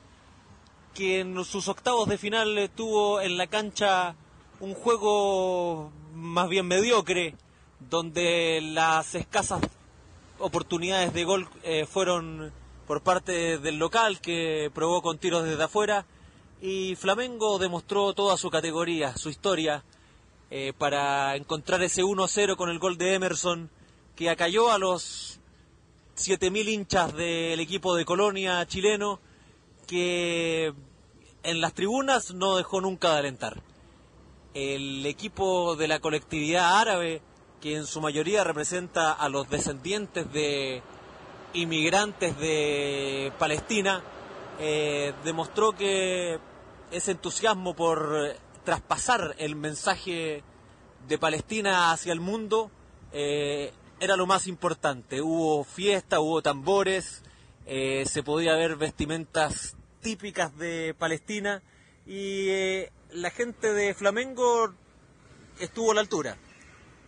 que 0.95 1.21
en 1.21 1.45
sus 1.45 1.69
octavos 1.69 2.09
de 2.09 2.19
final 2.19 2.71
tuvo 2.75 3.21
en 3.21 3.37
la 3.37 3.47
cancha 3.47 4.14
un 4.61 4.75
juego 4.75 5.90
más 6.12 6.49
bien 6.49 6.67
mediocre, 6.67 7.35
donde 7.81 8.61
las 8.61 9.14
escasas 9.14 9.61
oportunidades 10.38 11.12
de 11.12 11.25
gol 11.25 11.49
eh, 11.62 11.87
fueron 11.87 12.53
por 12.87 13.03
parte 13.03 13.59
del 13.59 13.79
local, 13.79 14.20
que 14.20 14.70
probó 14.75 15.03
con 15.03 15.18
tiros 15.18 15.44
desde 15.44 15.62
afuera, 15.62 16.07
y 16.61 16.97
Flamengo 16.97 17.59
demostró 17.59 18.12
toda 18.14 18.37
su 18.37 18.51
categoría, 18.51 19.16
su 19.16 19.31
historia, 19.31 19.85
eh, 20.51 20.73
para 20.77 21.37
encontrar 21.37 21.83
ese 21.83 22.03
1-0 22.03 22.57
con 22.57 22.70
el 22.70 22.79
gol 22.79 22.97
de 22.99 23.14
Emerson, 23.14 23.70
que 24.14 24.31
acalló 24.31 24.70
a 24.70 24.79
los 24.79 25.40
7.000 26.16 26.68
hinchas 26.68 27.14
del 27.14 27.59
equipo 27.61 27.97
de 27.97 28.05
Colonia 28.05 28.64
chileno, 28.66 29.20
que 29.87 30.73
en 31.42 31.61
las 31.61 31.75
tribunas 31.75 32.33
no 32.35 32.57
dejó 32.57 32.81
nunca 32.81 33.12
de 33.12 33.18
alentar. 33.18 33.62
El 34.55 35.05
equipo 35.07 35.75
de 35.77 35.88
la 35.88 35.99
colectividad 35.99 36.81
árabe, 36.81 37.20
que 37.64 37.77
en 37.77 37.87
su 37.87 38.03
mayoría 38.03 38.44
representa 38.44 39.11
a 39.11 39.27
los 39.31 39.48
descendientes 39.48 40.31
de 40.35 40.83
inmigrantes 41.55 42.38
de 42.38 43.33
Palestina, 43.38 44.05
eh, 44.61 45.14
demostró 45.24 45.72
que 45.72 46.38
ese 46.90 47.12
entusiasmo 47.12 47.74
por 47.74 48.37
traspasar 48.64 49.35
el 49.38 49.57
mensaje 49.57 50.44
de 51.09 51.18
Palestina 51.18 51.90
hacia 51.90 52.12
el 52.12 52.20
mundo 52.20 52.70
eh, 53.12 53.72
era 53.98 54.18
lo 54.18 54.27
más 54.27 54.46
importante. 54.46 55.22
Hubo 55.22 55.64
fiesta, 55.64 56.20
hubo 56.20 56.42
tambores, 56.42 57.22
eh, 57.64 58.05
se 58.07 58.22
podía 58.22 58.57
ver 58.57 58.77
vestimentas 58.77 59.74
típicas 60.03 60.55
de 60.59 60.94
Palestina 60.98 61.62
y 62.07 62.83
la 63.11 63.31
gente 63.31 63.72
de 63.72 63.94
Flamengo 63.94 64.74
estuvo 65.59 65.92
a 65.92 65.94
la 65.94 66.03
altura. 66.03 66.37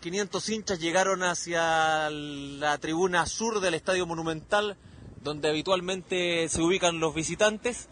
500 0.07 0.49
hinchas 0.51 0.79
llegaron 0.79 1.25
hacia 1.25 2.09
la 2.11 2.79
tribuna 2.79 3.27
sur 3.27 3.59
del 3.59 3.75
Estadio 3.75 4.07
Monumental, 4.07 4.77
donde 5.21 5.49
habitualmente 5.49 6.49
se 6.49 6.63
ubican 6.63 7.01
los 7.01 7.13
visitantes, 7.13 7.89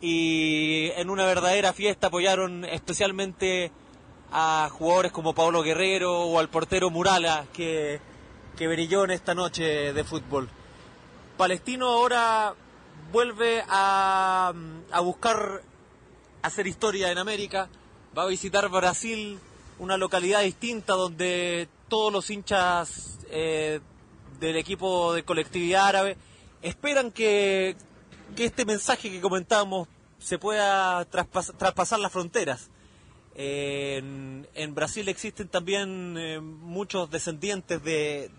y 0.00 0.90
en 0.96 1.10
una 1.10 1.26
verdadera 1.26 1.74
fiesta 1.74 2.06
apoyaron 2.06 2.64
especialmente 2.64 3.72
a 4.32 4.70
jugadores 4.72 5.12
como 5.12 5.34
Pablo 5.34 5.62
Guerrero 5.62 6.22
o 6.22 6.38
al 6.38 6.48
portero 6.48 6.88
Murala, 6.88 7.44
que, 7.52 8.00
que 8.56 8.66
brilló 8.66 9.04
en 9.04 9.10
esta 9.10 9.34
noche 9.34 9.92
de 9.92 10.02
fútbol. 10.02 10.48
Palestino 11.36 11.88
ahora 11.88 12.54
vuelve 13.12 13.62
a, 13.68 14.54
a 14.90 15.00
buscar 15.00 15.60
hacer 16.40 16.66
historia 16.66 17.12
en 17.12 17.18
América, 17.18 17.68
va 18.16 18.22
a 18.22 18.28
visitar 18.28 18.66
Brasil, 18.70 19.38
una 19.80 19.96
localidad 19.96 20.42
distinta 20.42 20.92
donde 20.92 21.68
todos 21.88 22.12
los 22.12 22.30
hinchas 22.30 23.18
eh, 23.30 23.80
del 24.38 24.56
equipo 24.56 25.14
de 25.14 25.24
colectividad 25.24 25.86
árabe 25.88 26.16
esperan 26.62 27.10
que, 27.10 27.74
que 28.36 28.44
este 28.44 28.64
mensaje 28.66 29.10
que 29.10 29.20
comentábamos 29.20 29.88
se 30.18 30.38
pueda 30.38 31.04
traspas- 31.10 31.56
traspasar 31.56 31.98
las 31.98 32.12
fronteras. 32.12 32.70
En, 33.34 34.46
Brasil 34.74 35.08
existen 35.08 35.48
también 35.48 36.14
eh, 36.18 36.40
muchos 36.40 37.10
descendientes 37.10 37.82
de, 37.82 38.30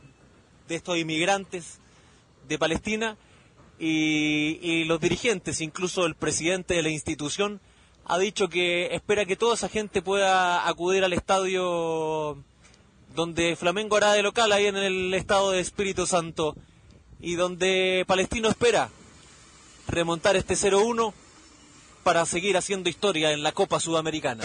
de 0.67 0.75
estos 0.75 0.95
inmigrantes 0.97 1.79
de 2.47 2.59
Palestina 2.59 3.17
y 3.79 4.83
los 4.83 4.99
dirigentes, 4.99 5.59
incluso 5.59 6.05
el 6.05 6.13
presidente 6.13 6.75
de 6.75 6.83
la 6.83 6.89
institución, 6.89 7.59
ha 8.05 8.17
dicho 8.17 8.49
que 8.49 8.93
espera 8.93 9.25
que 9.25 9.35
toda 9.35 9.55
esa 9.55 9.69
gente 9.69 10.01
pueda 10.01 10.67
acudir 10.67 11.03
al 11.03 11.13
estadio 11.13 12.37
donde 13.15 13.55
Flamengo 13.55 13.97
hará 13.97 14.13
de 14.13 14.23
local, 14.23 14.51
ahí 14.51 14.67
en 14.67 14.77
el 14.77 15.13
estado 15.13 15.51
de 15.51 15.59
Espíritu 15.59 16.05
Santo, 16.07 16.55
y 17.19 17.35
donde 17.35 18.03
Palestino 18.07 18.49
espera 18.49 18.89
remontar 19.87 20.35
este 20.35 20.53
0-1 20.53 21.13
para 22.03 22.25
seguir 22.25 22.57
haciendo 22.57 22.89
historia 22.89 23.31
en 23.31 23.43
la 23.43 23.51
Copa 23.51 23.79
Sudamericana. 23.79 24.43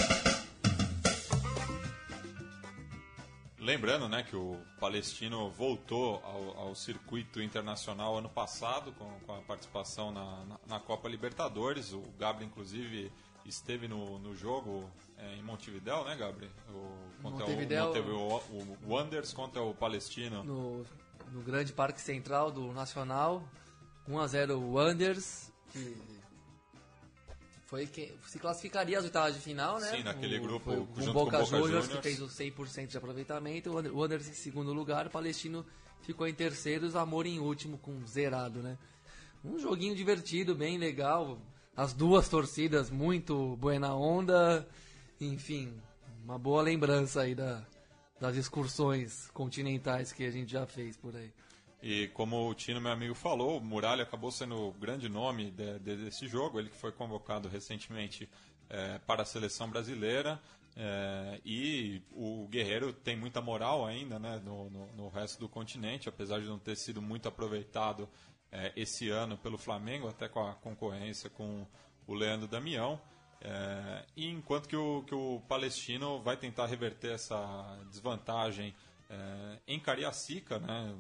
Lembrando 3.67 4.09
né, 4.09 4.23
que 4.23 4.37
o 4.37 4.61
Palestino 4.79 5.51
voltou 5.51 6.23
ao, 6.25 6.69
ao 6.69 6.75
circuito 6.77 7.43
internacional 7.43 8.17
ano 8.17 8.29
passado, 8.29 8.93
com, 8.93 9.11
com 9.27 9.35
a 9.35 9.41
participação 9.41 10.13
na, 10.13 10.45
na, 10.45 10.61
na, 10.69 10.79
Copa 10.79 11.09
Libertadores. 11.09 11.93
O 11.93 12.01
Gabriel, 12.17 12.49
inclusive, 12.49 13.11
esteve 13.49 13.89
no, 13.89 14.19
no 14.19 14.35
jogo 14.35 14.91
é, 15.19 15.37
em 15.37 15.43
Montevidéu, 15.43 16.05
né, 16.05 16.17
Gabriel? 16.17 16.51
O, 16.71 17.23
contra 17.23 17.47
Montevidéu, 17.47 17.87
o, 17.87 18.37
o, 18.37 18.79
o 18.85 18.95
Wanders 18.95 19.33
contra 19.33 19.63
o 19.63 19.75
Palestino. 19.75 20.43
No, 20.45 20.85
no 21.33 21.43
grande 21.43 21.73
parque 21.73 22.01
central 22.01 22.51
do 22.51 22.73
Nacional, 22.73 23.43
1x0 24.09 24.51
o 24.57 24.75
Wanders, 24.75 25.51
que 25.73 25.97
foi 27.67 27.87
quem 27.87 28.17
se 28.27 28.39
classificaria 28.39 28.99
às 28.99 29.05
oitavas 29.05 29.35
de 29.35 29.41
final, 29.41 29.81
né? 29.81 29.91
Sim, 29.91 30.03
naquele 30.03 30.39
o, 30.39 30.43
grupo 30.43 30.71
junto 30.71 30.87
com 30.95 31.13
Boca, 31.13 31.39
com 31.39 31.45
Boca 31.45 31.45
Juniors, 31.45 31.85
Juniors. 31.85 31.89
que 31.89 32.03
fez 32.03 32.21
o 32.21 32.27
100% 32.27 32.87
de 32.87 32.97
aproveitamento, 32.97 33.71
o 33.71 33.99
Wanderers 33.99 34.29
em 34.29 34.35
segundo 34.35 34.73
lugar, 34.73 35.09
o 35.09 35.11
Palestino 35.11 35.67
ficou 36.03 36.29
em 36.29 36.35
terceiro, 36.35 36.89
o 36.89 36.99
Amor 36.99 37.27
em 37.27 37.41
último 37.41 37.77
com 37.79 38.07
zerado, 38.07 38.63
né? 38.63 38.79
Um 39.45 39.59
joguinho 39.59 39.95
divertido, 39.95 40.55
bem 40.55 40.79
legal, 40.79 41.39
as 41.77 41.93
duas 41.93 42.29
torcidas 42.29 42.91
muito 42.91 43.57
buena 43.57 43.95
onda, 43.95 44.67
enfim, 45.21 45.73
uma 46.25 46.39
boa 46.39 46.63
lembrança 46.63 47.21
aí 47.21 47.35
da, 47.35 47.63
das 48.19 48.37
excursões 48.37 49.31
continentais 49.33 50.13
que 50.13 50.25
a 50.25 50.31
gente 50.31 50.51
já 50.51 50.67
fez 50.67 50.97
por 50.97 51.15
aí. 51.15 51.31
E 51.83 52.09
como 52.09 52.49
o 52.49 52.55
Tino, 52.55 52.81
meu 52.81 52.91
amigo, 52.91 53.15
falou, 53.15 53.59
o 53.59 53.61
Muralha 53.61 54.03
acabou 54.03 54.33
sendo 54.33 54.69
o 54.69 54.73
grande 54.73 55.09
nome 55.09 55.51
de, 55.51 55.79
de, 55.79 55.97
desse 55.97 56.27
jogo. 56.27 56.59
Ele 56.59 56.71
que 56.71 56.77
foi 56.77 56.91
convocado 56.91 57.49
recentemente 57.49 58.29
é, 58.69 58.99
para 59.07 59.23
a 59.23 59.27
seleção 59.27 59.69
brasileira. 59.69 60.41
É, 60.75 61.41
e 61.45 62.03
o 62.11 62.47
Guerreiro 62.49 62.93
tem 62.93 63.17
muita 63.17 63.41
moral 63.41 63.87
ainda 63.87 64.19
né, 64.19 64.41
no, 64.45 64.69
no, 64.69 64.87
no, 64.95 65.09
resto 65.09 65.39
do 65.41 65.49
continente, 65.49 66.09
apesar 66.09 66.41
de 66.41 66.47
não 66.47 66.59
ter 66.59 66.77
sido 66.77 67.01
muito 67.01 67.29
aproveitado 67.29 68.09
é, 68.51 68.73
esse 68.77 69.11
ano 69.11 69.37
pelo 69.37 69.59
Flamengo, 69.59 70.09
até 70.09 70.29
com 70.29 70.47
a 70.47 70.55
concorrência 70.55 71.29
com 71.31 71.67
o 72.07 72.15
Leandro 72.15 72.47
Damião. 72.47 73.01
É, 73.41 74.05
e 74.17 74.29
enquanto 74.29 74.69
que 74.69 74.77
o, 74.77 75.03
que 75.05 75.15
o 75.15 75.43
Palestino 75.49 76.21
vai 76.23 76.37
tentar 76.37 76.67
reverter 76.67 77.13
essa 77.13 77.79
desvantagem 77.91 78.75
é, 79.11 79.59
em 79.67 79.79
Cariacica, 79.79 80.59
né, 80.59 80.95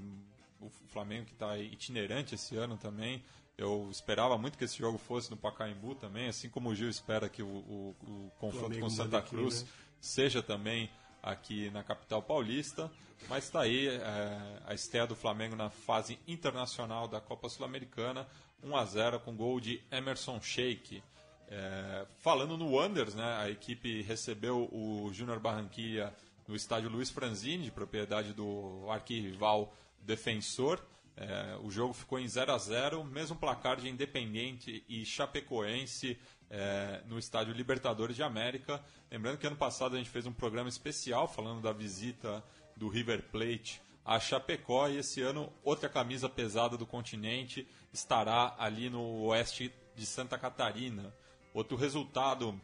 o 0.61 0.70
Flamengo 0.88 1.26
que 1.26 1.32
está 1.32 1.59
itinerante 1.59 2.35
esse 2.35 2.56
ano 2.56 2.76
também. 2.76 3.22
Eu 3.59 3.88
esperava 3.90 4.37
muito 4.37 4.59
que 4.59 4.64
esse 4.64 4.76
jogo 4.76 4.98
fosse 4.98 5.30
no 5.30 5.37
Pacaembu 5.37 5.94
também, 5.94 6.28
assim 6.28 6.48
como 6.48 6.68
o 6.68 6.74
Gil 6.74 6.90
espera 6.90 7.28
que 7.28 7.42
o, 7.42 7.46
o, 7.46 7.96
o 8.02 8.30
confronto 8.38 8.66
Flamengo 8.66 8.82
com 8.82 8.90
Santa 8.90 9.18
aqui, 9.18 9.30
Cruz 9.30 9.62
né? 9.62 9.68
seja 9.98 10.42
também 10.42 10.90
aqui 11.26 11.68
na 11.70 11.82
capital 11.82 12.22
paulista. 12.22 12.90
Mas 13.28 13.44
está 13.44 13.62
aí 13.62 13.88
é, 13.88 14.62
a 14.64 14.74
estreia 14.74 15.06
do 15.06 15.16
Flamengo 15.16 15.56
na 15.56 15.68
fase 15.68 16.18
internacional 16.28 17.08
da 17.08 17.20
Copa 17.20 17.48
Sul-Americana, 17.48 18.26
1 18.62 18.76
a 18.76 18.84
0 18.84 19.20
com 19.20 19.34
gol 19.34 19.58
de 19.58 19.82
Emerson 19.90 20.40
Sheik. 20.40 21.02
É, 21.48 22.06
falando 22.18 22.56
no 22.56 22.70
Wonders, 22.70 23.14
né, 23.14 23.36
a 23.38 23.50
equipe 23.50 24.02
recebeu 24.02 24.68
o 24.72 25.10
Júnior 25.12 25.40
Barranquilla 25.40 26.14
no 26.46 26.54
estádio 26.54 26.88
Luiz 26.88 27.10
Franzini, 27.10 27.64
de 27.64 27.70
propriedade 27.70 28.32
do 28.32 28.86
arquirrival 28.88 29.74
Defensor. 30.00 30.80
É, 31.16 31.56
o 31.62 31.70
jogo 31.70 31.94
ficou 31.94 32.18
em 32.18 32.28
0 32.28 32.52
a 32.52 32.58
0 32.58 33.02
mesmo 33.02 33.36
placar 33.36 33.76
de 33.76 33.88
Independente 33.88 34.84
e 34.88 35.04
Chapecoense 35.04 36.18
é, 36.50 37.02
no 37.06 37.18
estádio 37.18 37.52
Libertadores 37.52 38.16
de 38.16 38.22
América. 38.22 38.82
Lembrando 39.11 39.38
que 39.38 39.46
ano 39.46 39.56
passado 39.56 39.94
a 39.94 39.98
gente 39.98 40.11
fez 40.11 40.26
um 40.26 40.32
programa 40.32 40.68
especial 40.68 41.26
falando 41.28 41.61
da 41.61 41.72
visita 41.72 42.42
do 42.76 42.88
River 42.88 43.22
Plate 43.30 43.80
a 44.06 44.20
Chapecó 44.20 44.88
e 44.88 44.98
esse 44.98 45.20
ano 45.20 45.52
outra 45.64 45.88
camisa 45.88 46.28
pesada 46.28 46.76
do 46.76 46.87
continente 46.87 47.66
estará 47.92 48.54
ali 48.56 48.88
no 48.88 49.24
oeste 49.24 49.72
de 49.96 50.06
Santa 50.06 50.38
Catarina. 50.38 51.12
Outro 51.52 51.76
resultado 51.76 52.59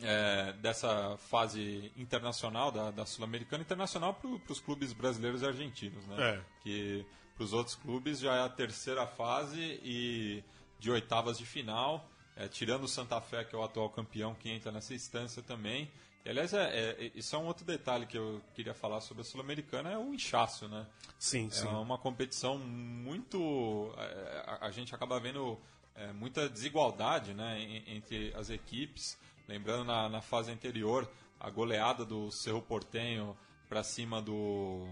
é, 0.00 0.52
dessa 0.60 1.16
fase 1.16 1.92
internacional 1.96 2.70
da, 2.70 2.92
da 2.92 3.04
Sul-Americana, 3.04 3.62
internacional 3.62 4.14
para 4.14 4.52
os 4.52 4.60
clubes 4.60 4.92
brasileiros 4.92 5.42
e 5.42 5.46
argentinos, 5.46 6.06
né? 6.06 6.16
É. 6.20 6.40
Que 6.62 7.04
para 7.34 7.42
os 7.42 7.52
outros 7.52 7.74
clubes 7.74 8.20
já 8.20 8.36
é 8.36 8.42
a 8.42 8.48
terceira 8.48 9.04
fase 9.04 9.80
e 9.82 10.44
de 10.78 10.92
oitavas 10.92 11.38
de 11.38 11.44
final, 11.44 12.08
é, 12.38 12.48
tirando 12.48 12.84
o 12.84 12.88
Santa 12.88 13.20
Fé, 13.20 13.44
que 13.44 13.54
é 13.54 13.58
o 13.58 13.62
atual 13.64 13.90
campeão, 13.90 14.34
que 14.34 14.48
entra 14.48 14.72
nessa 14.72 14.94
instância 14.94 15.42
também. 15.42 15.90
E, 16.24 16.28
aliás, 16.30 16.52
é, 16.54 16.64
é, 16.98 17.12
isso 17.14 17.34
é 17.34 17.38
um 17.38 17.46
outro 17.46 17.64
detalhe 17.64 18.06
que 18.06 18.16
eu 18.16 18.40
queria 18.54 18.72
falar 18.74 19.00
sobre 19.00 19.22
a 19.22 19.24
Sul-Americana, 19.24 19.90
é 19.90 19.98
o 19.98 20.14
inchaço, 20.14 20.68
né? 20.68 20.86
Sim, 21.18 21.48
É 21.48 21.50
sim. 21.50 21.66
uma 21.66 21.98
competição 21.98 22.56
muito. 22.58 23.92
é, 23.98 24.44
A, 24.46 24.66
a 24.66 24.70
gente 24.70 24.94
acaba 24.94 25.18
vendo 25.20 25.58
é, 25.96 26.12
muita 26.12 26.48
desigualdade 26.48 27.34
né, 27.34 27.60
en- 27.60 27.96
entre 27.96 28.32
as 28.34 28.50
equipes. 28.50 29.18
Lembrando 29.48 29.84
na, 29.84 30.08
na 30.08 30.20
fase 30.20 30.50
anterior, 30.50 31.10
a 31.40 31.50
goleada 31.50 32.04
do 32.04 32.30
Cerro 32.30 32.60
Portenho 32.62 33.36
para 33.68 33.82
cima 33.82 34.20
do, 34.20 34.86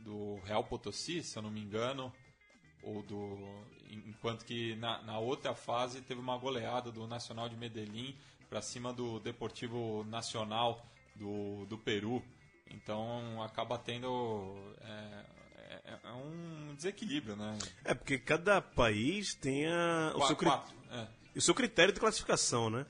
do 0.00 0.40
Real 0.44 0.64
Potosí, 0.64 1.22
se 1.22 1.36
eu 1.38 1.42
não 1.42 1.50
me 1.50 1.60
engano. 1.60 2.12
Ou 2.82 3.02
do, 3.02 3.36
enquanto 3.90 4.44
que 4.44 4.74
na, 4.76 5.02
na 5.02 5.18
outra 5.18 5.54
fase 5.54 6.00
teve 6.02 6.20
uma 6.20 6.36
goleada 6.36 6.90
do 6.92 7.06
Nacional 7.06 7.48
de 7.48 7.56
Medellín 7.56 8.16
para 8.48 8.60
cima 8.62 8.92
do 8.92 9.18
Deportivo 9.20 10.04
Nacional 10.08 10.84
do, 11.16 11.64
do 11.66 11.76
Peru. 11.78 12.22
Então 12.70 13.42
acaba 13.42 13.78
tendo 13.78 14.56
é, 14.82 15.24
é- 15.86 15.98
é 16.04 16.12
um 16.12 16.74
desequilíbrio, 16.74 17.34
né? 17.36 17.58
É, 17.84 17.94
porque 17.94 18.18
cada 18.18 18.60
país 18.60 19.34
tem 19.34 19.66
a, 19.66 20.12
o, 20.14 20.18
Qua- 20.18 20.26
seu, 20.26 20.36
quatro, 20.36 20.74
é. 20.90 21.06
o 21.36 21.40
seu 21.40 21.54
critério 21.54 21.92
de 21.94 22.00
classificação, 22.00 22.68
né? 22.70 22.84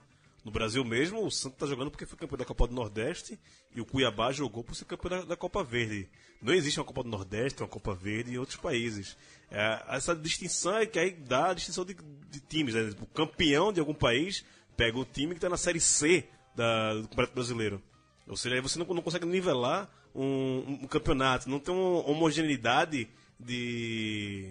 No 0.49 0.53
Brasil 0.53 0.83
mesmo, 0.83 1.27
o 1.27 1.31
Santos 1.31 1.57
está 1.57 1.67
jogando 1.67 1.91
porque 1.91 2.07
foi 2.07 2.17
campeão 2.19 2.39
da 2.39 2.45
Copa 2.47 2.67
do 2.67 2.75
Nordeste 2.75 3.39
e 3.77 3.83
o 3.83 3.85
Cuiabá 3.85 4.33
jogou 4.33 4.65
por 4.65 4.75
ser 4.75 4.87
campeão 4.87 5.11
da, 5.21 5.25
da 5.27 5.37
Copa 5.37 5.63
Verde. 5.63 6.09
Não 6.41 6.55
existe 6.55 6.81
uma 6.81 6.87
Copa 6.87 7.03
do 7.03 7.11
Nordeste, 7.11 7.61
uma 7.63 7.69
Copa 7.69 7.95
Verde 7.95 8.33
em 8.33 8.39
outros 8.39 8.57
países. 8.57 9.15
É, 9.51 9.85
essa 9.91 10.17
distinção 10.17 10.79
é 10.79 10.87
que 10.87 10.99
aí 10.99 11.11
dá 11.11 11.51
a 11.51 11.53
distinção 11.53 11.85
de, 11.85 11.95
de 12.31 12.41
times. 12.41 12.75
Né? 12.75 12.95
O 12.99 13.05
campeão 13.05 13.71
de 13.75 13.79
algum 13.79 13.93
país 13.93 14.43
pega 14.75 14.99
o 14.99 15.05
time 15.05 15.33
que 15.35 15.37
está 15.37 15.51
na 15.51 15.59
Série 15.59 15.81
C 15.81 16.27
da- 16.57 16.95
do 16.95 17.09
Campeonato 17.09 17.35
Brasileiro. 17.35 17.83
Ou 18.27 18.35
seja, 18.37 18.55
aí 18.55 18.63
você 18.63 18.79
não, 18.79 18.87
não 18.87 19.03
consegue 19.03 19.27
nivelar 19.27 19.91
um, 20.15 20.79
um 20.83 20.87
campeonato, 20.87 21.51
não 21.51 21.61
tem 21.61 21.75
uma 21.75 22.09
homogeneidade 22.09 23.07
de 23.39 24.51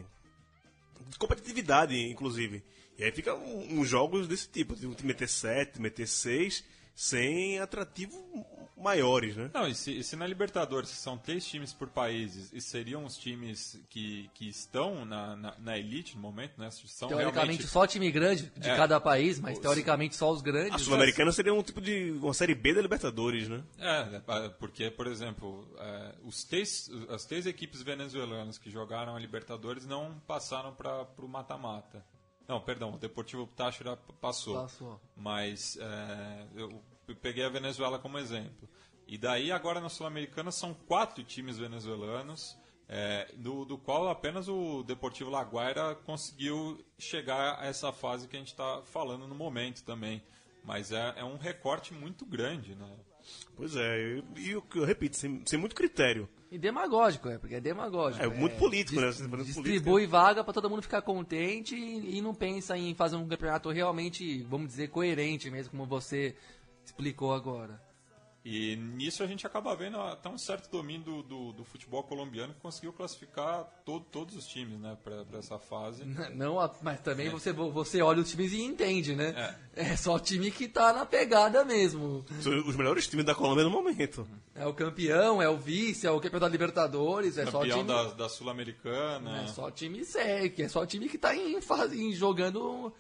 de 1.09 1.17
competitividade, 1.17 1.97
inclusive. 2.07 2.61
E 2.97 3.03
aí 3.03 3.11
fica 3.11 3.33
um- 3.35 3.79
uns 3.79 3.87
jogos 3.87 4.27
desse 4.27 4.49
tipo, 4.49 4.75
de 4.75 4.87
um 4.87 4.93
time 4.93 5.09
meter 5.09 5.27
7, 5.29 5.79
meter 5.81 6.07
6, 6.07 6.63
sem 6.95 7.59
atrativo 7.59 8.17
maiores, 8.75 9.35
né? 9.35 9.49
Não, 9.53 9.67
e 9.67 9.73
se, 9.73 9.91
e 9.99 10.03
se 10.03 10.15
na 10.15 10.25
Libertadores 10.27 10.89
que 10.91 10.97
são 10.97 11.17
três 11.17 11.45
times 11.45 11.73
por 11.73 11.87
países 11.89 12.51
e 12.53 12.61
seriam 12.61 13.05
os 13.05 13.17
times 13.17 13.79
que, 13.89 14.29
que 14.35 14.47
estão 14.49 15.03
na, 15.03 15.35
na, 15.35 15.55
na 15.59 15.77
elite 15.77 16.15
no 16.15 16.21
momento, 16.21 16.53
né? 16.59 16.69
São 16.71 17.07
Teoricamente 17.07 17.35
realmente... 17.37 17.67
só 17.67 17.85
time 17.87 18.11
grande 18.11 18.51
de 18.55 18.69
É. 18.69 18.75
cada 18.75 18.99
país, 18.99 19.39
mas 19.39 19.55
Os- 19.57 19.61
teoricamente 19.61 20.15
só 20.15 20.31
os 20.31 20.41
grandes. 20.41 20.73
A 20.73 20.77
Sul-Americana 20.79 21.31
seria 21.31 21.53
um 21.53 21.61
tipo 21.63 21.81
de 21.81 22.11
uma 22.21 22.33
série 22.35 22.53
B 22.55 22.73
da 22.73 22.81
Libertadores, 22.81 23.47
né? 23.49 23.63
É, 23.79 24.21
é, 24.45 24.49
porque, 24.49 24.89
por 24.91 25.07
exemplo, 25.07 25.67
é, 25.79 26.15
os 26.23 26.43
três, 26.43 26.89
as 27.09 27.25
três 27.25 27.45
equipes 27.47 27.81
venezuelanas 27.81 28.57
que 28.59 28.69
jogaram 28.69 29.15
a 29.15 29.19
Libertadores 29.19 29.85
não 29.87 30.19
passaram 30.27 30.73
para 30.73 31.07
o 31.17 31.27
mata-mata. 31.27 32.03
Não, 32.47 32.61
perdão, 32.61 32.93
o 32.93 32.97
Deportivo 32.97 33.45
Táchira 33.47 33.97
passou. 34.21 34.55
Passou. 34.61 35.01
Mas 35.15 35.77
é, 35.79 36.47
eu 36.55 36.81
peguei 37.21 37.43
a 37.43 37.49
Venezuela 37.49 37.99
como 37.99 38.17
exemplo. 38.17 38.69
E 39.05 39.17
daí, 39.17 39.51
agora 39.51 39.81
na 39.81 39.89
Sul-Americana, 39.89 40.51
são 40.51 40.73
quatro 40.73 41.23
times 41.23 41.57
venezuelanos, 41.57 42.57
é, 42.87 43.29
do, 43.35 43.65
do 43.65 43.77
qual 43.77 44.09
apenas 44.09 44.47
o 44.47 44.83
Deportivo 44.83 45.29
Laguaira 45.29 45.95
conseguiu 45.95 46.83
chegar 46.97 47.59
a 47.59 47.65
essa 47.65 47.91
fase 47.91 48.27
que 48.27 48.35
a 48.35 48.39
gente 48.39 48.49
está 48.49 48.81
falando 48.83 49.27
no 49.27 49.35
momento 49.35 49.83
também. 49.83 50.23
Mas 50.63 50.91
é, 50.91 51.13
é 51.17 51.23
um 51.23 51.37
recorte 51.37 51.93
muito 51.93 52.25
grande, 52.25 52.75
né? 52.75 52.97
Pois 53.55 53.75
é, 53.75 53.97
e, 53.99 54.23
e 54.37 54.55
o 54.55 54.61
que 54.61 54.79
eu 54.79 54.85
repito, 54.85 55.17
sem, 55.17 55.41
sem 55.45 55.59
muito 55.59 55.75
critério. 55.75 56.29
E 56.49 56.57
demagógico, 56.57 57.27
é, 57.27 57.37
porque 57.37 57.55
é 57.55 57.59
demagógico. 57.59 58.23
É 58.23 58.27
muito 58.27 58.55
político, 58.57 59.01
né? 59.01 59.07
Tá 59.07 59.37
Distribui 59.37 59.81
política. 59.81 60.11
vaga 60.11 60.43
pra 60.43 60.53
todo 60.53 60.69
mundo 60.69 60.81
ficar 60.81 61.01
contente 61.01 61.75
e, 61.75 62.17
e 62.17 62.21
não 62.21 62.33
pensa 62.33 62.77
em 62.77 62.93
fazer 62.95 63.17
um 63.17 63.27
campeonato 63.27 63.69
realmente, 63.69 64.43
vamos 64.43 64.67
dizer, 64.67 64.89
coerente 64.89 65.51
mesmo, 65.51 65.71
como 65.71 65.85
você 65.85 66.35
explicou 66.85 67.33
agora. 67.33 67.81
E 68.49 68.77
nisso 68.77 69.21
a 69.23 69.27
gente 69.27 69.45
acaba 69.45 69.75
vendo 69.75 69.99
até 69.99 70.29
um 70.29 70.37
certo 70.37 70.71
domínio 70.71 71.03
do, 71.03 71.23
do, 71.23 71.51
do 71.51 71.65
futebol 71.65 72.01
colombiano 72.01 72.53
que 72.53 72.61
conseguiu 72.61 72.93
classificar 72.93 73.65
todo, 73.85 74.05
todos 74.05 74.37
os 74.37 74.47
times 74.47 74.79
né, 74.79 74.97
para 75.03 75.37
essa 75.37 75.59
fase. 75.59 76.05
Não, 76.33 76.55
mas 76.81 77.01
também 77.01 77.29
você, 77.29 77.51
você 77.51 78.01
olha 78.01 78.21
os 78.21 78.31
times 78.31 78.53
e 78.53 78.61
entende, 78.61 79.17
né? 79.17 79.57
É. 79.75 79.97
só 79.97 80.15
o 80.15 80.19
time 80.19 80.49
que 80.49 80.65
tá 80.65 80.93
na 80.93 81.05
pegada 81.05 81.65
mesmo. 81.65 82.23
São 82.39 82.57
os 82.65 82.77
melhores 82.77 83.05
times 83.05 83.25
da 83.25 83.35
Colômbia 83.35 83.65
no 83.65 83.69
momento. 83.69 84.25
É 84.55 84.65
o 84.65 84.73
campeão, 84.73 85.41
é 85.41 85.49
o 85.49 85.57
vice, 85.57 86.07
é 86.07 86.11
o 86.11 86.21
campeão 86.21 86.39
da 86.39 86.47
Libertadores, 86.47 87.37
é 87.37 87.45
só 87.47 87.59
Campeão 87.59 87.79
time. 87.79 87.89
da, 87.89 88.03
da 88.11 88.29
Sul-Americana. 88.29 89.41
É 89.41 89.47
só 89.47 89.69
time 89.69 90.05
sério, 90.05 90.53
é 90.57 90.69
só 90.69 90.85
time 90.85 91.09
que 91.09 91.17
tá 91.17 91.35
em 91.35 91.59
fase, 91.59 92.01
em 92.01 92.13
jogando. 92.13 92.93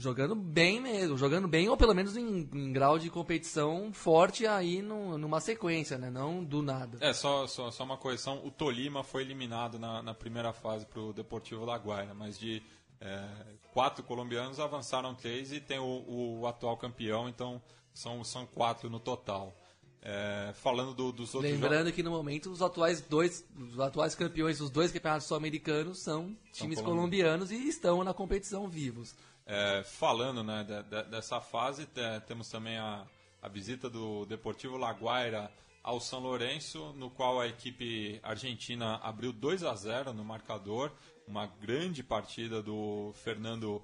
Jogando 0.00 0.36
bem 0.36 0.80
mesmo, 0.80 1.18
jogando 1.18 1.48
bem 1.48 1.68
ou 1.68 1.76
pelo 1.76 1.92
menos 1.92 2.16
em, 2.16 2.48
em 2.52 2.72
grau 2.72 3.00
de 3.00 3.10
competição 3.10 3.92
forte 3.92 4.46
aí 4.46 4.80
no- 4.80 5.18
numa 5.18 5.40
sequência, 5.40 5.98
né? 5.98 6.08
Não 6.08 6.44
do 6.44 6.62
nada. 6.62 6.98
É, 7.00 7.12
só, 7.12 7.48
só, 7.48 7.68
só 7.72 7.82
uma 7.82 7.96
correção. 7.96 8.40
O 8.46 8.50
Tolima 8.52 9.02
foi 9.02 9.22
eliminado 9.22 9.76
na, 9.76 10.00
na 10.00 10.14
primeira 10.14 10.52
fase 10.52 10.86
para 10.86 11.00
o 11.00 11.12
Deportivo 11.12 11.64
Laguaira, 11.64 12.14
mas 12.14 12.38
de 12.38 12.62
é, 13.00 13.28
quatro 13.72 14.04
colombianos 14.04 14.60
avançaram 14.60 15.16
três 15.16 15.52
e 15.52 15.60
tem 15.60 15.80
o, 15.80 16.38
o 16.40 16.46
atual 16.46 16.76
campeão, 16.76 17.28
então 17.28 17.60
são, 17.92 18.22
são 18.22 18.46
quatro 18.46 18.88
no 18.88 19.00
total. 19.00 19.52
É, 20.00 20.52
falando 20.54 20.94
do- 20.94 21.10
dos 21.10 21.34
outros 21.34 21.52
Lembrando 21.52 21.90
que 21.92 22.04
no 22.04 22.12
momento 22.12 22.50
os 22.52 22.62
atuais 22.62 23.00
dois, 23.00 23.44
os 23.58 23.80
atuais 23.80 24.14
campeões 24.14 24.58
dos 24.58 24.70
dois 24.70 24.92
campeonatos 24.92 25.26
sul-americanos 25.26 25.98
são 25.98 26.36
times 26.52 26.78
colombianos 26.80 27.50
e 27.50 27.68
estão 27.68 28.04
na 28.04 28.14
competição 28.14 28.68
vivos. 28.68 29.12
É, 29.50 29.82
falando 29.82 30.44
né, 30.44 30.62
de- 30.62 30.82
de- 30.82 31.08
dessa 31.10 31.40
fase, 31.40 31.86
te- 31.86 32.20
temos 32.26 32.50
também 32.50 32.76
a, 32.76 33.06
a 33.40 33.48
visita 33.48 33.88
do 33.88 34.26
Deportivo 34.26 34.76
Laguaira 34.76 35.50
ao 35.82 35.98
São 36.00 36.20
Lourenço, 36.20 36.92
no 36.92 37.08
qual 37.08 37.40
a 37.40 37.46
equipe 37.46 38.20
argentina 38.22 38.96
abriu 38.96 39.32
2 39.32 39.64
a 39.64 39.74
0 39.74 40.12
no 40.12 40.22
marcador. 40.22 40.92
Uma 41.26 41.46
grande 41.46 42.02
partida 42.02 42.62
do 42.62 43.12
Fernando 43.24 43.82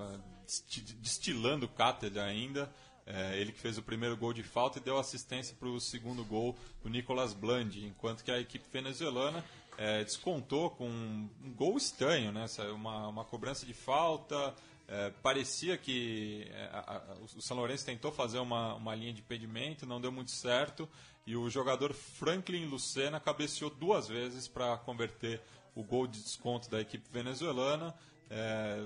eh, 0.00 0.18
desti- 0.44 0.94
destilando 0.96 1.68
cátedra 1.68 2.24
ainda. 2.24 2.68
É, 3.06 3.36
ele 3.40 3.50
que 3.52 3.58
fez 3.60 3.76
o 3.78 3.82
primeiro 3.82 4.16
gol 4.16 4.32
de 4.32 4.42
falta 4.44 4.78
e 4.78 4.82
deu 4.82 4.96
assistência 4.98 5.56
para 5.58 5.68
o 5.68 5.80
segundo 5.80 6.24
gol 6.24 6.56
do 6.82 6.88
Nicolas 6.88 7.32
Blandi, 7.34 7.84
enquanto 7.84 8.22
que 8.24 8.30
a 8.30 8.38
equipe 8.38 8.64
venezuelana 8.72 9.44
é, 9.78 10.04
descontou 10.04 10.70
com 10.70 10.88
um, 10.88 11.28
gol 11.56 11.76
estranho, 11.76 12.30
né? 12.32 12.46
Uma, 12.74 13.08
uma 13.08 13.24
cobrança 13.24 13.64
de 13.66 13.74
falta. 13.74 14.54
é, 14.88 15.10
parecia 15.22 15.78
que 15.78 16.46
é, 16.50 16.64
a- 16.72 17.02
a- 17.10 17.14
o 17.36 17.40
São 17.40 17.56
Lourenço 17.56 17.86
tentou 17.86 18.12
fazer 18.12 18.38
uma, 18.38 18.74
uma 18.74 18.94
linha 18.94 19.12
de 19.12 19.20
impedimento, 19.20 19.86
não 19.86 20.00
deu 20.00 20.12
muito 20.12 20.30
certo. 20.32 20.88
E 21.26 21.36
o 21.36 21.48
jogador 21.48 21.94
Franklin 21.94 22.66
Lucena 22.66 23.18
cabeceou 23.20 23.70
duas 23.70 24.08
vezes 24.08 24.48
para 24.48 24.76
converter 24.78 25.40
o 25.74 25.82
gol 25.82 26.06
de 26.06 26.20
desconto 26.20 26.68
da 26.68 26.80
equipe 26.80 27.08
venezuelana. 27.10 27.94
É, 28.28 28.84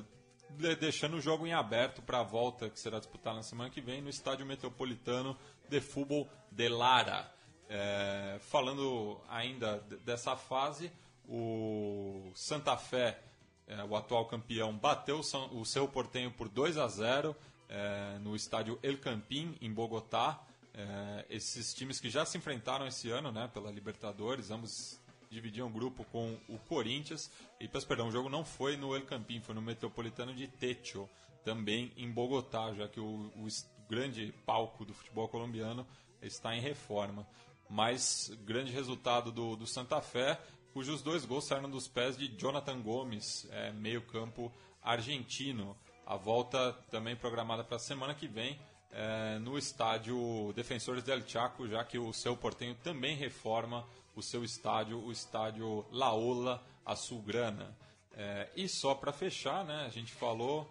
de- 0.50 0.76
deixando 0.76 1.16
o 1.16 1.20
jogo 1.20 1.46
em 1.46 1.52
aberto 1.52 2.00
para 2.02 2.20
a 2.20 2.22
volta 2.22 2.70
que 2.70 2.78
será 2.78 2.98
disputada 2.98 3.36
na 3.36 3.42
semana 3.42 3.68
que 3.70 3.80
vem 3.80 4.00
no 4.00 4.08
Estádio 4.08 4.46
Metropolitano 4.46 5.36
de 5.68 5.80
Futebol 5.80 6.28
de 6.52 6.68
Lara. 6.68 7.28
É, 7.68 8.38
falando 8.40 9.20
ainda 9.28 9.80
dessa 10.04 10.36
fase, 10.36 10.90
o 11.28 12.30
Santa 12.34 12.76
Fé, 12.76 13.20
é, 13.66 13.82
o 13.82 13.96
atual 13.96 14.26
campeão, 14.26 14.76
bateu 14.76 15.20
o 15.20 15.60
o 15.60 15.64
seu 15.64 15.88
Portenho 15.88 16.30
por 16.30 16.48
2 16.48 16.78
a 16.78 16.86
0 16.86 17.36
é, 17.68 18.18
no 18.20 18.36
estádio 18.36 18.78
El 18.82 18.98
Campín, 18.98 19.56
em 19.60 19.72
Bogotá. 19.72 20.40
É, 20.72 21.24
esses 21.30 21.72
times 21.74 21.98
que 21.98 22.10
já 22.10 22.24
se 22.24 22.36
enfrentaram 22.36 22.86
esse 22.86 23.10
ano 23.10 23.32
né, 23.32 23.50
pela 23.52 23.70
Libertadores, 23.70 24.50
ambos 24.50 25.00
dividiam 25.30 25.70
grupo 25.70 26.04
com 26.04 26.38
o 26.48 26.58
Corinthians. 26.58 27.30
E, 27.58 27.66
peço 27.66 27.86
perdão, 27.86 28.08
o 28.08 28.12
jogo 28.12 28.28
não 28.28 28.44
foi 28.44 28.76
no 28.76 28.94
El 28.94 29.02
Campín, 29.02 29.40
foi 29.40 29.54
no 29.54 29.62
Metropolitano 29.62 30.34
de 30.34 30.46
Techo, 30.46 31.08
também 31.44 31.92
em 31.96 32.10
Bogotá, 32.10 32.72
já 32.74 32.88
que 32.88 33.00
o, 33.00 33.30
o 33.36 33.46
grande 33.88 34.32
palco 34.44 34.84
do 34.84 34.92
futebol 34.92 35.28
colombiano 35.28 35.86
está 36.22 36.54
em 36.54 36.60
reforma. 36.60 37.26
Mas 37.68 38.30
grande 38.44 38.72
resultado 38.72 39.32
do, 39.32 39.56
do 39.56 39.66
Santa 39.66 40.00
Fé, 40.00 40.40
cujos 40.72 41.02
dois 41.02 41.24
gols 41.24 41.44
saíram 41.46 41.68
dos 41.70 41.88
pés 41.88 42.16
de 42.16 42.28
Jonathan 42.28 42.80
Gomes, 42.80 43.46
é, 43.50 43.72
meio-campo 43.72 44.52
argentino. 44.82 45.76
A 46.06 46.16
volta 46.16 46.72
também 46.90 47.16
programada 47.16 47.64
para 47.64 47.76
a 47.76 47.80
semana 47.80 48.14
que 48.14 48.28
vem 48.28 48.58
é, 48.92 49.38
no 49.40 49.58
estádio 49.58 50.52
Defensores 50.54 51.02
del 51.02 51.26
Chaco, 51.26 51.66
já 51.66 51.82
que 51.84 51.98
o 51.98 52.12
seu 52.12 52.36
Portenho 52.36 52.76
também 52.76 53.16
reforma 53.16 53.84
o 54.14 54.22
seu 54.22 54.44
estádio, 54.44 54.98
o 55.04 55.10
estádio 55.10 55.84
Laola 55.90 56.64
Azulgrana. 56.84 57.76
É, 58.12 58.48
e 58.56 58.68
só 58.68 58.94
para 58.94 59.12
fechar, 59.12 59.64
né, 59.64 59.84
a 59.84 59.90
gente 59.90 60.12
falou 60.12 60.70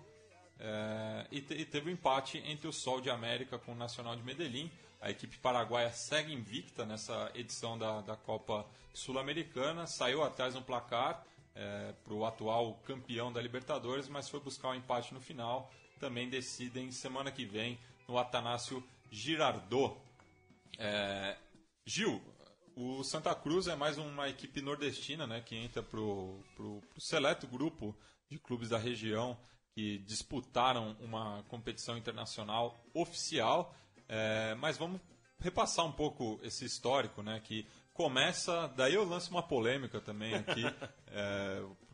é, 0.57 1.27
e, 1.29 1.41
te- 1.41 1.53
e 1.53 1.65
teve 1.65 1.89
um 1.89 1.93
empate 1.93 2.37
entre 2.45 2.67
o 2.67 2.73
Sol 2.73 3.01
de 3.01 3.09
América 3.09 3.59
com 3.59 3.73
o 3.73 3.75
Nacional 3.75 4.15
de 4.15 4.23
Medellín. 4.23 4.71
A 5.01 5.09
equipe 5.09 5.37
paraguaia 5.37 5.91
segue 5.91 6.33
invicta 6.33 6.85
nessa 6.85 7.31
edição 7.35 7.77
da, 7.77 8.01
da 8.01 8.15
Copa 8.15 8.65
Sul-Americana, 8.93 9.85
saiu 9.85 10.23
atrás 10.23 10.55
no 10.55 10.61
placar 10.61 11.25
para 12.03 12.13
o 12.13 12.25
atual 12.25 12.73
campeão 12.85 13.31
da 13.31 13.41
Libertadores, 13.41 14.09
mas 14.09 14.27
foi 14.27 14.39
buscar 14.39 14.69
um 14.69 14.75
empate 14.75 15.13
no 15.13 15.21
final. 15.21 15.71
Também 15.99 16.29
decidem 16.29 16.91
semana 16.91 17.31
que 17.31 17.45
vem 17.45 17.79
no 18.07 18.17
Atanásio 18.17 18.83
Girardot. 19.09 19.95
É, 20.77 21.37
Gil, 21.85 22.21
o 22.75 23.03
Santa 23.03 23.33
Cruz 23.33 23.67
é 23.67 23.75
mais 23.75 23.97
uma 23.97 24.27
equipe 24.27 24.61
nordestina 24.61 25.25
né, 25.25 25.41
que 25.41 25.55
entra 25.55 25.81
para 25.81 25.99
o 25.99 26.43
seleto 26.97 27.47
grupo 27.47 27.95
de 28.29 28.37
clubes 28.37 28.69
da 28.69 28.77
região 28.77 29.37
que 29.73 29.99
disputaram 29.99 30.95
uma 30.99 31.43
competição 31.47 31.97
internacional 31.97 32.77
oficial. 32.93 33.73
É, 34.07 34.55
mas 34.55 34.77
vamos 34.77 35.01
repassar 35.39 35.85
um 35.85 35.91
pouco 35.91 36.39
esse 36.43 36.65
histórico, 36.65 37.21
né, 37.21 37.41
que 37.43 37.67
começa. 37.93 38.67
Daí 38.75 38.93
eu 38.93 39.03
lanço 39.07 39.31
uma 39.31 39.43
polêmica 39.43 39.99
também 39.99 40.33
aqui 40.35 40.63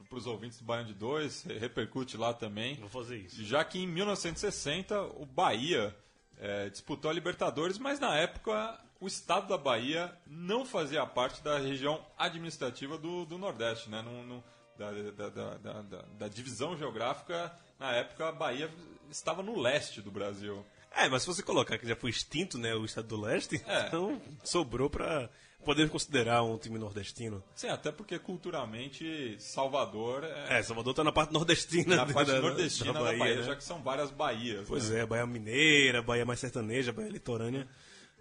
para 0.09 0.18
os 0.18 0.28
ouvintes 0.28 0.57
do 0.59 0.66
Baiano 0.66 0.88
de 0.88 0.93
2, 0.93 1.43
repercute 1.59 2.18
lá 2.18 2.34
também. 2.34 2.76
Vou 2.76 2.89
fazer 2.89 3.18
isso. 3.18 3.43
Já 3.43 3.64
que 3.64 3.80
em 3.80 3.88
1960 3.88 5.01
o 5.01 5.26
Bahia 5.26 5.95
é, 6.38 6.70
disputou 6.70 7.09
a 7.09 7.14
Libertadores, 7.14 7.78
mas 7.78 7.99
na 7.99 8.16
época 8.18 8.78
o 8.99 9.07
estado 9.07 9.47
da 9.47 9.57
Bahia 9.57 10.16
não 10.28 10.66
fazia 10.66 11.05
parte 11.05 11.41
da 11.41 11.57
região 11.57 12.05
administrativa 12.18 12.97
do, 12.97 13.26
do 13.26 13.38
Nordeste, 13.38 13.89
né? 13.89 14.01
Não- 14.01 14.24
não- 14.24 14.43
da- 14.78 14.91
da- 15.30 15.57
da- 15.82 16.01
da 16.18 16.28
divisão 16.28 16.76
geográfica, 16.76 17.55
na 17.78 17.91
época 17.93 18.30
a 18.30 18.32
Bahia 18.32 18.70
estava 19.12 19.43
no 19.43 19.59
leste 19.59 20.01
do 20.01 20.09
Brasil. 20.09 20.66
É, 20.96 21.08
mas 21.10 21.22
se 21.24 21.28
você 21.28 21.42
colocar 21.42 21.78
que 21.78 21.88
já 21.88 21.96
foi 21.96 22.10
extinto, 22.10 22.58
né, 22.58 22.76
o 22.76 22.84
estado 22.86 23.08
do 23.08 23.20
leste, 23.20 23.62
É. 23.66 23.88
então 23.88 24.22
sobrou 24.44 24.89
pra 24.89 25.30
poder 25.64 25.89
considerar 25.89 26.44
um 26.44 26.58
time 26.58 26.78
nordestino. 26.80 27.42
Sim, 27.56 27.70
até 27.70 27.92
porque 27.92 28.18
culturalmente 28.20 29.36
Salvador 29.39 30.24
é, 30.24 30.60
É, 30.60 30.64
Salvador 30.64 30.94
tá 30.94 31.04
na 31.04 31.12
parte 31.12 31.32
nordestina 31.32 31.96
na 31.98 32.06
da, 32.06 32.14
parte 32.14 32.32
da- 32.32 32.42
nordestina 32.42 32.94
da 32.94 33.00
Bahia, 33.02 33.36
né? 33.38 33.44
já 33.44 33.56
que 33.56 33.64
são 33.64 33.82
várias 33.82 34.12
Bahias. 34.12 34.68
Pois 34.68 34.89
né? 34.89 35.02
é, 35.02 35.06
Bahia 35.06 35.26
Mineira, 35.26 36.02
Bahia 36.02 36.26
mais 36.26 36.39
sertaneja, 36.39 36.92
Bahia 36.92 37.10
litorânea. 37.10 37.68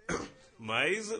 Mas 0.59 1.11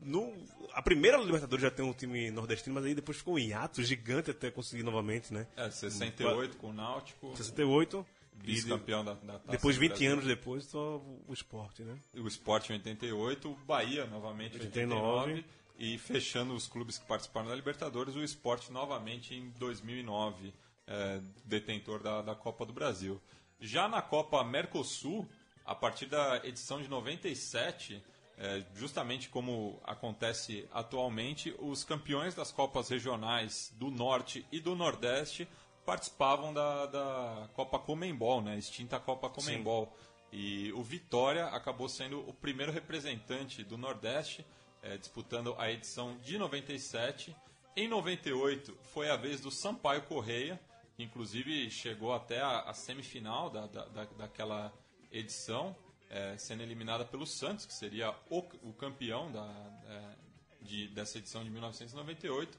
no, 0.00 0.32
a 0.72 0.80
primeira 0.82 1.16
Libertadores 1.18 1.62
já 1.62 1.70
tem 1.70 1.84
um 1.84 1.92
time 1.92 2.30
nordestino, 2.30 2.74
mas 2.74 2.84
aí 2.84 2.94
depois 2.94 3.18
ficou 3.18 3.34
um 3.34 3.38
hiato 3.38 3.82
gigante 3.82 4.30
até 4.30 4.50
conseguir 4.50 4.82
novamente, 4.84 5.32
né? 5.34 5.46
É, 5.56 5.68
68 5.70 6.56
com 6.56 6.68
o 6.68 6.72
Náutico, 6.72 7.36
68. 7.36 8.06
Vice-campeão 8.34 9.04
da, 9.04 9.14
da 9.14 9.38
Taça 9.38 9.50
Depois, 9.50 9.76
do 9.76 9.80
20 9.80 9.90
Brasil. 9.90 10.12
anos 10.12 10.24
depois, 10.24 10.64
só 10.64 10.96
o 11.26 11.32
esporte, 11.32 11.82
né? 11.82 11.98
o 12.14 12.26
Sport 12.28 12.70
em 12.70 12.74
88, 12.74 13.50
o 13.50 13.54
Bahia 13.66 14.06
novamente 14.06 14.56
em 14.56 14.60
89, 14.60 15.00
89. 15.00 15.44
e 15.78 15.98
fechando 15.98 16.54
os 16.54 16.66
clubes 16.66 16.98
que 16.98 17.06
participaram 17.06 17.48
da 17.48 17.54
Libertadores, 17.54 18.14
o 18.14 18.22
Sport 18.22 18.70
novamente 18.70 19.34
em 19.34 19.50
2009, 19.58 20.52
é, 20.86 21.20
detentor 21.44 22.02
da, 22.02 22.22
da 22.22 22.34
Copa 22.34 22.66
do 22.66 22.72
Brasil. 22.72 23.20
Já 23.60 23.88
na 23.88 24.02
Copa 24.02 24.42
Mercosul, 24.42 25.28
a 25.64 25.74
partir 25.74 26.06
da 26.06 26.40
edição 26.44 26.82
de 26.82 26.88
97, 26.88 28.02
é, 28.36 28.64
justamente 28.74 29.28
como 29.28 29.80
acontece 29.84 30.66
atualmente, 30.72 31.54
os 31.60 31.84
campeões 31.84 32.34
das 32.34 32.50
Copas 32.50 32.88
regionais 32.88 33.72
do 33.76 33.90
Norte 33.90 34.44
e 34.50 34.58
do 34.58 34.74
Nordeste 34.74 35.46
participavam 35.84 36.52
da, 36.52 36.86
da 36.86 37.48
Copa 37.54 37.78
Comembol, 37.78 38.40
né? 38.40 38.56
extinta 38.56 38.98
Copa 39.00 39.28
Comembol. 39.28 39.92
E 40.32 40.72
o 40.72 40.82
Vitória 40.82 41.46
acabou 41.46 41.88
sendo 41.88 42.20
o 42.26 42.32
primeiro 42.32 42.72
representante 42.72 43.62
do 43.62 43.76
Nordeste, 43.76 44.46
eh, 44.82 44.96
disputando 44.96 45.54
a 45.58 45.70
edição 45.70 46.16
de 46.18 46.38
97. 46.38 47.36
Em 47.76 47.86
98 47.86 48.74
foi 48.94 49.10
a 49.10 49.16
vez 49.16 49.40
do 49.40 49.50
Sampaio 49.50 50.02
Correia, 50.02 50.58
que 50.96 51.02
inclusive 51.02 51.70
chegou 51.70 52.14
até 52.14 52.40
a, 52.40 52.60
a 52.60 52.74
semifinal 52.74 53.50
da, 53.50 53.66
da, 53.66 53.84
da, 53.86 54.04
daquela 54.04 54.72
edição, 55.10 55.76
eh, 56.08 56.36
sendo 56.38 56.62
eliminada 56.62 57.04
pelo 57.04 57.26
Santos, 57.26 57.66
que 57.66 57.74
seria 57.74 58.14
o, 58.30 58.38
o 58.62 58.72
campeão 58.72 59.30
da, 59.30 59.46
eh, 59.86 60.16
de, 60.62 60.88
dessa 60.88 61.18
edição 61.18 61.44
de 61.44 61.50
1998. 61.50 62.58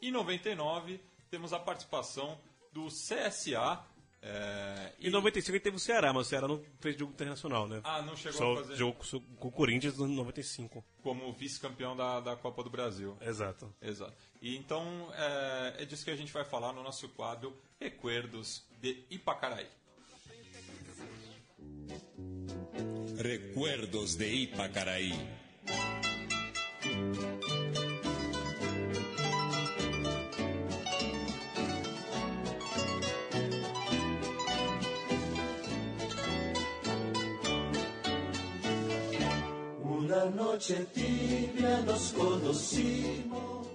Em 0.00 0.10
99 0.10 1.00
temos 1.30 1.52
a 1.52 1.58
participação 1.60 2.38
do 2.72 2.86
CSA. 2.88 3.84
eh, 4.22 4.92
Em 5.00 5.10
95 5.10 5.60
teve 5.60 5.76
o 5.76 5.80
Ceará, 5.80 6.12
mas 6.12 6.26
o 6.26 6.30
Ceará 6.30 6.46
não 6.48 6.62
fez 6.80 6.96
jogo 6.98 7.12
internacional, 7.12 7.66
né? 7.68 7.80
Ah, 7.84 8.02
não 8.02 8.16
chegou 8.16 8.38
Só 8.38 8.52
a 8.52 8.56
fazer 8.62 8.76
jogo 8.76 8.98
com 8.98 9.20
com 9.36 9.48
o 9.48 9.52
Corinthians 9.52 9.98
em 9.98 10.06
95. 10.14 10.84
como 11.02 11.32
vice-campeão 11.32 11.96
da, 11.96 12.20
da 12.20 12.36
Copa 12.36 12.62
do 12.62 12.70
Brasil. 12.70 13.16
Exato. 13.20 13.72
Exato. 13.82 14.14
E 14.40 14.56
então 14.56 15.12
é, 15.14 15.74
é 15.82 15.84
disso 15.84 16.04
que 16.04 16.10
a 16.10 16.16
gente 16.16 16.32
vai 16.32 16.44
falar 16.44 16.72
no 16.72 16.82
nosso 16.82 17.08
quadro 17.10 17.56
Recuerdos 17.80 18.62
de 18.80 19.04
Ipacaraí. 19.10 19.66
Recuerdos 23.18 24.14
de 24.16 24.26
Ipacaraí. 24.44 25.12
Una 40.12 40.26
noche 40.26 40.86
tibia 40.92 41.80
nos 41.80 42.12
conocimos. 42.12 43.66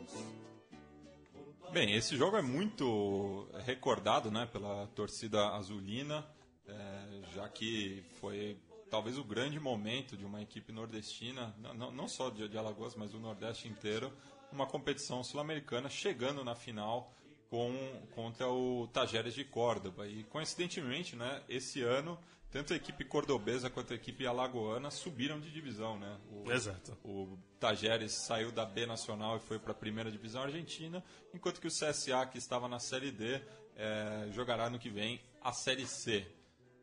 Bem, 1.74 1.96
esse 1.96 2.16
jogo 2.16 2.38
é 2.38 2.44
muito 2.44 3.48
recordado 3.66 4.30
né, 4.30 4.46
pela 4.46 4.86
torcida 4.94 5.56
azulina, 5.56 6.24
é, 6.68 7.22
já 7.34 7.50
que 7.50 8.04
foi 8.22 8.56
talvez 8.88 9.18
o 9.18 9.24
grande 9.24 9.60
momento 9.60 10.16
de 10.16 10.26
uma 10.26 10.40
equipe 10.40 10.72
nordestina, 10.72 11.56
não- 11.58 11.74
não, 11.74 11.92
não 11.92 12.08
só 12.08 12.30
de, 12.30 12.48
de 12.48 12.56
Alagoas, 12.56 12.94
mas 12.96 13.10
do 13.10 13.20
Nordeste 13.20 13.68
inteiro, 13.68 14.14
uma 14.52 14.68
competição 14.68 15.24
sul-americana, 15.24 15.90
chegando 15.90 16.44
na 16.44 16.54
final 16.54 17.16
com, 17.50 17.74
contra 18.14 18.48
o 18.48 18.88
Tajeres 18.88 19.34
de 19.34 19.44
Córdoba. 19.44 20.08
E 20.08 20.24
coincidentemente, 20.26 21.16
né, 21.16 21.42
esse 21.48 21.82
ano, 21.82 22.18
tanto 22.52 22.74
a 22.74 22.76
equipe 22.76 23.04
cordobesa 23.04 23.70
quanto 23.70 23.94
a 23.94 23.96
equipe 23.96 24.26
alagoana 24.26 24.90
subiram 24.90 25.40
de 25.40 25.52
divisão. 25.52 25.98
Né? 26.00 26.18
O, 26.32 26.52
Exato. 26.52 26.98
o 27.04 27.38
Tajeres 27.60 28.14
saiu 28.14 28.52
da 28.52 28.66
B 28.66 28.86
Nacional 28.86 29.38
e 29.38 29.40
foi 29.40 29.60
para 29.60 29.72
a 29.72 29.76
primeira 29.76 30.12
divisão 30.12 30.44
argentina, 30.44 31.04
enquanto 31.34 31.60
que 31.60 31.68
o 31.68 31.72
CSA, 31.72 32.26
que 32.26 32.38
estava 32.38 32.68
na 32.68 32.80
Série 32.80 33.12
D, 33.12 33.42
eh, 33.76 34.30
jogará 34.32 34.70
no 34.70 34.80
que 34.80 34.90
vem 34.90 35.22
a 35.42 35.52
Série 35.52 35.86
C. 35.86 36.26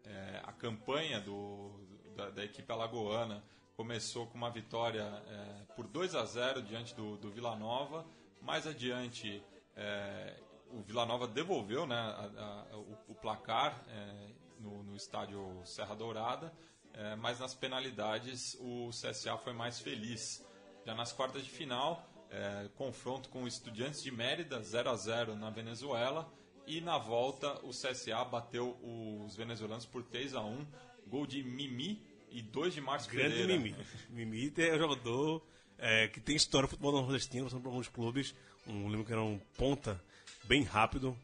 Eh, 0.04 0.40
a 0.44 0.52
campanha 0.52 1.20
do, 1.20 1.72
da, 2.14 2.30
da 2.30 2.44
equipe 2.44 2.70
alagoana 2.70 3.42
começou 3.76 4.26
com 4.26 4.38
uma 4.38 4.50
vitória 4.50 5.02
eh, 5.02 5.62
por 5.74 5.86
2 5.86 6.14
a 6.14 6.24
0 6.24 6.62
diante 6.62 6.94
do, 6.94 7.16
do 7.16 7.30
Vila 7.30 7.56
Nova. 7.56 8.06
Mais 8.40 8.66
adiante, 8.66 9.42
eh, 9.76 10.36
o 10.78 10.82
Vila 10.82 11.06
Nova 11.06 11.26
devolveu 11.26 11.86
né, 11.86 11.94
a- 11.96 12.66
a- 12.72 12.76
o, 12.76 12.98
o 13.08 13.14
placar 13.14 13.82
eh, 13.88 14.28
no, 14.60 14.82
no 14.82 14.96
estádio 14.96 15.62
Serra 15.64 15.94
Dourada, 15.94 16.52
eh, 16.92 17.16
mas 17.16 17.38
nas 17.40 17.54
penalidades 17.54 18.56
o 18.60 18.90
CSA 18.90 19.36
foi 19.38 19.52
mais 19.52 19.80
feliz. 19.80 20.44
Já 20.86 20.94
nas 20.94 21.12
quartas 21.12 21.44
de 21.44 21.50
final, 21.50 22.06
eh, 22.30 22.68
confronto 22.76 23.28
com 23.28 23.44
o 23.44 23.48
Estudiantes 23.48 24.02
de 24.02 24.10
Mérida, 24.10 24.62
0 24.62 24.90
a 24.90 24.96
0 24.96 25.34
na 25.36 25.50
Venezuela. 25.50 26.30
E 26.66 26.80
na 26.80 26.96
volta, 26.96 27.60
o 27.62 27.70
CSA 27.70 28.24
bateu 28.24 28.78
os 28.82 29.36
venezuelanos 29.36 29.84
por 29.84 30.02
3 30.02 30.34
a 30.34 30.40
1 30.40 30.66
Gol 31.06 31.26
de 31.26 31.42
Mimi 31.42 32.02
e 32.30 32.40
dois 32.40 32.72
de 32.72 32.80
Márcio 32.80 33.12
Grande 33.12 33.34
Pereira. 33.36 33.58
Mimi. 33.62 33.76
Mimi 34.08 34.52
é 34.56 34.78
jogador 34.78 35.46
é, 35.76 36.08
que 36.08 36.20
tem 36.20 36.34
história 36.34 36.64
no 36.64 36.70
futebol 36.70 36.92
nordestino, 36.92 37.44
passando 37.44 37.62
por 37.62 37.68
alguns 37.68 37.88
clubes. 37.88 38.34
Um, 38.66 38.88
lembro 38.88 39.04
que 39.04 39.12
era 39.12 39.22
um 39.22 39.38
ponta 39.58 40.02
bem 40.46 40.62
rápido. 40.62 41.16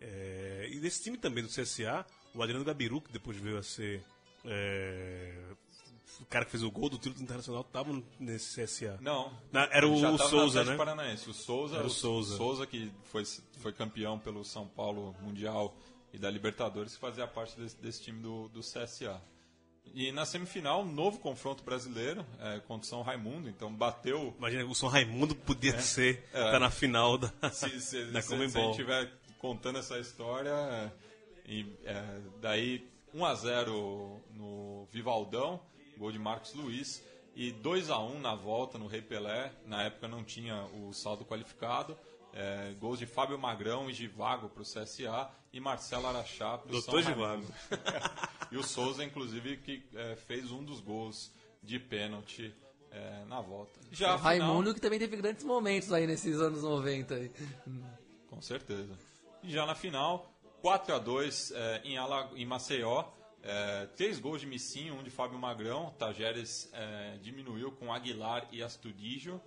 É, 0.00 0.68
e 0.72 0.80
desse 0.80 1.02
time 1.02 1.16
também, 1.16 1.42
do 1.44 1.48
CSA, 1.50 2.04
o 2.34 2.42
Adriano 2.42 2.64
Gabiru, 2.64 3.00
que 3.00 3.12
depois 3.12 3.36
veio 3.36 3.58
a 3.58 3.62
ser 3.62 4.02
é, 4.44 5.32
o 6.20 6.24
cara 6.26 6.44
que 6.44 6.50
fez 6.50 6.62
o 6.62 6.70
gol 6.70 6.88
do 6.88 6.98
título 6.98 7.22
internacional, 7.22 7.62
estava 7.62 8.02
nesse 8.18 8.60
CSA. 8.64 8.98
Não. 9.00 9.32
Na- 9.52 9.68
era 9.70 9.86
o 9.86 9.98
no 9.98 10.18
Souza, 10.18 10.64
né? 10.64 10.76
Paranaense. 10.76 11.28
O 11.30 11.34
Souza, 11.34 11.76
Era 11.76 11.86
o 11.86 11.90
Souza. 11.90 12.66
que 12.66 12.92
foi, 13.04 13.24
foi 13.58 13.72
campeão 13.72 14.18
pelo 14.18 14.44
São 14.44 14.66
Paulo 14.66 15.14
Mundial 15.20 15.76
e 16.12 16.18
da 16.18 16.30
Libertadores, 16.30 16.94
que 16.94 17.00
fazia 17.00 17.26
parte 17.26 17.56
desse, 17.58 17.76
desse 17.76 18.02
time 18.02 18.20
do, 18.20 18.48
do 18.48 18.60
CSA. 18.60 19.20
E 19.94 20.10
na 20.10 20.24
semifinal, 20.24 20.84
novo 20.84 21.18
confronto 21.18 21.62
brasileiro 21.62 22.24
é, 22.40 22.60
contra 22.60 22.86
o 22.86 22.88
São 22.88 23.02
Raimundo. 23.02 23.48
Então 23.48 23.72
bateu. 23.72 24.34
Imagina, 24.38 24.64
o 24.64 24.74
São 24.74 24.88
Raimundo 24.88 25.34
podia 25.34 25.78
ser, 25.80 26.24
É. 26.32 26.50
tá 26.50 26.58
na 26.58 26.70
final 26.70 27.18
da, 27.18 27.30
Se, 27.50 27.80
se, 27.80 28.04
da 28.10 28.22
se, 28.22 28.28
se 28.28 28.34
a 28.34 28.46
gente 28.46 28.70
estiver 28.70 29.10
contando 29.38 29.78
essa 29.78 29.98
história, 29.98 30.50
é, 30.50 30.90
e, 31.46 31.66
é, 31.84 32.20
daí 32.40 32.88
1 33.12 33.24
a 33.24 33.34
0 33.34 34.20
no 34.34 34.86
Vivaldão, 34.90 35.60
gol 35.98 36.10
de 36.10 36.18
Marcos 36.18 36.54
Luiz, 36.54 37.04
e 37.34 37.50
2 37.50 37.90
a 37.90 37.98
1 37.98 38.20
na 38.20 38.34
volta 38.34 38.78
no 38.78 38.86
Rei 38.86 39.02
Pelé. 39.02 39.52
Na 39.66 39.82
época 39.82 40.08
não 40.08 40.22
tinha 40.24 40.64
o 40.64 40.92
saldo 40.92 41.24
qualificado. 41.24 41.96
É, 42.34 42.72
gols 42.80 42.98
de 42.98 43.06
Fábio 43.06 43.38
Magrão 43.38 43.90
e 43.90 43.92
Givago 43.92 44.48
para 44.48 44.62
o 44.62 44.64
CSA 44.64 45.30
e 45.52 45.60
Marcelo 45.60 46.06
Araxá 46.06 46.56
para 46.58 46.74
o 46.74 46.80
São 46.80 46.94
Doutor 46.94 47.02
Raimundo. 47.14 47.52
e 48.50 48.56
o 48.56 48.62
Souza, 48.62 49.04
inclusive, 49.04 49.58
que 49.58 49.84
é, 49.94 50.16
fez 50.16 50.50
um 50.50 50.64
dos 50.64 50.80
gols 50.80 51.30
de 51.62 51.78
pênalti 51.78 52.54
é, 52.90 53.24
na 53.26 53.40
volta. 53.40 53.78
Já 53.90 54.12
o 54.12 54.14
a 54.14 54.18
final- 54.18 54.24
Raimundo 54.48 54.74
que 54.74 54.80
também 54.80 54.98
teve 54.98 55.16
grandes 55.16 55.44
momentos 55.44 55.92
aí 55.92 56.06
nesses 56.06 56.40
anos 56.40 56.62
90. 56.62 57.14
aí. 57.14 57.30
Com 58.28 58.40
certeza. 58.40 58.98
E 59.42 59.50
já 59.50 59.66
na 59.66 59.74
final, 59.74 60.32
4 60.62 60.94
a 60.94 60.98
2 60.98 61.52
eh, 61.54 61.80
em, 61.84 61.96
em 62.40 62.46
Maceió. 62.46 63.04
eh, 63.42 63.88
três 63.96 64.18
gols 64.20 64.40
de 64.40 64.46
Missinho, 64.46 64.94
um 64.94 65.02
de 65.02 65.10
Fábio 65.10 65.38
Magrão. 65.38 65.90
Tajeres 65.98 66.70
eh, 66.72 67.18
diminuiu 67.20 67.72
com 67.72 67.92
Aguilar 67.92 68.46
e 68.52 68.62
Astudillo. 68.62 69.40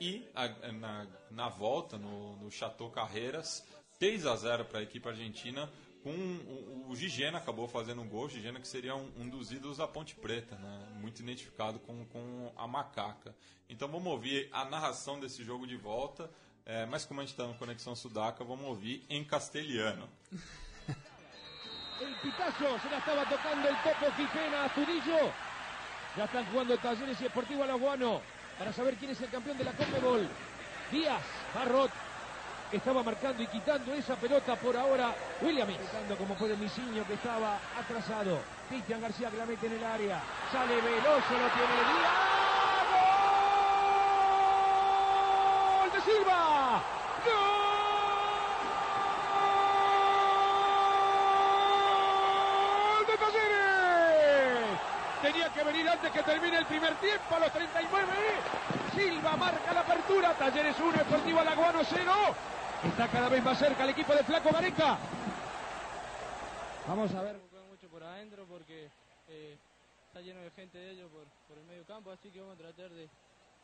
E 0.00 0.28
a- 0.34 0.48
na, 0.72 1.06
na 1.30 1.48
volta, 1.48 1.96
no, 1.96 2.36
no 2.36 2.50
Chateau 2.50 2.90
Carreiras, 2.90 3.64
3 3.98 4.26
a 4.26 4.36
0 4.36 4.64
para 4.64 4.80
a 4.80 4.82
equipe 4.82 5.08
argentina. 5.08 5.70
Com 6.02 6.10
o, 6.10 6.90
o 6.90 6.96
Gigena 6.96 7.38
acabou 7.38 7.66
fazendo 7.66 8.02
um 8.02 8.08
gol. 8.08 8.28
Gigena 8.28 8.60
que 8.60 8.68
seria 8.68 8.94
um, 8.94 9.10
um 9.16 9.28
dos 9.28 9.50
ídolos 9.52 9.78
da 9.78 9.88
Ponte 9.88 10.14
Preta, 10.14 10.56
né? 10.56 10.88
muito 11.00 11.20
identificado 11.22 11.78
com, 11.78 12.04
com 12.06 12.52
a 12.56 12.66
macaca. 12.66 13.34
Então 13.68 13.88
vamos 13.88 14.12
ouvir 14.12 14.48
a 14.52 14.64
narração 14.66 15.18
desse 15.18 15.42
jogo 15.42 15.66
de 15.66 15.76
volta. 15.76 16.30
É, 16.66 16.84
mas 16.86 17.04
como 17.06 17.20
a 17.20 17.22
gente 17.22 17.32
está 17.32 17.46
no 17.46 17.54
Conexão 17.54 17.94
Sudaca, 17.94 18.42
vamos 18.44 18.66
ouvir 18.66 19.04
em 19.08 19.22
castelhano. 19.24 20.08
El 22.00 22.14
pitazo 22.20 22.78
se 22.82 22.88
la 22.90 22.98
estaba 22.98 23.24
tocando 23.26 23.68
el 23.68 23.76
Topo 23.82 24.10
Quijena 24.16 24.62
a 24.62 24.64
Astudillo. 24.66 25.32
Ya 26.16 26.24
están 26.26 26.44
jugando 26.46 26.76
Talleres 26.78 27.20
y 27.20 27.24
Esportivo 27.26 27.62
Alagoano 27.62 28.20
para 28.58 28.72
saber 28.72 28.94
quién 28.96 29.10
es 29.10 29.20
el 29.20 29.30
campeón 29.30 29.58
de 29.58 29.64
la 29.64 29.72
Conmebol. 29.72 30.28
Díaz, 30.90 31.22
Barrot, 31.54 31.90
estaba 32.72 33.02
marcando 33.02 33.42
y 33.42 33.46
quitando 33.46 33.92
esa 33.94 34.16
pelota 34.16 34.56
por 34.56 34.76
ahora. 34.76 35.14
Williams, 35.40 35.76
quitando 35.76 36.16
como 36.16 36.34
puede 36.34 36.56
Misiño 36.56 37.06
que 37.06 37.14
estaba 37.14 37.58
atrasado. 37.78 38.38
Cristian 38.68 39.00
García 39.00 39.30
que 39.30 39.36
la 39.36 39.46
mete 39.46 39.66
en 39.66 39.72
el 39.74 39.84
área. 39.84 40.20
Sale 40.52 40.74
Veloso, 40.76 41.32
lo 41.32 41.48
tiene 41.54 41.74
Díaz. 41.90 42.12
¡Gol 45.80 45.90
de 45.92 46.00
Silva! 46.00 46.82
¡Gol 52.96 53.06
de 53.06 53.16
Talleres! 53.18 54.78
Tenía 55.22 55.48
antes 56.04 56.22
que 56.22 56.30
termine 56.30 56.58
el 56.58 56.66
primer 56.66 56.94
tiempo 56.96 57.34
a 57.34 57.38
los 57.38 57.52
39. 57.52 58.12
Silva 58.94 59.36
marca 59.36 59.72
la 59.72 59.80
apertura. 59.80 60.34
Talleres 60.34 60.78
1, 60.78 60.96
Esportivo 60.96 61.40
Alagoano 61.40 61.80
0. 61.82 62.12
Está 62.88 63.08
cada 63.08 63.28
vez 63.30 63.42
más 63.42 63.58
cerca 63.58 63.84
el 63.84 63.90
equipo 63.90 64.12
de 64.14 64.22
Flaco 64.22 64.50
Gareca. 64.52 64.98
Vamos 66.86 67.14
a 67.14 67.22
ver. 67.22 67.36
mucho 67.70 67.88
por 67.88 68.02
adentro 68.02 68.44
porque 68.46 68.90
eh, 69.28 69.56
está 70.08 70.20
lleno 70.20 70.40
de 70.40 70.50
gente 70.50 70.76
de 70.76 70.90
ellos 70.90 71.10
por, 71.10 71.24
por 71.48 71.56
el 71.56 71.64
medio 71.64 71.84
campo, 71.86 72.10
así 72.10 72.30
que 72.30 72.40
vamos 72.40 72.56
a 72.56 72.58
tratar 72.58 72.90
de, 72.90 73.08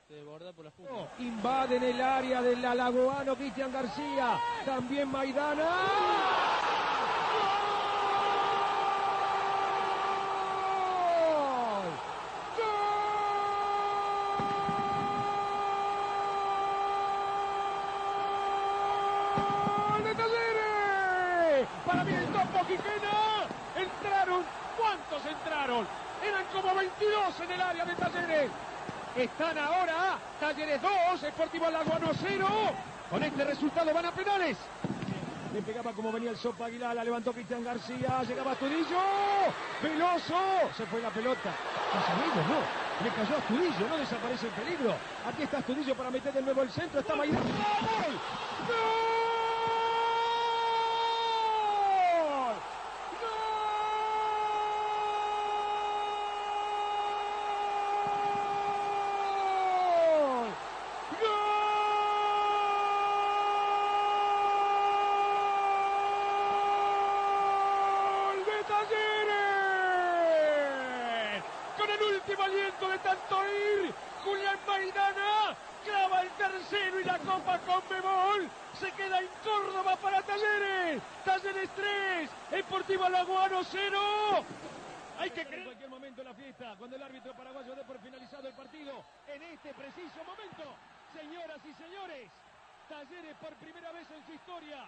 de 0.09 0.53
por 0.55 0.64
las 0.64 0.72
puntas. 0.72 1.09
Invaden 1.18 1.82
el 1.82 2.01
área 2.01 2.41
del 2.41 2.64
alagoano 2.64 3.36
Cristian 3.36 3.70
García. 3.70 4.41
También 4.64 5.09
Maidana. 5.09 6.89
Dos 26.75 27.41
en 27.41 27.51
el 27.51 27.61
área 27.61 27.85
de 27.85 27.95
Talleres. 27.95 28.51
Están 29.16 29.59
ahora 29.59 30.18
Talleres 30.39 30.81
2, 30.81 30.91
Sportivo 31.33 31.66
Alagoano 31.66 32.11
0. 32.14 32.47
Con 33.11 33.23
este 33.23 33.45
resultado 33.45 33.93
van 33.93 34.07
a 34.07 34.12
penales. 34.12 34.57
Le 35.53 35.62
pegaba 35.62 35.93
como 35.93 36.12
venía 36.12 36.31
el 36.31 36.37
Sopa 36.37 36.66
Aguilar, 36.66 36.95
la 36.95 37.03
levantó 37.03 37.33
Cristian 37.33 37.64
García, 37.64 38.23
llegaba 38.23 38.53
Astudillo, 38.53 39.01
Veloso, 39.83 40.39
se 40.77 40.87
fue 40.87 41.01
la 41.01 41.11
pelota. 41.11 41.51
Casamillo, 41.93 42.43
no, 42.49 43.05
le 43.05 43.11
cayó 43.11 43.35
a 43.35 43.39
Astudillo, 43.39 43.89
no 43.89 43.97
desaparece 43.97 44.47
el 44.47 44.53
peligro. 44.53 44.95
Aquí 45.27 45.43
está 45.43 45.59
Astudillo 45.59 45.97
para 45.97 46.11
meter 46.11 46.33
de 46.33 46.43
nuevo 46.43 46.62
el 46.62 46.71
centro, 46.71 47.01
está 47.01 47.16
Maidana. 47.16 47.41
¡Gol! 47.41 48.14
¡Gol! 48.68 48.91
¡Gol! 53.21 53.61
¡Gol 67.11 68.45
de 68.45 68.64
Talleres! 70.21 71.45
Con 71.79 71.91
el 71.91 72.03
último 72.14 72.43
aliento 72.43 72.89
de 72.89 72.99
tanto 72.99 73.45
ir, 73.47 73.95
Julián 74.25 74.59
Maidana 74.66 75.57
clava 75.85 76.23
el 76.23 76.31
tercero 76.31 77.01
y 77.01 77.05
la 77.05 77.18
copa 77.18 77.59
con 77.61 77.83
Bebol. 77.89 78.49
Se 78.79 78.93
queda 78.93 79.18
en 79.21 79.29
Córdoba 79.43 79.97
para 79.97 80.23
Talleres. 80.23 81.03
Talleres 81.25 81.71
3, 81.77 82.31
Deportivo 82.51 83.05
Alagoano 83.05 83.62
0. 83.64 83.99
Hay 85.18 85.31
que 85.31 85.45
creer 85.45 85.59
en 85.61 85.64
cualquier 85.64 85.91
momento 85.91 86.23
en 86.23 86.29
la 86.29 86.35
fiesta, 86.35 86.75
cuando 86.79 86.97
el 86.97 87.03
árbitro 87.03 87.35
paraguayo 87.35 87.75
dé 87.75 87.85
por 87.85 87.99
finalizado 88.01 88.49
el 88.49 88.55
partido. 88.55 89.05
En 89.29 89.43
este 89.43 89.75
preciso 89.75 90.25
momento, 90.25 90.64
señoras 91.12 91.61
y 91.64 91.75
señores, 91.75 92.31
Talleres 92.89 93.37
por 93.37 93.53
primera 93.57 93.93
vez 93.93 94.07
en 94.11 94.25
su 94.27 94.33
historia 94.33 94.79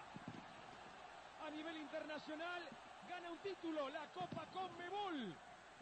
a 1.45 1.49
nivel 1.51 1.77
internacional 1.77 2.61
gana 3.07 3.31
un 3.31 3.37
título, 3.39 3.89
la 3.89 4.05
Copa 4.13 4.45
Conmebol. 4.53 5.35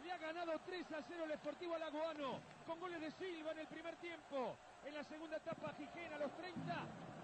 Le 0.04 0.12
ha 0.12 0.18
ganado 0.18 0.58
3 0.66 0.92
a 0.92 1.02
0 1.08 1.24
el 1.24 1.32
Sportivo 1.38 1.74
Alagoano 1.76 2.40
con 2.66 2.78
goles 2.80 3.00
de 3.00 3.10
Silva 3.12 3.51
en 3.51 3.51
el 3.62 3.68
primer 3.68 3.94
tiempo. 3.96 4.58
En 4.84 4.94
la 4.94 5.04
segunda 5.04 5.36
etapa 5.36 5.72
Gijena 5.78 6.16
a 6.16 6.18
los 6.18 6.32
30 6.34 6.74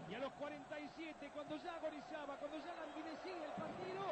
y 0.09 0.15
a 0.15 0.19
los 0.21 0.33
47 0.35 1.31
cuando 1.35 1.57
ya 1.57 1.75
agonizaba, 1.75 2.39
cuando 2.39 2.59
ya 2.59 2.73
languidecía 2.79 3.43
el 3.43 3.55
partido, 3.59 4.05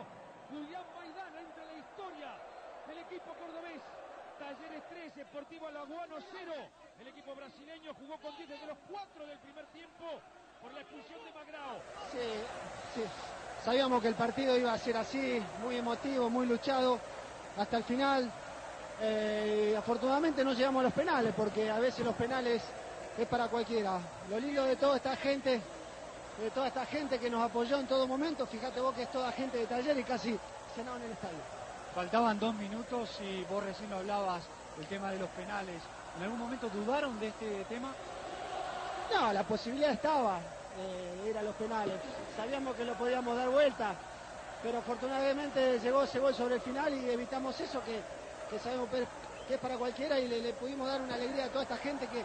Julián 0.50 0.86
Maidana 0.98 1.40
entra 1.40 1.62
en 1.62 1.70
la 1.70 1.78
historia 1.78 2.30
del 2.88 2.98
equipo 2.98 3.30
cordobés. 3.38 3.80
Talleres 4.38 4.82
3, 4.90 5.26
Sportivo 5.26 5.68
Alagoano 5.68 6.16
0. 6.18 6.52
El 7.00 7.08
equipo 7.08 7.34
brasileño 7.34 7.94
jugó 7.94 8.18
con 8.18 8.36
10 8.36 8.48
desde 8.48 8.66
los 8.66 8.78
4 8.90 9.26
del 9.26 9.38
primer 9.38 9.66
tiempo 9.66 10.04
por 10.60 10.74
la 10.74 10.80
expulsión 10.80 11.24
de 11.24 11.32
Magrao. 11.32 11.78
Sí. 12.10 13.02
Sabíamos 13.64 14.02
que 14.02 14.08
el 14.08 14.14
partido 14.14 14.56
iba 14.58 14.72
a 14.72 14.78
ser 14.78 14.96
así, 14.96 15.42
muy 15.62 15.76
emotivo, 15.76 16.28
muy 16.28 16.46
luchado 16.46 16.98
hasta 17.56 17.78
el 17.78 17.84
final. 17.84 18.30
Eh, 19.00 19.74
afortunadamente 19.76 20.42
no 20.44 20.52
llegamos 20.54 20.80
a 20.80 20.84
los 20.84 20.92
penales, 20.92 21.34
porque 21.36 21.70
a 21.70 21.78
veces 21.78 22.04
los 22.04 22.14
penales 22.14 22.62
es 23.18 23.26
para 23.26 23.48
cualquiera. 23.48 23.98
Lo 24.30 24.38
lindo 24.38 24.64
de 24.64 24.76
toda 24.76 24.96
esta 24.96 25.16
gente, 25.16 25.60
de 26.40 26.50
toda 26.50 26.68
esta 26.68 26.86
gente 26.86 27.18
que 27.18 27.30
nos 27.30 27.42
apoyó 27.42 27.78
en 27.78 27.86
todo 27.86 28.06
momento, 28.06 28.46
fíjate 28.46 28.80
vos 28.80 28.94
que 28.94 29.02
es 29.02 29.12
toda 29.12 29.32
gente 29.32 29.58
de 29.58 29.66
taller 29.66 29.98
y 29.98 30.04
casi 30.04 30.38
cenado 30.74 30.96
en 30.96 31.04
el 31.04 31.12
estadio. 31.12 31.38
Faltaban 31.94 32.38
dos 32.38 32.54
minutos 32.54 33.10
y 33.20 33.44
vos 33.44 33.64
recién 33.64 33.92
hablabas 33.92 34.42
del 34.76 34.86
tema 34.86 35.10
de 35.10 35.18
los 35.18 35.28
penales. 35.30 35.80
¿En 36.16 36.24
algún 36.24 36.38
momento 36.38 36.68
dudaron 36.68 37.18
de 37.20 37.28
este 37.28 37.64
tema? 37.64 37.92
No, 39.14 39.32
la 39.32 39.42
posibilidad 39.44 39.92
estaba 39.92 40.38
eh, 40.78 41.22
de 41.22 41.30
ir 41.30 41.38
a 41.38 41.42
los 41.42 41.54
penales. 41.54 41.94
Sabíamos 42.36 42.74
que 42.74 42.84
lo 42.84 42.94
podíamos 42.94 43.36
dar 43.36 43.48
vuelta, 43.48 43.94
pero 44.62 44.78
afortunadamente 44.78 45.78
llegó 45.80 46.02
ese 46.02 46.18
gol 46.18 46.34
sobre 46.34 46.56
el 46.56 46.60
final 46.60 46.92
y 46.92 47.10
evitamos 47.10 47.58
eso 47.60 47.82
que, 47.84 48.00
que 48.50 48.58
sabemos 48.58 48.88
que 48.90 49.54
es 49.54 49.60
para 49.60 49.76
cualquiera 49.76 50.18
y 50.18 50.28
le, 50.28 50.40
le 50.40 50.52
pudimos 50.54 50.88
dar 50.88 51.00
una 51.00 51.14
alegría 51.14 51.46
a 51.46 51.48
toda 51.48 51.62
esta 51.62 51.76
gente 51.76 52.06
que, 52.08 52.24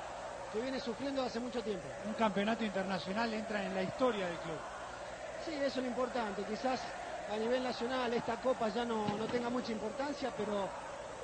que 0.54 0.62
viene 0.62 0.80
sufriendo 0.80 1.24
hace 1.24 1.40
mucho 1.40 1.62
tiempo. 1.62 1.88
Un 2.06 2.14
campeonato 2.14 2.64
internacional 2.64 3.34
entra 3.34 3.64
en 3.64 3.76
la 3.76 3.84
historia 3.84 4.28
del 4.28 4.38
club. 4.38 4.58
Sí, 5.46 5.54
eso 5.56 5.66
es 5.66 5.76
lo 5.78 5.88
importante. 5.88 6.44
Quizás 6.44 6.80
a 7.32 7.38
nivel 7.38 7.64
nacional 7.64 8.14
esta 8.14 8.36
copa 8.38 8.70
ya 8.70 8.86
no, 8.86 9.08
no 9.18 9.26
tenga 9.26 9.50
mucha 9.50 9.72
importancia, 9.72 10.32
pero 10.38 10.68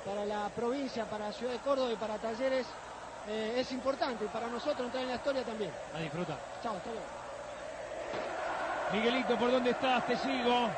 para 0.04 0.24
la 0.24 0.48
provincia, 0.48 1.04
para 1.04 1.26
la 1.26 1.32
ciudad 1.32 1.52
de 1.52 1.58
Córdoba 1.58 1.92
y 1.92 1.96
para 1.96 2.16
Talleres 2.18 2.66
eh, 3.28 3.56
es 3.58 3.72
importante 3.72 4.24
y 4.24 4.28
para 4.28 4.46
nosotros 4.46 4.86
entrar 4.86 5.02
en 5.02 5.10
la 5.10 5.16
historia 5.16 5.42
también. 5.42 5.70
A 5.94 5.98
disfrutar. 5.98 6.38
Chao, 6.62 6.76
hasta 6.76 6.90
luego. 6.90 7.06
Miguelito, 8.92 9.36
¿por 9.36 9.50
dónde 9.50 9.70
estás? 9.70 10.06
Te 10.06 10.16
sigo. 10.16 10.70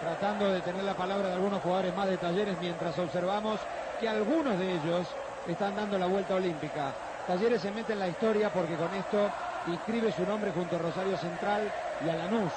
Tratando 0.00 0.50
de 0.50 0.60
tener 0.60 0.82
la 0.84 0.94
palabra 0.94 1.28
de 1.28 1.34
algunos 1.34 1.62
jugadores 1.62 1.94
más 1.94 2.08
de 2.08 2.16
talleres 2.16 2.56
mientras 2.60 2.98
observamos 2.98 3.60
que 4.00 4.08
algunos 4.08 4.58
de 4.58 4.72
ellos 4.72 5.06
están 5.46 5.76
dando 5.76 5.98
la 5.98 6.06
vuelta 6.06 6.34
olímpica. 6.34 6.92
Talleres 7.26 7.60
se 7.60 7.70
mete 7.70 7.92
en 7.92 7.98
la 7.98 8.08
historia 8.08 8.52
porque 8.52 8.76
con 8.76 8.92
esto 8.94 9.30
inscribe 9.66 10.12
su 10.12 10.24
nombre 10.24 10.52
junto 10.52 10.76
a 10.76 10.78
Rosario 10.78 11.16
Central 11.18 11.70
y 12.04 12.08
a 12.08 12.16
Lanús, 12.16 12.52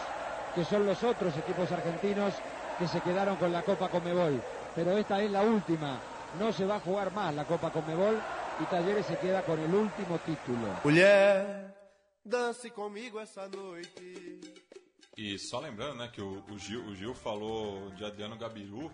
que 0.55 0.63
son 0.63 0.85
los 0.85 1.03
otros 1.03 1.35
equipos 1.37 1.71
argentinos 1.71 2.33
que 2.79 2.87
se 2.87 3.01
quedaron 3.01 3.35
con 3.35 3.51
la 3.51 3.61
Copa 3.61 3.89
Conmebol. 3.89 4.41
Pero 4.73 4.97
esta 4.97 5.21
es 5.21 5.29
la 5.29 5.41
última, 5.41 5.99
no 6.39 6.51
se 6.51 6.65
va 6.65 6.77
a 6.77 6.79
jugar 6.79 7.11
más 7.11 7.35
la 7.35 7.45
Copa 7.45 7.71
Conmebol 7.71 8.19
y 8.59 8.65
Talleres 8.65 9.05
se 9.05 9.17
queda 9.17 9.41
con 9.41 9.59
el 9.59 9.73
último 9.73 10.17
título. 10.19 10.67
E 15.15 15.37
só 15.37 15.59
lembrando 15.59 15.95
né, 15.95 16.09
que 16.11 16.21
o, 16.21 16.43
o 16.49 16.57
Gil, 16.57 16.83
o 16.85 16.95
Gil 16.95 17.13
falou 17.13 17.91
de 17.91 18.03
Adriano 18.03 18.35
Gabiru, 18.35 18.91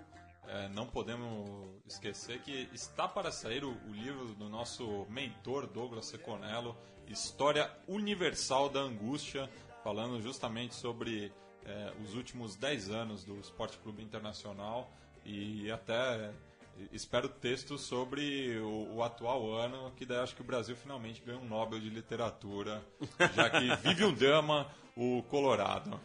é, 0.48 0.68
não 0.70 0.88
podemos 0.88 1.70
esquecer 1.86 2.42
que 2.42 2.68
está 2.74 3.08
para 3.08 3.32
sair 3.32 3.64
o, 3.64 3.72
o 3.88 3.94
livro 3.94 4.34
do 4.34 4.50
nosso 4.50 5.06
mentor 5.10 5.68
Douglas 5.68 6.08
Seconello, 6.08 6.76
História 7.08 7.72
Universal 7.88 8.70
da 8.70 8.82
Angústia, 8.82 9.50
falando 9.84 10.22
justamente 10.22 10.76
sobre 10.76 11.32
é, 11.66 11.94
os 12.04 12.16
últimos 12.16 12.56
10 12.56 12.90
anos 12.90 13.24
do 13.24 13.40
Esporte 13.40 13.78
Clube 13.78 14.04
Internacional 14.04 14.92
e 15.24 15.72
até 15.72 16.32
espero 16.92 17.30
textos 17.30 17.82
sobre 17.82 18.58
o, 18.60 18.96
o, 18.96 19.04
atual 19.04 19.52
ano, 19.54 19.92
que 19.96 20.06
daí 20.06 20.20
acho 20.20 20.36
que 20.36 20.42
o 20.42 20.46
Brasil 20.46 20.76
finalmente 20.76 21.22
ganha 21.22 21.38
um 21.38 21.46
Nobel 21.46 21.80
de 21.80 21.90
Literatura, 21.90 22.84
já 23.36 23.50
que 23.50 23.76
vive 23.88 24.06
um 24.06 24.14
drama 24.14 24.70
o 25.00 25.24
Colorado. 25.24 25.98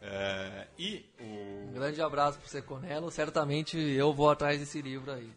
É, 0.00 0.68
e 0.78 1.04
o... 1.20 1.70
Um 1.70 1.72
grande 1.72 2.00
abraço 2.00 2.38
pro 2.38 2.48
Seconello, 2.48 3.10
certamente 3.10 3.76
eu 3.76 4.12
vou 4.12 4.30
atrás 4.30 4.60
desse 4.60 4.80
livro 4.80 5.10
aí. 5.10 5.28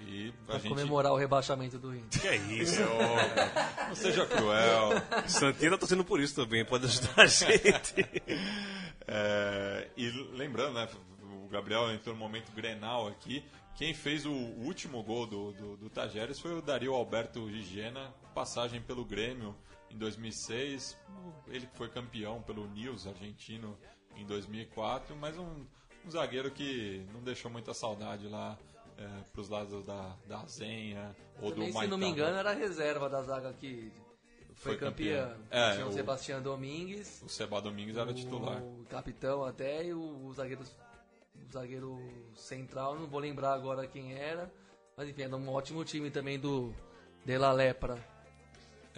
E 0.00 0.32
pra 0.46 0.58
gente... 0.58 0.70
comemorar 0.70 1.12
o 1.12 1.16
rebaixamento 1.16 1.78
do 1.78 1.94
Inter. 1.94 2.22
Que 2.22 2.28
é 2.28 2.36
isso? 2.36 2.80
Não 3.88 3.94
seja 3.94 4.24
cruel. 4.24 4.92
Santina 5.26 5.72
tá 5.72 5.78
torcendo 5.78 6.04
por 6.04 6.20
isso 6.20 6.36
também, 6.36 6.64
pode 6.64 6.86
ajudar 6.86 7.20
a 7.20 7.26
gente. 7.26 7.94
é, 9.06 9.88
e 9.94 10.08
lembrando, 10.32 10.74
né, 10.74 10.88
o 11.44 11.48
Gabriel 11.48 11.92
entrou 11.92 12.14
no 12.14 12.20
momento 12.20 12.50
Grenal 12.52 13.08
aqui. 13.08 13.44
Quem 13.76 13.92
fez 13.92 14.24
o 14.24 14.32
último 14.32 15.02
gol 15.02 15.26
do, 15.26 15.52
do, 15.52 15.76
do 15.76 15.90
Tajeres 15.90 16.40
foi 16.40 16.56
o 16.56 16.62
Dario 16.62 16.94
Alberto 16.94 17.48
Gigena, 17.50 18.14
passagem 18.34 18.80
pelo 18.80 19.04
Grêmio 19.04 19.54
em 19.90 19.96
2006. 19.96 20.96
Ele 21.48 21.68
foi 21.74 21.88
campeão 21.88 22.42
pelo 22.42 22.66
News 22.68 23.06
argentino 23.06 23.76
em 24.16 24.24
2004, 24.26 25.14
mas 25.16 25.38
um, 25.38 25.64
um 26.06 26.10
zagueiro 26.10 26.50
que 26.50 27.06
não 27.12 27.22
deixou 27.22 27.50
muita 27.50 27.72
saudade 27.74 28.26
lá 28.28 28.58
é, 28.96 29.06
para 29.32 29.40
os 29.40 29.48
lados 29.48 29.84
da, 29.86 30.16
da 30.26 30.44
Zenha 30.46 31.14
ou 31.40 31.50
Também, 31.52 31.66
do 31.66 31.72
Se 31.72 31.78
Maitá. 31.78 31.90
não 31.90 31.98
me 31.98 32.06
engano, 32.08 32.36
era 32.36 32.50
a 32.50 32.54
reserva 32.54 33.08
da 33.08 33.22
zaga 33.22 33.52
que 33.52 33.92
foi, 34.54 34.72
Foi 34.72 34.76
campeã. 34.76 35.28
campeão. 35.28 35.46
É, 35.50 35.72
Tinha 35.74 35.86
o 35.86 35.88
o- 35.88 35.92
Sebastião 35.92 36.42
Domingues. 36.42 37.22
O 37.24 37.28
Seba 37.28 37.60
Domingues 37.62 37.96
era 37.96 38.12
titular. 38.12 38.60
O 38.62 38.84
capitão 38.90 39.44
até 39.44 39.84
e 39.86 39.92
o, 39.94 40.26
o 40.26 40.32
zagueiro, 40.34 40.62
o 41.46 41.52
zagueiro 41.52 41.98
central, 42.34 42.98
não 42.98 43.06
vou 43.06 43.20
lembrar 43.20 43.52
agora 43.54 43.86
quem 43.86 44.12
era. 44.14 44.52
Mas 44.96 45.08
enfim, 45.08 45.22
era 45.22 45.36
um 45.36 45.48
ótimo 45.48 45.84
time 45.84 46.10
também 46.10 46.40
do 46.40 46.74
De 47.24 47.38
La 47.38 47.52
Lepra. 47.52 48.04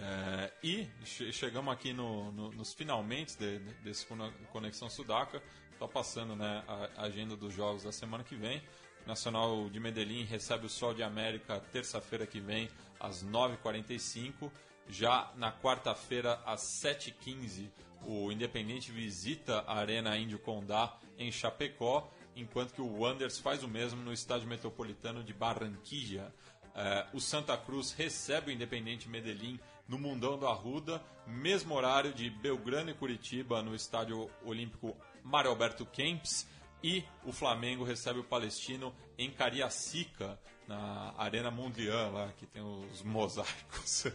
É, 0.03 0.51
e 0.63 0.87
che- 1.05 1.31
chegamos 1.31 1.71
aqui 1.71 1.93
no- 1.93 2.31
no- 2.31 2.51
nos 2.51 2.73
finalmente 2.73 3.37
de- 3.37 3.59
de- 3.59 3.73
desse 3.83 4.05
Conexão 4.51 4.89
Sudaca. 4.89 5.41
Está 5.73 5.87
passando 5.87 6.35
né, 6.35 6.63
a 6.97 7.03
agenda 7.03 7.35
dos 7.35 7.53
jogos 7.53 7.83
da 7.83 7.91
semana 7.91 8.23
que 8.23 8.35
vem. 8.35 8.61
Nacional 9.05 9.69
de 9.69 9.79
Medellín 9.79 10.23
recebe 10.25 10.65
o 10.65 10.69
Sol 10.69 10.93
de 10.93 11.03
América 11.03 11.59
terça-feira 11.71 12.25
que 12.25 12.39
vem, 12.39 12.69
às 12.99 13.23
9h45. 13.23 14.51
Já 14.89 15.31
na 15.35 15.51
quarta-feira, 15.51 16.41
às 16.45 16.61
7h15, 16.61 17.69
o 18.05 18.31
Independente 18.31 18.91
visita 18.91 19.59
a 19.67 19.77
Arena 19.77 20.17
Índio 20.17 20.39
Condá, 20.39 20.97
em 21.17 21.31
Chapecó. 21.31 22.11
enquanto 22.33 22.73
que 22.73 22.81
o 22.81 22.99
Wanderers 23.01 23.39
faz 23.39 23.61
o 23.61 23.67
mesmo 23.67 24.01
no 24.01 24.13
estádio 24.13 24.47
metropolitano 24.47 25.21
de 25.21 25.33
Barranquilla. 25.33 26.33
É, 26.75 27.05
o 27.13 27.19
Santa 27.19 27.57
Cruz 27.57 27.91
recebe 27.91 28.51
o 28.51 28.53
Independente 28.53 29.09
Medellín 29.09 29.59
no 29.87 29.99
Mundão 29.99 30.37
do 30.37 30.47
Arruda, 30.47 31.03
mesmo 31.27 31.75
horário 31.75 32.13
de 32.13 32.29
Belgrano 32.29 32.89
e 32.89 32.93
Curitiba 32.93 33.61
no 33.61 33.75
estádio 33.75 34.29
olímpico 34.45 34.95
Mário 35.23 35.49
Alberto 35.49 35.85
Kempis. 35.85 36.47
E 36.83 37.03
o 37.23 37.31
Flamengo 37.31 37.83
recebe 37.83 38.19
o 38.19 38.23
Palestino 38.23 38.91
em 39.17 39.29
Cariacica, 39.29 40.39
na 40.67 41.13
Arena 41.17 41.51
Mondrian, 41.51 42.09
lá 42.09 42.31
que 42.37 42.47
tem 42.47 42.61
os 42.61 43.03
mosaicos. 43.03 44.05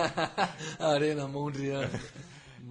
Arena 0.78 1.26
Mondrian. 1.28 1.90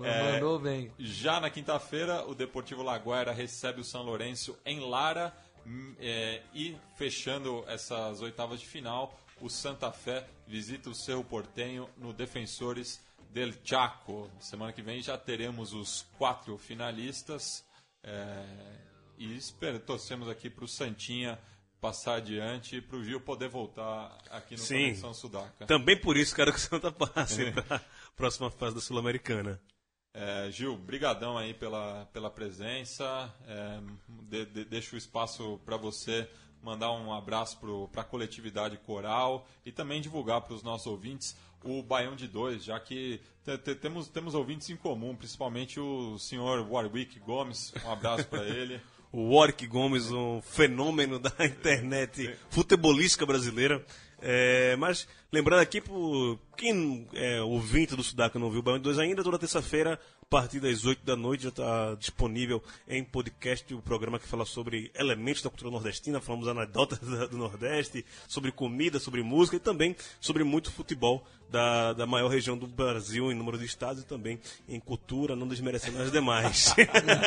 É, 0.03 0.33
Mandou 0.33 0.59
bem. 0.59 0.91
Já 0.97 1.39
na 1.39 1.49
quinta-feira, 1.49 2.25
o 2.25 2.33
Deportivo 2.33 2.81
Laguaira 2.81 3.31
recebe 3.31 3.81
o 3.81 3.83
São 3.83 4.01
Lourenço 4.03 4.57
em 4.65 4.79
Lara. 4.79 5.33
Hum, 5.69 5.95
é, 5.99 6.41
e 6.53 6.75
fechando 6.97 7.63
essas 7.67 8.21
oitavas 8.21 8.59
de 8.59 8.67
final, 8.67 9.17
o 9.39 9.49
Santa 9.49 9.91
Fé 9.91 10.27
visita 10.47 10.89
o 10.89 10.95
Cerro 10.95 11.23
Portenho 11.23 11.89
no 11.97 12.11
Defensores 12.11 12.99
del 13.31 13.53
Chaco. 13.63 14.29
Semana 14.39 14.73
que 14.73 14.81
vem 14.81 15.01
já 15.01 15.17
teremos 15.17 15.73
os 15.73 16.05
quatro 16.17 16.57
finalistas. 16.57 17.63
é, 18.03 18.89
e 19.19 19.35
espero, 19.35 19.79
torcemos 19.81 20.29
aqui 20.29 20.49
para 20.49 20.63
o 20.63 20.67
Santinha 20.67 21.37
passar 21.81 22.15
adiante 22.15 22.77
e 22.77 22.81
para 22.81 22.97
o 22.97 23.03
Gil 23.03 23.19
poder 23.21 23.49
voltar 23.49 24.17
aqui 24.29 24.55
no 24.55 24.61
Sim. 24.61 24.75
Conexão 24.75 25.13
Sudaca. 25.13 25.65
Também 25.65 25.99
por 25.99 26.17
isso 26.17 26.35
quero 26.35 26.51
que 26.51 26.57
o 26.57 26.61
Santa 26.61 26.91
passe 26.91 27.51
para 27.51 27.77
a 27.77 27.81
próxima 28.15 28.49
fase 28.49 28.75
da 28.75 28.81
Sul-Americana. 28.81 29.61
É, 30.13 30.49
Gil, 30.51 30.75
brigadão 30.75 31.37
aí 31.37 31.53
pela, 31.53 32.07
pela 32.11 32.29
presença. 32.29 33.33
É, 33.47 33.79
de- 34.29 34.45
de- 34.45 34.65
deixo 34.65 34.95
o 34.95 34.97
espaço 34.97 35.59
para 35.65 35.77
você 35.77 36.27
mandar 36.63 36.91
um 36.91 37.13
abraço 37.13 37.57
para 37.91 38.01
a 38.01 38.05
coletividade 38.05 38.77
coral 38.79 39.47
e 39.65 39.71
também 39.71 40.01
divulgar 40.01 40.41
para 40.41 40.53
os 40.53 40.63
nossos 40.63 40.87
ouvintes 40.87 41.35
o 41.63 41.81
Baião 41.83 42.15
de 42.15 42.27
Dois, 42.27 42.63
já 42.63 42.79
que 42.79 43.21
te- 43.45 43.57
te- 43.57 43.75
temos, 43.75 44.07
temos 44.07 44.33
ouvintes 44.33 44.69
em 44.69 44.75
comum, 44.75 45.15
principalmente 45.15 45.79
o 45.79 46.17
senhor 46.17 46.65
Warwick 46.69 47.19
Gomes. 47.19 47.73
Um 47.85 47.91
abraço 47.91 48.25
para 48.27 48.43
ele. 48.45 48.79
O 49.11 49.33
Warwick 49.35 49.65
Gomes, 49.65 50.11
um 50.11 50.39
fenômeno 50.39 51.17
da 51.17 51.33
internet 51.43 52.37
futebolística 52.51 53.25
brasileira. 53.25 53.83
É, 54.21 54.75
mas 54.75 55.07
lembrando 55.31 55.61
aqui, 55.61 55.79
por 55.79 56.39
quem 56.57 57.07
é 57.13 57.41
ouvinte 57.41 57.95
do 57.95 58.03
Sudaca 58.03 58.37
não 58.37 58.51
viu 58.51 58.61
o 58.65 58.73
de 58.73 58.79
2 58.79 58.99
ainda, 58.99 59.23
toda 59.23 59.39
terça-feira, 59.39 59.99
a 60.21 60.25
partir 60.29 60.59
das 60.59 60.85
8 60.85 61.05
da 61.05 61.15
noite, 61.15 61.43
já 61.43 61.49
está 61.49 61.95
disponível 61.95 62.61
em 62.87 63.03
podcast 63.03 63.73
o 63.73 63.81
programa 63.81 64.19
que 64.19 64.27
fala 64.27 64.45
sobre 64.45 64.91
elementos 64.93 65.41
da 65.41 65.49
cultura 65.49 65.71
nordestina, 65.71 66.19
falamos 66.19 66.47
anedotas 66.47 66.99
do 67.29 67.37
Nordeste, 67.37 68.05
sobre 68.27 68.51
comida, 68.51 68.99
sobre 68.99 69.23
música 69.23 69.57
e 69.57 69.59
também 69.59 69.95
sobre 70.19 70.43
muito 70.43 70.71
futebol 70.71 71.25
da, 71.51 71.93
da 71.93 72.05
maior 72.05 72.29
região 72.29 72.57
do 72.57 72.67
Brasil 72.67 73.31
em 73.31 73.35
número 73.35 73.57
de 73.57 73.65
estados 73.65 74.03
e 74.03 74.05
também 74.05 74.39
em 74.67 74.79
cultura, 74.79 75.35
não 75.35 75.47
desmerecendo 75.47 76.01
as 76.01 76.11
demais. 76.11 76.73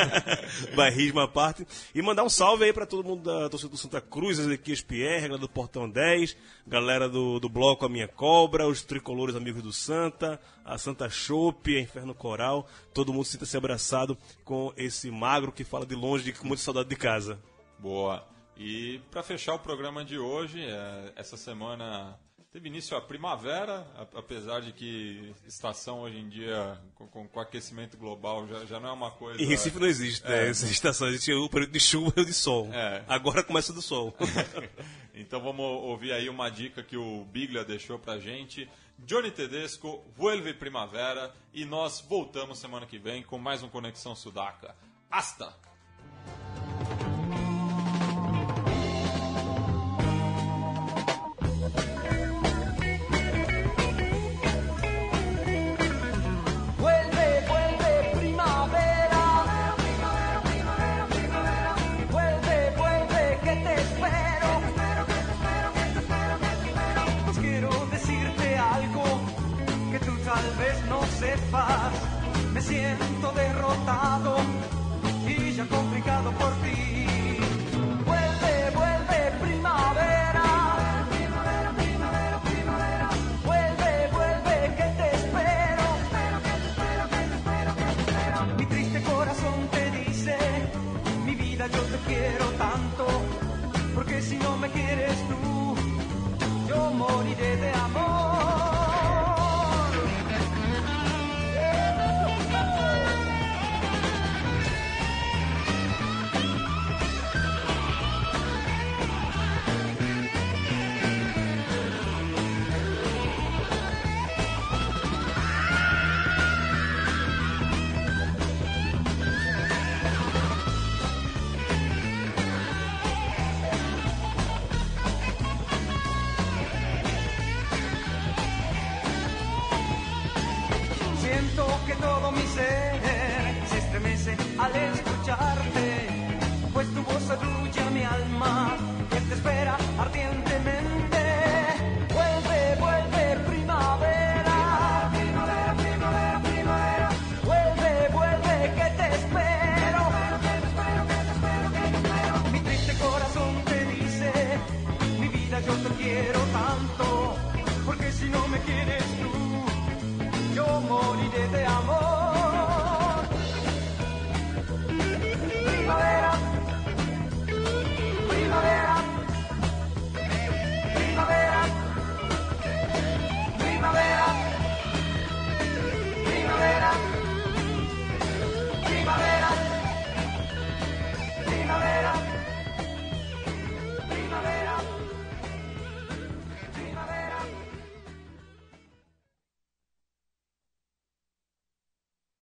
Bairrismo 0.75 1.19
à 1.19 1.27
parte. 1.27 1.67
E 1.93 2.01
mandar 2.01 2.23
um 2.23 2.29
salve 2.29 2.65
aí 2.65 2.73
para 2.73 2.85
todo 2.85 3.03
mundo 3.03 3.23
da 3.23 3.49
torcida 3.49 3.71
do 3.71 3.77
Santa 3.77 3.99
Cruz, 3.99 4.39
Ezequias 4.39 4.81
Pierre, 4.81 5.21
galera 5.21 5.37
do 5.37 5.49
Portão 5.49 5.89
10, 5.89 6.37
galera 6.65 7.09
do, 7.09 7.39
do 7.39 7.49
Bloco 7.49 7.85
A 7.85 7.89
Minha 7.89 8.07
Cobra, 8.07 8.67
os 8.67 8.81
tricolores 8.81 9.35
amigos 9.35 9.61
do 9.61 9.73
Santa, 9.73 10.39
a 10.63 10.77
Santa 10.77 11.09
Chope, 11.09 11.75
a 11.75 11.81
Inferno 11.81 12.13
Coral, 12.13 12.67
todo 12.93 13.13
mundo 13.13 13.25
sinta-se 13.25 13.57
abraçado 13.57 14.17
com 14.43 14.73
esse 14.77 15.11
magro 15.11 15.51
que 15.51 15.63
fala 15.63 15.85
de 15.85 15.95
longe 15.95 16.23
de 16.23 16.33
com 16.33 16.47
muita 16.47 16.63
saudade 16.63 16.89
de 16.89 16.95
casa. 16.95 17.39
Boa. 17.79 18.25
E 18.55 19.01
para 19.11 19.23
fechar 19.23 19.55
o 19.55 19.59
programa 19.59 20.05
de 20.05 20.17
hoje, 20.17 20.61
é, 20.61 21.11
essa 21.15 21.35
semana 21.35 22.17
teve 22.53 22.69
início 22.69 22.95
a 22.95 23.01
primavera, 23.01 23.85
apesar 24.13 24.61
de 24.61 24.71
que 24.71 25.33
estação 25.47 26.01
hoje 26.01 26.19
em 26.19 26.29
dia, 26.29 26.79
com, 26.93 27.07
com, 27.07 27.27
com 27.27 27.39
aquecimento 27.39 27.97
global, 27.97 28.47
já, 28.47 28.63
já 28.65 28.79
não 28.79 28.89
é 28.89 28.91
uma 28.91 29.09
coisa. 29.09 29.41
Em 29.41 29.45
Recife 29.47 29.79
não 29.79 29.87
existe 29.87 30.23
né, 30.23 30.45
É, 30.45 30.49
essa 30.49 30.67
estação, 30.67 31.07
existe 31.07 31.33
o 31.33 31.49
período 31.49 31.71
de 31.71 31.79
chuva 31.79 32.13
e 32.15 32.21
o 32.21 32.25
de 32.25 32.33
sol. 32.33 32.69
É. 32.71 33.03
Agora 33.07 33.43
começa 33.43 33.73
do 33.73 33.81
sol. 33.81 34.15
então 35.15 35.41
vamos 35.41 35.65
ouvir 35.65 36.13
aí 36.13 36.29
uma 36.29 36.47
dica 36.49 36.83
que 36.83 36.95
o 36.95 37.25
Biglia 37.25 37.65
deixou 37.65 37.97
pra 37.97 38.19
gente. 38.19 38.69
Johnny 38.99 39.31
Tedesco, 39.31 40.05
Vuelve 40.15 40.53
Primavera, 40.53 41.33
e 41.51 41.65
nós 41.65 42.01
voltamos 42.01 42.59
semana 42.59 42.85
que 42.85 42.99
vem 42.99 43.23
com 43.23 43.39
mais 43.39 43.63
um 43.63 43.67
Conexão 43.67 44.15
Sudaca. 44.15 44.75
Hasta! 45.09 45.51
Me 71.53 72.61
siento 72.61 73.31
derrotado 73.33 74.37
y 75.27 75.53
ya 75.53 75.67
complicado 75.67 76.31
por 76.31 76.51
ti. 76.63 77.05
Vuelve, 78.07 78.71
vuelve 78.73 79.31
primavera. 79.39 80.45
Vuelve, 83.45 84.09
vuelve 84.11 84.75
que 84.77 84.83
te 84.97 85.15
espero. 85.15 85.85
Mi 88.57 88.65
triste 88.65 89.03
corazón 89.03 89.67
te 89.71 89.91
dice, 89.91 90.37
mi 91.23 91.35
vida 91.35 91.67
yo 91.67 91.81
te 91.83 91.97
quiero 92.07 92.45
tanto, 92.57 93.05
porque 93.93 94.23
si 94.23 94.37
no 94.37 94.57
me 94.57 94.71
quieres 94.71 95.15
tú, 95.29 95.75
yo 96.67 96.91
moriré 96.93 97.57
de 97.57 97.71
amor. 97.73 98.12